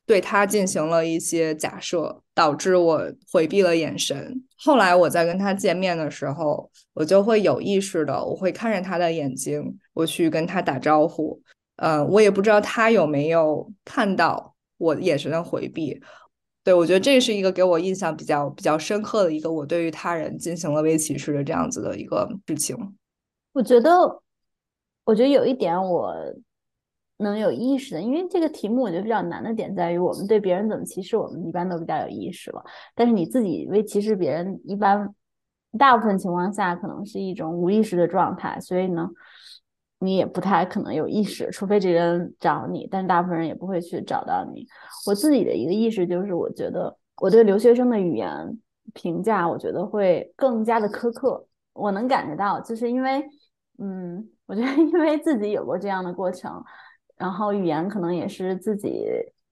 [0.06, 4.42] 对他进行了一些假设，导致我回避了眼神。
[4.56, 11.40] 后来我在跟他见面的时候，我就会有意识的，我会看着他的眼睛，我去跟他打招呼。
[11.76, 16.00] 呃，我也不知道他有没有看到我眼神的回避。
[16.62, 22.76] 对我觉得这是一个给我印象比较比较深刻的一个我对于他人进行了微歧视的这样子的一个事情。
[23.54, 23.90] 我觉得，
[25.04, 26.12] 我觉得有一点我
[27.18, 32.60] 能有意识的，因为这个题目我觉得比较难的点在于，我们对别人怎么歧视，我们一般都比较有意识了。
[32.96, 35.14] 但是你自己为歧视别人，一般
[35.78, 39.08] 大部分情况下可能是一种无意识的状态，所以呢，
[40.00, 44.66] 你也不太可能有意识，除非这个人找你，但大部分人也不会去找到你。
[45.06, 48.58] 我自己的一个意识就是，我觉得我对留学生的语言
[48.94, 51.46] 评价，我觉得会更加的苛刻。
[51.72, 53.24] 我能感觉到，就是因为。
[53.78, 56.62] 嗯，我觉得因为自己有过这样的过程，
[57.16, 59.06] 然后语言可能也是自己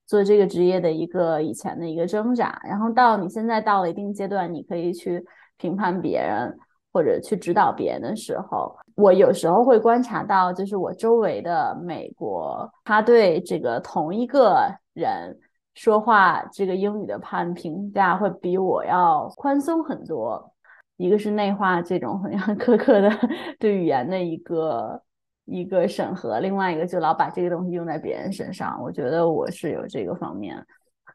[0.07, 5.24] 做这个职业的一个以前的一个挣扎，然后到你现在到了一定阶段，你可以去
[5.57, 6.57] 评判别人
[6.93, 15.36] 或者去指导别人的时候，我有时候会观察到，就是我周围的美国，他对这个同一个人
[15.74, 20.52] 说话这个英语的判评价会比我要宽松很多。
[20.97, 23.10] 一个是内化这种很 苛刻的
[23.59, 25.02] 对语言的一个
[25.47, 28.81] 一个审核，另外一个就老把这个东西用在别人身上。
[28.81, 30.64] 我觉得我是有这个方面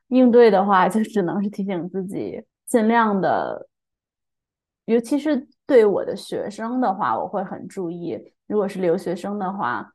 [0.08, 3.70] 应对的话，就只能是提醒自己尽量的，
[4.86, 8.20] 尤其是对我的学生的话，我会很注意。
[8.48, 9.94] 如果是留学生的话，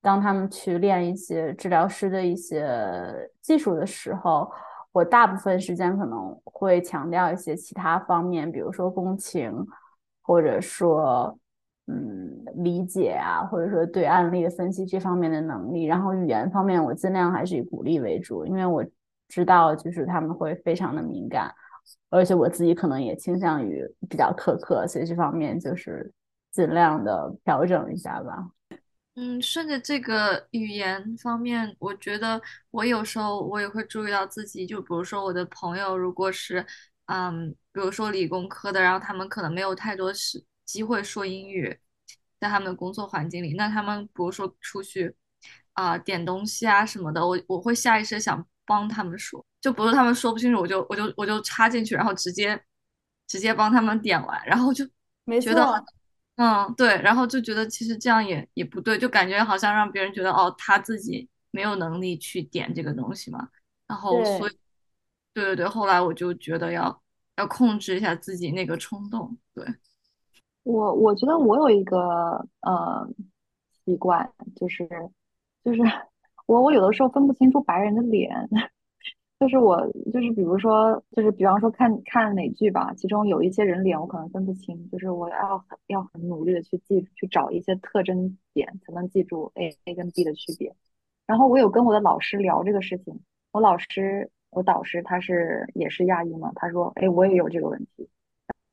[0.00, 4.50] 当他们去练一些治疗师的一些技术的时候。
[4.94, 9.52] 我大部分时间可能会强调一些其他方面，比如说共情，
[10.22, 11.36] 或者说
[11.88, 15.82] 嗯理解啊，或者说对案例的分析这方面的能力。
[15.82, 18.84] 然后语言方面，我尽量还是以鼓励为主，因为我
[19.26, 21.52] 知道就是他们会非常的敏感，
[22.08, 26.12] 而且我自己可能也倾向于比较苛刻，所以这方面就是
[26.52, 28.48] 尽量的调整一下吧。
[29.16, 32.40] 嗯，顺着这个语言方面，我觉得
[32.72, 36.66] 我有时候我也会注意到自己，就比如说我的朋友，如果是，
[37.06, 41.78] 嗯，比如说理工科的，然后他们可能没有太多时机会说英语，
[42.40, 45.14] 在他们的工作环境里，那他们比如说出去
[45.74, 52.60] 啊点东西啊什么的，我我会下意识想帮他们说，就比如他们说不清楚，我就我就我就插进去，然后直接
[53.28, 54.84] 直接帮他们点完，然后就
[55.24, 55.64] 没觉得。
[56.36, 63.48] 嗯，对，然后就觉得其实这样也也不对，就感觉好像让别人觉得哦，他自己没有能力去点这个东西嘛。
[63.86, 64.58] 然后所以，
[65.32, 67.02] 对对对，后来我就觉得要
[67.36, 69.36] 要控制一下自己那个冲动。
[69.54, 69.64] 对，
[70.64, 73.08] 我我觉得我有一个呃
[73.84, 74.88] 习惯，就是
[75.64, 75.80] 就是
[76.46, 78.48] 我我有的时候分不清楚白人的脸。
[79.40, 79.76] 就是我，
[80.12, 90.74] 就是比如说，就是比方说看看哪剧吧，其中有一些人脸我可能分不清，就是我要要很努力的去记去找一些特征点，才能记住 A A 跟 B 的区别。
[91.26, 93.20] 然后我有跟我的老师聊这个事情，
[93.52, 98.08] 我老师我导师他是也是亚裔嘛，他说哎我也有这个问题。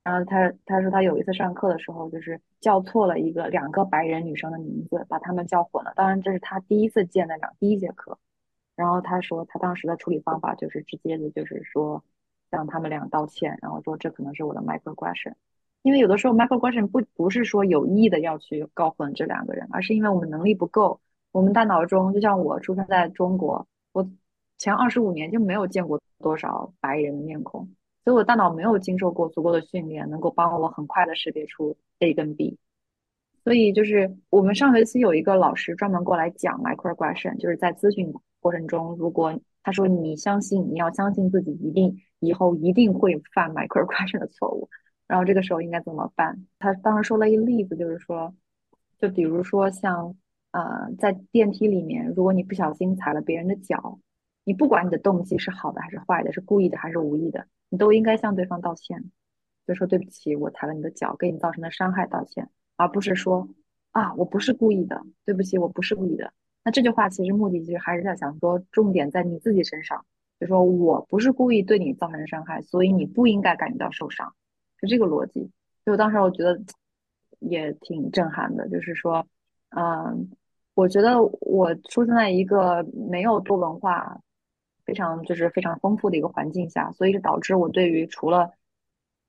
[0.03, 5.91] 然后他他说他有一次上课的时候，就是叫错了一个两个白人女生的名字，把他们叫混了。
[5.95, 8.17] 当然这是他第一次见的两第一节课。
[8.81, 12.03] 然后他说，他当时的处理方法就是直接的，就是说
[12.49, 15.35] 向他们俩道歉，然后说这可能是我的 microaggression，
[15.83, 20.99] 因为有的时候 microaggression 不不是说有意的要去搞混这两个人，而是因为我们能力不够，
[21.31, 24.09] 我们大脑中就像我出生在中国，我
[24.57, 27.69] 前二十五年就没有见过多少白人的面孔，
[28.03, 32.57] 所以我大脑没有经受过足够的训练，能够帮我很快的识别出 A 跟 B。
[33.43, 38.11] 所以就是我们上学期有一个老师专门过来讲 microaggression，就是在咨询
[38.41, 44.67] 过程中，如果他说你相信你要相信自己一定以后一定会犯 microaggression 的错误，
[45.07, 46.45] 然后这个时候应该怎么办？
[46.59, 48.35] 他当时说了一个例子，就是说，
[48.97, 50.15] 就比如说像
[50.51, 53.99] 呃在电梯里面，如果你不小心踩了别人的脚，
[54.43, 59.11] 你不管你的动机是好的还是坏的，是故意的还是无意的，你都应该向对方道歉，
[59.67, 62.49] 就说对不起，我踩了你的脚，给你造成的伤害道歉。
[62.77, 63.47] 而不是说
[63.91, 66.33] 啊，我不是故意的，对不起，我不是故意的。
[66.63, 70.05] 那这句话其实目的其实还是在想说，重点在你自己身上，
[70.39, 74.33] 就说我不是故意对你造成伤害，所以你不应该感觉到受伤，
[74.79, 75.49] 是这个逻辑。
[75.83, 76.61] 所以当时我觉得
[77.39, 79.25] 也挺震撼的，就是说，
[79.69, 80.29] 嗯，
[80.75, 84.19] 我觉得我出生在一个没有多文化、
[84.85, 88.51] 非常就是非常丰富的一个环境下，所以导致我对于除了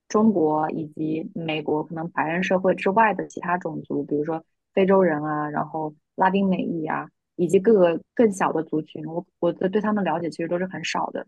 [0.07, 4.43] 中国以及美国可能白人社会之外的其他种族，比如说
[4.73, 11.25] 非洲人啊，然后拉丁美裔啊，以及各个更小的族群，我我的对他们了解其实都是很少的，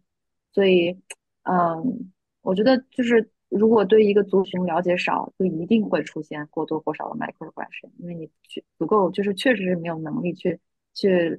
[0.51, 0.97] 所以，
[1.43, 2.11] 嗯，
[2.41, 10.59] 我觉得就是如果对一个族群了解少，就一定会出现或多或少的 microgression，因为你去足够就是确实是没有能力去
[10.93, 11.37] 去，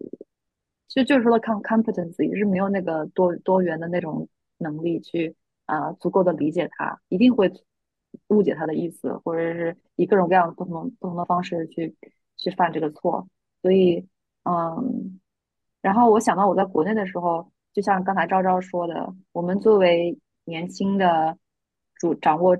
[0.88, 4.28] 就就是说的 com competence 也是没有那个多多元的那种
[4.58, 5.34] 能力去。
[5.66, 7.52] 啊，足够的理解他，一定会
[8.28, 11.92] 误解他的意思，或者是以各种各样不同不同的方式去
[12.36, 13.26] 去犯这个错。
[13.62, 14.06] 所以，
[14.46, 15.18] 嗯，
[15.82, 21.36] 然后我想到我在国内的时候，就像刚才昭昭说的，我们作为年轻的
[21.96, 22.56] 主掌握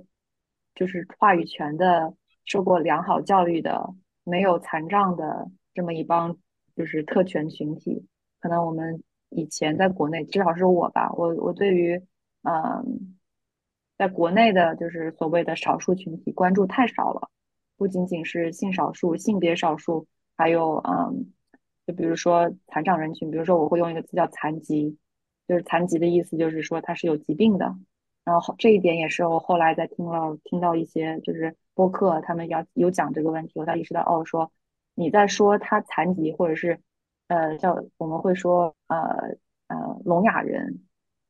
[0.75, 2.15] 就是话语权的、
[2.45, 3.95] 受过良好教育的、
[4.25, 6.37] 没有残障的这么一帮
[6.75, 8.07] 就是特权群体，
[8.41, 12.03] 可能我们以前在国内，至少是我吧，我我对于。
[12.49, 13.19] 嗯，
[13.99, 17.29] 在国内的，就是所谓的少数群体关注太少了，
[17.77, 20.07] 不仅仅是性少数、性别少数，
[20.37, 21.33] 还有嗯，
[21.87, 24.99] 就比如说残障人群，比如说我会用一个词叫残疾，
[25.47, 27.77] 就是残疾的意思就是说他是有疾病的。
[28.25, 34.51] 然后这一点也是我后来在听了听到一些就是播客，他们要有讲这个问题，我才意识到哦，说
[34.95, 36.81] 你在说他残疾，或者是
[37.29, 38.99] 呃叫我们会说呃
[39.69, 40.81] 呃聋哑人。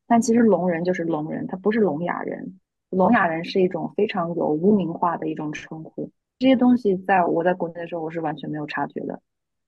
[0.07, 2.61] 但其实聋人就是聋人，他不是聋哑人。
[2.91, 6.11] 聋哑人是一种非常有污名化的一种称呼。
[6.39, 9.21] 这些东西在我在国内的时候，我是完全没有察觉的。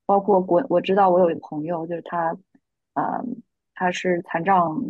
[0.08, 2.34] 包括国，我知道我有一个朋友，就是他，
[2.94, 3.22] 呃，
[3.74, 4.82] 他是残障，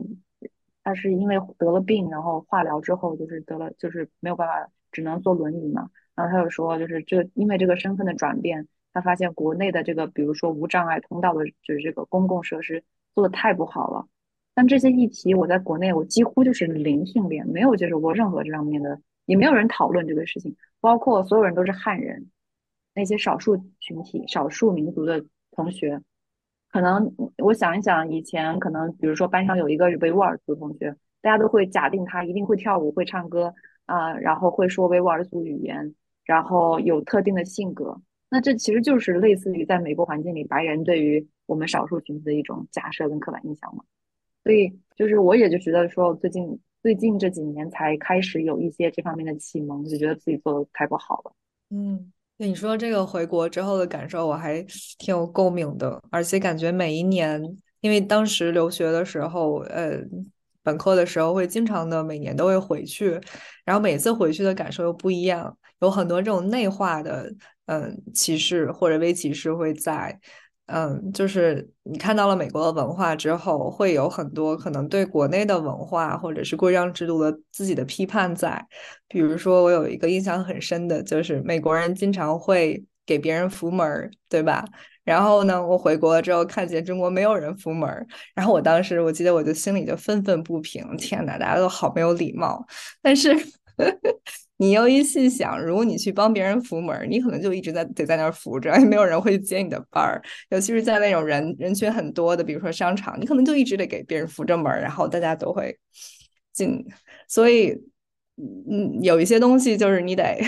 [0.85, 5.91] 他是因为得了病，然后化疗之后就是得了，就是没有办法，只能坐轮椅嘛。
[6.15, 12.85] 然后他就说，就是这因为这个身份的转变，他发现国内的这个，比如说无障碍通道的，就是这个公共设施
[13.17, 14.07] 做的太不好了。
[14.55, 20.55] 但这些议题，我在国内我几乎就是零训练，没有接触过任何这方面的，也没有人讨论这个事情。
[20.81, 22.29] 包括所有人都是汉人，
[22.99, 26.01] 那些少数群体、少数民族的同学，
[26.69, 33.55] 可能我想一想，以前可能比如说班上有一个维吾尔族同学，大家都会假定他一定会跳舞、会唱歌
[33.87, 35.95] 啊，然后会说维吾尔族语言，
[36.25, 38.03] 然后有特定的性格。
[38.29, 43.85] 那这其实就是类似于在美国环境里白人对于我们少数群体的一种假设跟刻板印象嘛。
[44.43, 51.33] 所以，就是我也就觉得说，最近最近这几年才开始有一些这方面的启蒙，就觉得自己做的太不好了。
[51.71, 54.65] 嗯，你说这个回国之后的感受，我还
[54.99, 57.43] 挺有共鸣的，而且感觉每一年，
[57.81, 59.99] 因为当时留学的时候，呃，
[60.63, 63.21] 本科的时候会经常的每年都会回去，
[63.65, 67.29] 然后每次回去的感受又不一样，有很多这种内化的，
[67.67, 70.19] 嗯，歧视或者微歧视会在。
[70.71, 78.63] 嗯，就是你看到了美国的文化之后，会有很多可能对国内的文化或者是规章制度的自己的批判在。
[79.09, 84.63] 比如说，我有一个印象很深的，就是美国人经常会给别人扶门，对吧？
[85.05, 87.89] 然后呢，我回国了之后，看见中国没有人扶门，
[88.35, 92.63] 然后我当时我记得我就心里就愤愤不平，天呐，大家都好没有礼貌。
[93.01, 93.35] 但是。
[94.59, 100.21] 你又一细想，如果你去帮别人扶门，你可能就一直在得在那儿扶着，也 没有人会接你的班儿。
[100.51, 105.79] 尤其是在那种人人群很多的，比如说商场，你可能就一直得给别人扶着门，然后大家都会
[106.53, 106.85] 进。
[107.29, 107.71] 所以，
[108.37, 110.39] 嗯，有一些东西就是你得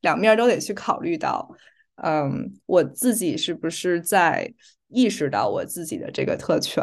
[0.00, 1.48] 两面都得去考虑到。
[1.96, 4.52] 嗯，我自己是不是在
[4.88, 6.82] 意识到我自己的这个特权，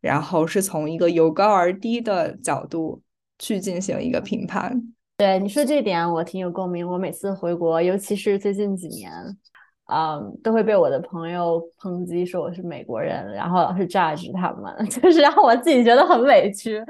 [0.00, 3.02] 然后是从一个由高而低的角度
[3.40, 4.92] 去进行一个评判。
[5.22, 6.84] 对你说这点，我挺有共鸣。
[6.84, 9.12] 我每次回国，尤其是最近几年，
[9.86, 16.84] 嗯，都会被我的朋友抨击说我是美国人，然后老是 judge 他们， 就是让我自己觉得很委屈。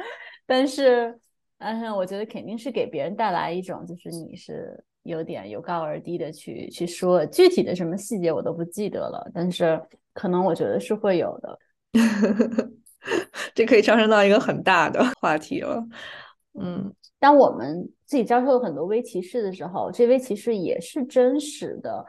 [0.47, 1.15] 但是，
[1.59, 9.79] 嗯，我觉得肯定是给别人带来一种，就是你是有点由高而低的去去说，具体的什么细节我都不记得了，但是
[10.15, 11.59] 可能我觉得是会有的。
[13.55, 15.85] 这可以上升到一个很大的话题了。
[16.59, 22.05] 嗯，但我们自己遭受了很多微歧视的时候，这微歧视也是真实的。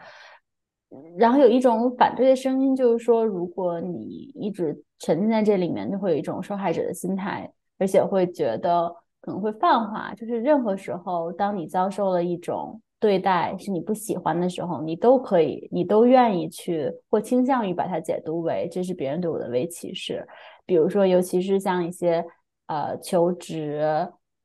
[1.18, 7.50] 然后有一种反对的声音，就是说，如果你一直沉浸在这里面，就会有一种受害者的心态，
[7.80, 10.14] 而且会觉得可能会泛化。
[10.14, 20.28] 就是任何时候，当你遭受了一种对待是你不喜欢的时候，你都可以，你都愿意去或倾向于把它解读为这是别人对我的微歧视。
[20.66, 22.26] 比如说，尤其是像一些
[22.68, 23.82] 呃求职、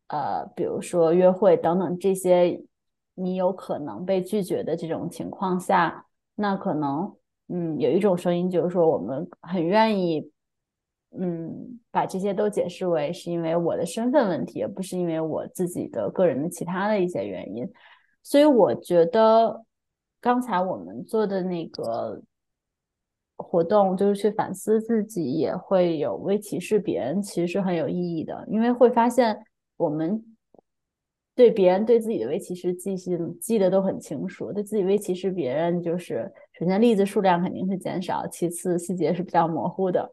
[0.09, 2.61] 呃，比如说约会等等这些，
[3.15, 7.15] 你有可能被拒绝的这种情况下，那可能
[7.49, 10.31] 嗯有一种声音就是说，我们很愿意
[11.19, 17.71] 嗯把这些都解释为是因为我的身份问题，而不是因为我自己的个人的其他的一些原因。
[18.23, 19.65] 所以我觉得
[20.21, 22.21] 刚才我们做的那个
[23.37, 28.45] 活动，就是去反思自己，也会有微歧视别人，其实是很有意义的。
[28.49, 29.39] 因为会发现
[29.79, 30.23] 我们
[31.35, 40.11] 对别人对自己的微歧视记性记得都很清楚，对自己微歧视别人，就是首先例子数量肯定是减少，其次细节是比较模糊的。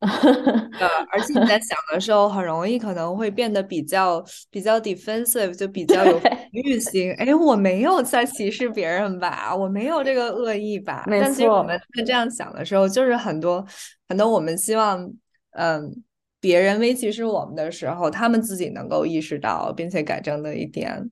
[0.00, 7.12] 呃，而且你在想的时候，很容易可能会变得比较比较 defensive，就比较有防御心。
[7.18, 9.54] 哎，我没有在歧视别人吧？
[9.54, 11.04] 我没有这个恶意吧？
[11.06, 13.62] 但其实我们在这样想的时候，就是很多
[14.08, 15.12] 很多我们希望，
[15.50, 16.02] 嗯，
[16.40, 21.10] 别人微歧视我们的时候，他们自己能够意识到并且改正的一点，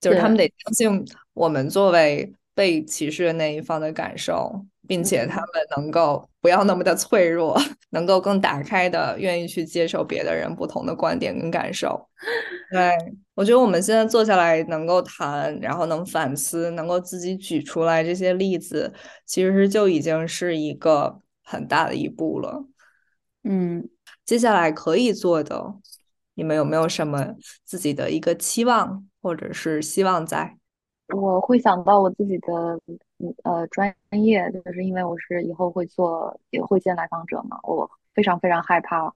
[0.00, 4.64] 就是他们得相信我们作为被歧视的那一方的感受。
[4.88, 7.56] 并且他们能够不要那么的脆弱，
[7.90, 12.08] 能够更打开的，愿意去接受别的人不同的观点跟感受。
[12.72, 12.90] 对
[13.36, 18.92] 我觉得我们现在坐下来能够谈，然后能反思，能够自己举出来这些例子，
[19.24, 22.64] 其实就已经是一个很大的一步了。
[23.44, 23.88] 嗯，
[24.30, 25.74] 接下来可以做的，
[26.34, 27.34] 你们有没有什么
[27.64, 30.56] 自己的一个期望，或者是希望在？
[31.08, 32.80] 我会想到我自己的。
[33.42, 39.12] 呃，专业就是因为我是以后会做，也会见来访者嘛，我非常非常害怕，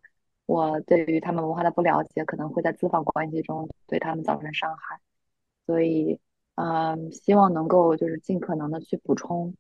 [0.47, 4.99] 我对于他们文化的不了解，可能会在咨访关系中对他们造成伤害，
[5.65, 6.19] 所以，
[6.57, 9.55] 嗯，希望能够就是尽可能的去补充，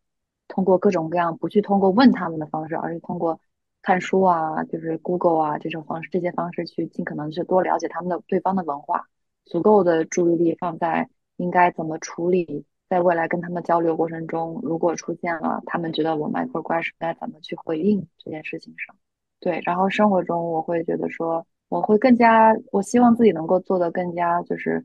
[0.48, 3.38] 通过各种各样不去通过问他们的方式，而是通过
[3.84, 9.08] 看书啊，就是 Google 啊这种方式，这些方式去尽可能去多了解他们的对方的文化，
[9.44, 12.64] 足够的注意力放在应该怎么处理。
[12.88, 18.96] 在未来跟他们交流过程中，如果出现了他们觉得我 microaggression 该怎么去回应这件事情上，
[19.40, 24.84] 对，然后生活中我会觉得说，我会更加，我希望自己能够做的更加就是，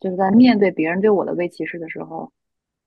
[0.00, 2.32] 就是在面对别人对我的微歧视的时候，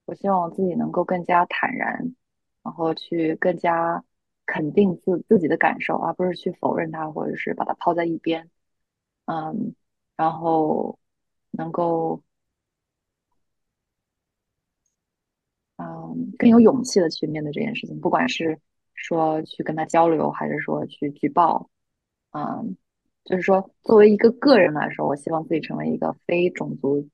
[0.05, 2.15] 我希望我自己能够更加坦然，
[2.63, 4.03] 然后去更加
[4.45, 8.49] 肯定自自己的感受，而不是去否认它，或者是把它抛在一边，
[9.25, 9.75] 嗯，
[10.15, 10.97] 然后
[11.51, 12.21] 能够。
[15.77, 18.57] 嗯，更有勇气的去面对这件事情，不管是
[18.93, 21.69] 说去跟他交流，还是说去举报，
[22.31, 22.77] 嗯，
[23.25, 27.09] 就是说作为一个个人来说，我希望自己成为一个非种族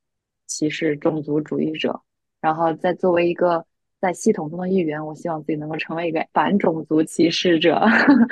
[0.46, 2.04] 歧视、种族主义者，
[2.40, 3.66] 然后再作为一个
[4.02, 7.80] 在系统中的一员，我希望自己能够成为一个反种族歧视者。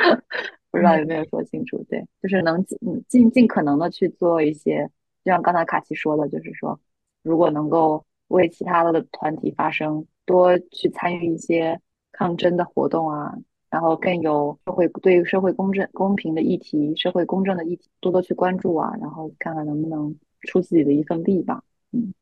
[0.72, 1.82] 不知道有没有说清楚？
[1.90, 2.78] 对，就是能尽
[3.08, 4.90] 尽尽可能的去做一些，
[5.24, 6.80] 就像刚才卡奇说的，就是说，
[7.22, 10.06] 如果能够为其他的团体发声。
[10.26, 11.82] 多去参与一些
[12.12, 13.36] 抗争的活动啊，
[13.72, 21.64] 然后更有社会对社会公正、公平的议题、社会公正的议题多多去关注啊，然后看看能不能出自己的一份力吧。
[21.94, 22.14] 嗯，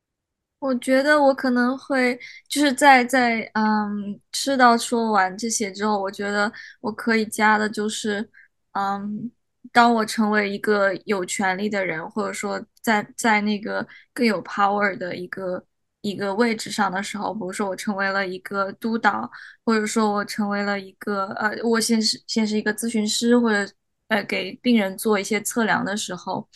[0.60, 2.20] 我觉得我可能会
[2.50, 6.52] 就是在在嗯，吃到说完这些之后，我觉得
[6.82, 8.28] 我可以加的就是
[8.72, 9.32] 嗯，
[9.72, 15.64] 当我成为一个有权利的人，或者说在在那个更有 power 的一个。
[16.02, 19.30] 一个位置上的时候，比如说我成为了一个督导，
[19.66, 23.70] 或者说我成为了一个呃，我先是先是一个咨询师，或者
[24.08, 26.48] 呃给病人做一些测量的时候，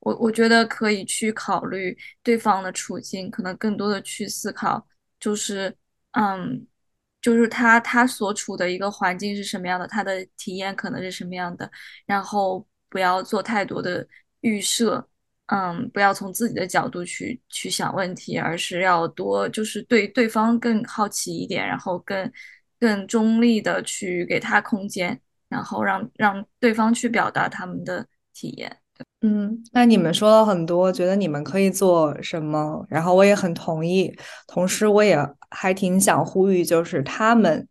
[0.00, 4.86] 我我觉得可以去考虑对方的处境，可能更多的去思考，
[5.18, 5.74] 就是
[6.12, 6.66] 嗯，
[7.20, 11.70] 就是他他所处的一个环境是什么样的，他的体验可能是什么样的，
[12.06, 14.06] 然后不要做太多的
[14.40, 15.08] 预设。
[15.48, 22.32] 嗯，不要从自己的角度去去想问题，而是要多就是对对方更好奇一点，然后更
[22.80, 28.04] 更中立的去给他空间，然后让让对方去表达他们的
[28.34, 28.76] 体验。
[29.22, 34.14] 嗯，那你们说了很多，觉得你们可以做什么，然后我也很同意。
[34.46, 35.18] 同时，我也
[35.50, 37.66] 还挺想呼吁，就是他们，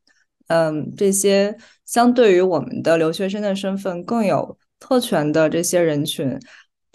[0.48, 6.38] 嗯，这些相对于我们的留学生的身份更有特权的这些人群。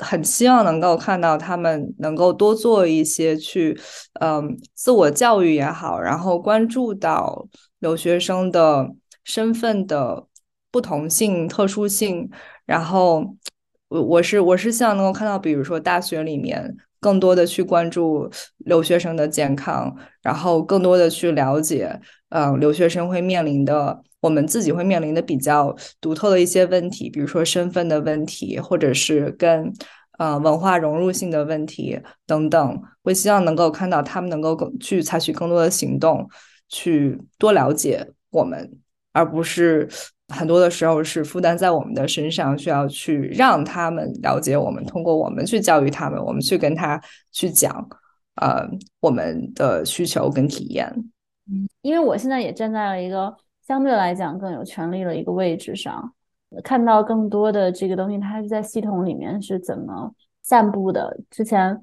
[0.03, 3.79] 很希望能够看到他们能够多做一些去，
[4.21, 7.47] 嗯，自我教育也好，然后关注到
[7.81, 8.89] 留学生的
[9.25, 10.27] 身份的
[10.71, 12.31] 不同性、特殊性。
[12.65, 13.37] 然后，
[13.91, 19.93] 我我是我是希望能够看到，比如说大学里面更多的去关注留学生的健康，
[20.23, 29.73] 然后更多的去了解，嗯，留学生会面临的，我们自己会面临的比较独特的一些问题，比如说身份的问题，或者是跟
[30.19, 36.29] 呃文化融入性的问题等等，会希望能够看到他们能够更去采取更多的行动，
[36.69, 38.71] 去多了解我们，
[39.13, 39.89] 而不是。
[40.31, 47.01] 很多的时候是负担在我们的身上，需要去让他们了解我们，通过我们去教育他们，我们去跟他
[47.33, 47.89] 去讲，
[48.37, 48.67] 呃，
[49.01, 50.89] 我们的需求跟体验。
[51.51, 53.37] 嗯，因为我现在也站在了一个
[53.67, 56.13] 相对来讲更有权利的一个位置上，
[56.63, 61.19] 看到更多的这个东西，它是在系统里面是怎么散布的。
[61.29, 61.77] 之前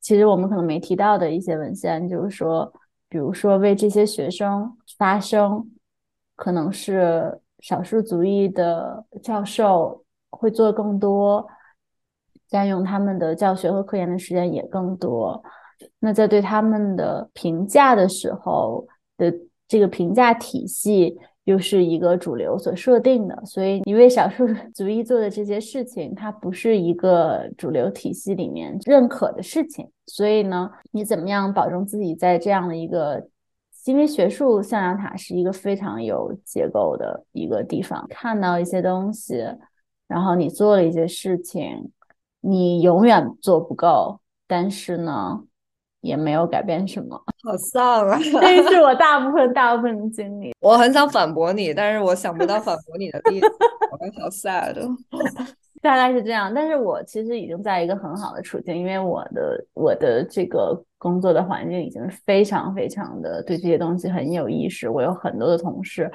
[0.00, 2.72] 其实我们可能没提到的一些文献，就是说，
[3.08, 5.70] 比如说为这些学生发声，
[6.34, 7.39] 可能是。
[7.60, 11.46] 少数族裔的教授会做更多，
[12.48, 15.42] 占用他们的教学和科研的时间也更多。
[15.98, 19.32] 那在对他们的评价的时候的
[19.68, 29.90] 这个评价体系又是一个主流所设定的，所以你为少数 族裔做的这些事情，它不是一个主流体系里面认可的事情。
[30.06, 33.26] 所以呢，你怎么样保证自己在这样的一个？
[33.86, 39.42] 因为学术象牙塔是一个非常有结构的一个地方，看到一些东西，
[40.06, 41.90] 然后你做了一些事情，
[42.40, 45.42] 你永远做不够，但是呢，
[46.00, 48.18] 也没有改变什么，好丧啊！
[48.20, 50.54] 这是我大部分大部分的经历。
[50.60, 53.46] 我很想反驳你，但是我想不到反驳你的例子，
[53.90, 54.76] 我好 sad。
[55.82, 64.90] 大概是这样，但是我其实已经在一个很好的处境，因为我的我的这个工作的环境已经非常非常的对这些东西很有意识。
[64.90, 66.12] 我有很多的同事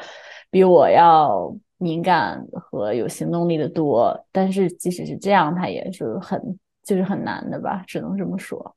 [0.52, 6.40] 比我要敏感和有行动力的多，但是即使是这样，他也是很
[6.84, 8.76] 就是很难的吧，只能这么说。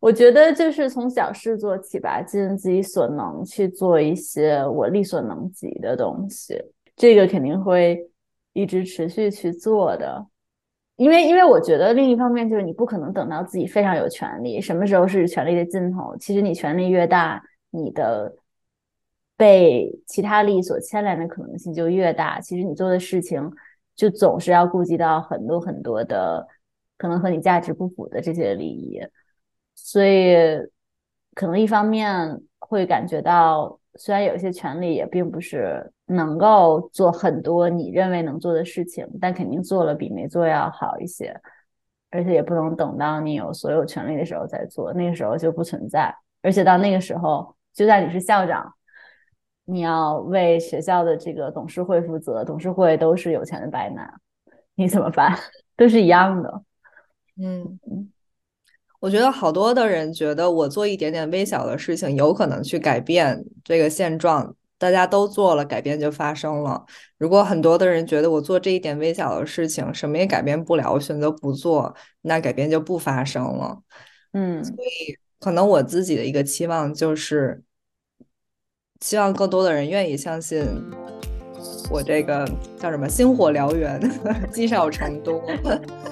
[0.00, 6.62] 我觉得就是从小事做起吧，尽自己所能去做一些我力所能及的东西，
[6.94, 8.06] 这个肯定会。
[8.56, 10.26] 一直持续去做的，
[10.96, 16.16] 因为因为我觉得另一方面就是你不可能等到自己非常有权利，什么时候是权力的尽头？
[16.16, 18.34] 其实你权力越大，你的
[19.36, 22.40] 被其他利益所牵连的可能性就越大。
[22.40, 23.52] 其实你做的事情
[23.94, 26.46] 就总是要顾及到很多很多的
[26.96, 29.02] 可能和你价值不符的这些利益，
[29.74, 30.34] 所以
[31.34, 33.78] 可能一方面会感觉到。
[33.98, 41.38] 虽然有一些权利也并不是能够做很多你认为能做的事情，但肯定做了比没做要好一些。
[42.08, 46.14] 而且也不能等到你有所有权利的时候再做，那个时候就不存在。
[46.40, 48.72] 而且到那个时候，就算你是校长，
[49.64, 54.08] 你要为学校的这个董事会负责，董事会都是有钱的白男，
[54.76, 55.36] 你怎么办？
[55.76, 56.62] 都是一样的。
[57.38, 58.12] 嗯嗯。
[59.06, 64.52] 我觉得好多的人觉得我做一点点微小的事情，有可能去改变这个现状。
[64.78, 66.84] 大家都做了，改变就发生了。
[67.16, 73.78] 如果很多的人觉得我做这一点微小的事情，什么也改变不了，我选择不做，那改变就不发生了。
[74.32, 77.62] 嗯，所以可能我自己的一个期望就是，
[79.00, 80.66] 希望更多的人愿意相信
[81.92, 82.44] 我这个
[82.76, 84.00] 叫什么“星火燎原，
[84.52, 85.40] 积少成多”。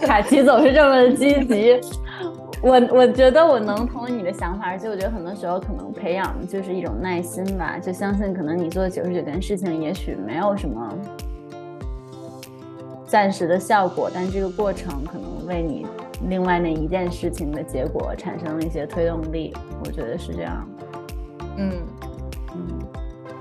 [0.00, 1.78] 卡奇总是这么积极。
[2.64, 10.98] 我我觉得我能同意你的想法，而且我觉得很多时候可能培养的就是一种耐心吧，就相信可能你做九十九件事情，也许没有什么
[13.06, 15.86] 暂时的效果，但这个过程可能为你
[16.30, 19.52] 另外那一件事情的结果产生了一些推动力，
[19.84, 20.66] 我觉得是这样。
[21.58, 21.70] 嗯
[22.54, 22.78] 嗯，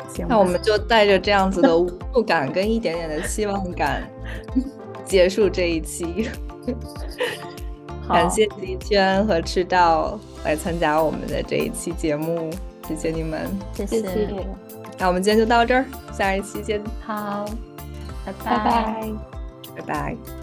[0.09, 4.03] 行，那我们就带着这样子的无助感跟一点点的希望感
[5.05, 6.29] 结束这一期。
[8.07, 12.49] 感谢迪娟和赤道来参加我们的这一期节目，
[12.87, 14.01] 谢谢你们，谢谢。
[14.99, 16.81] 那我们今天就到这儿，下一期见。
[17.05, 17.45] 好，
[18.25, 19.11] 拜拜拜，
[19.75, 20.42] 拜拜。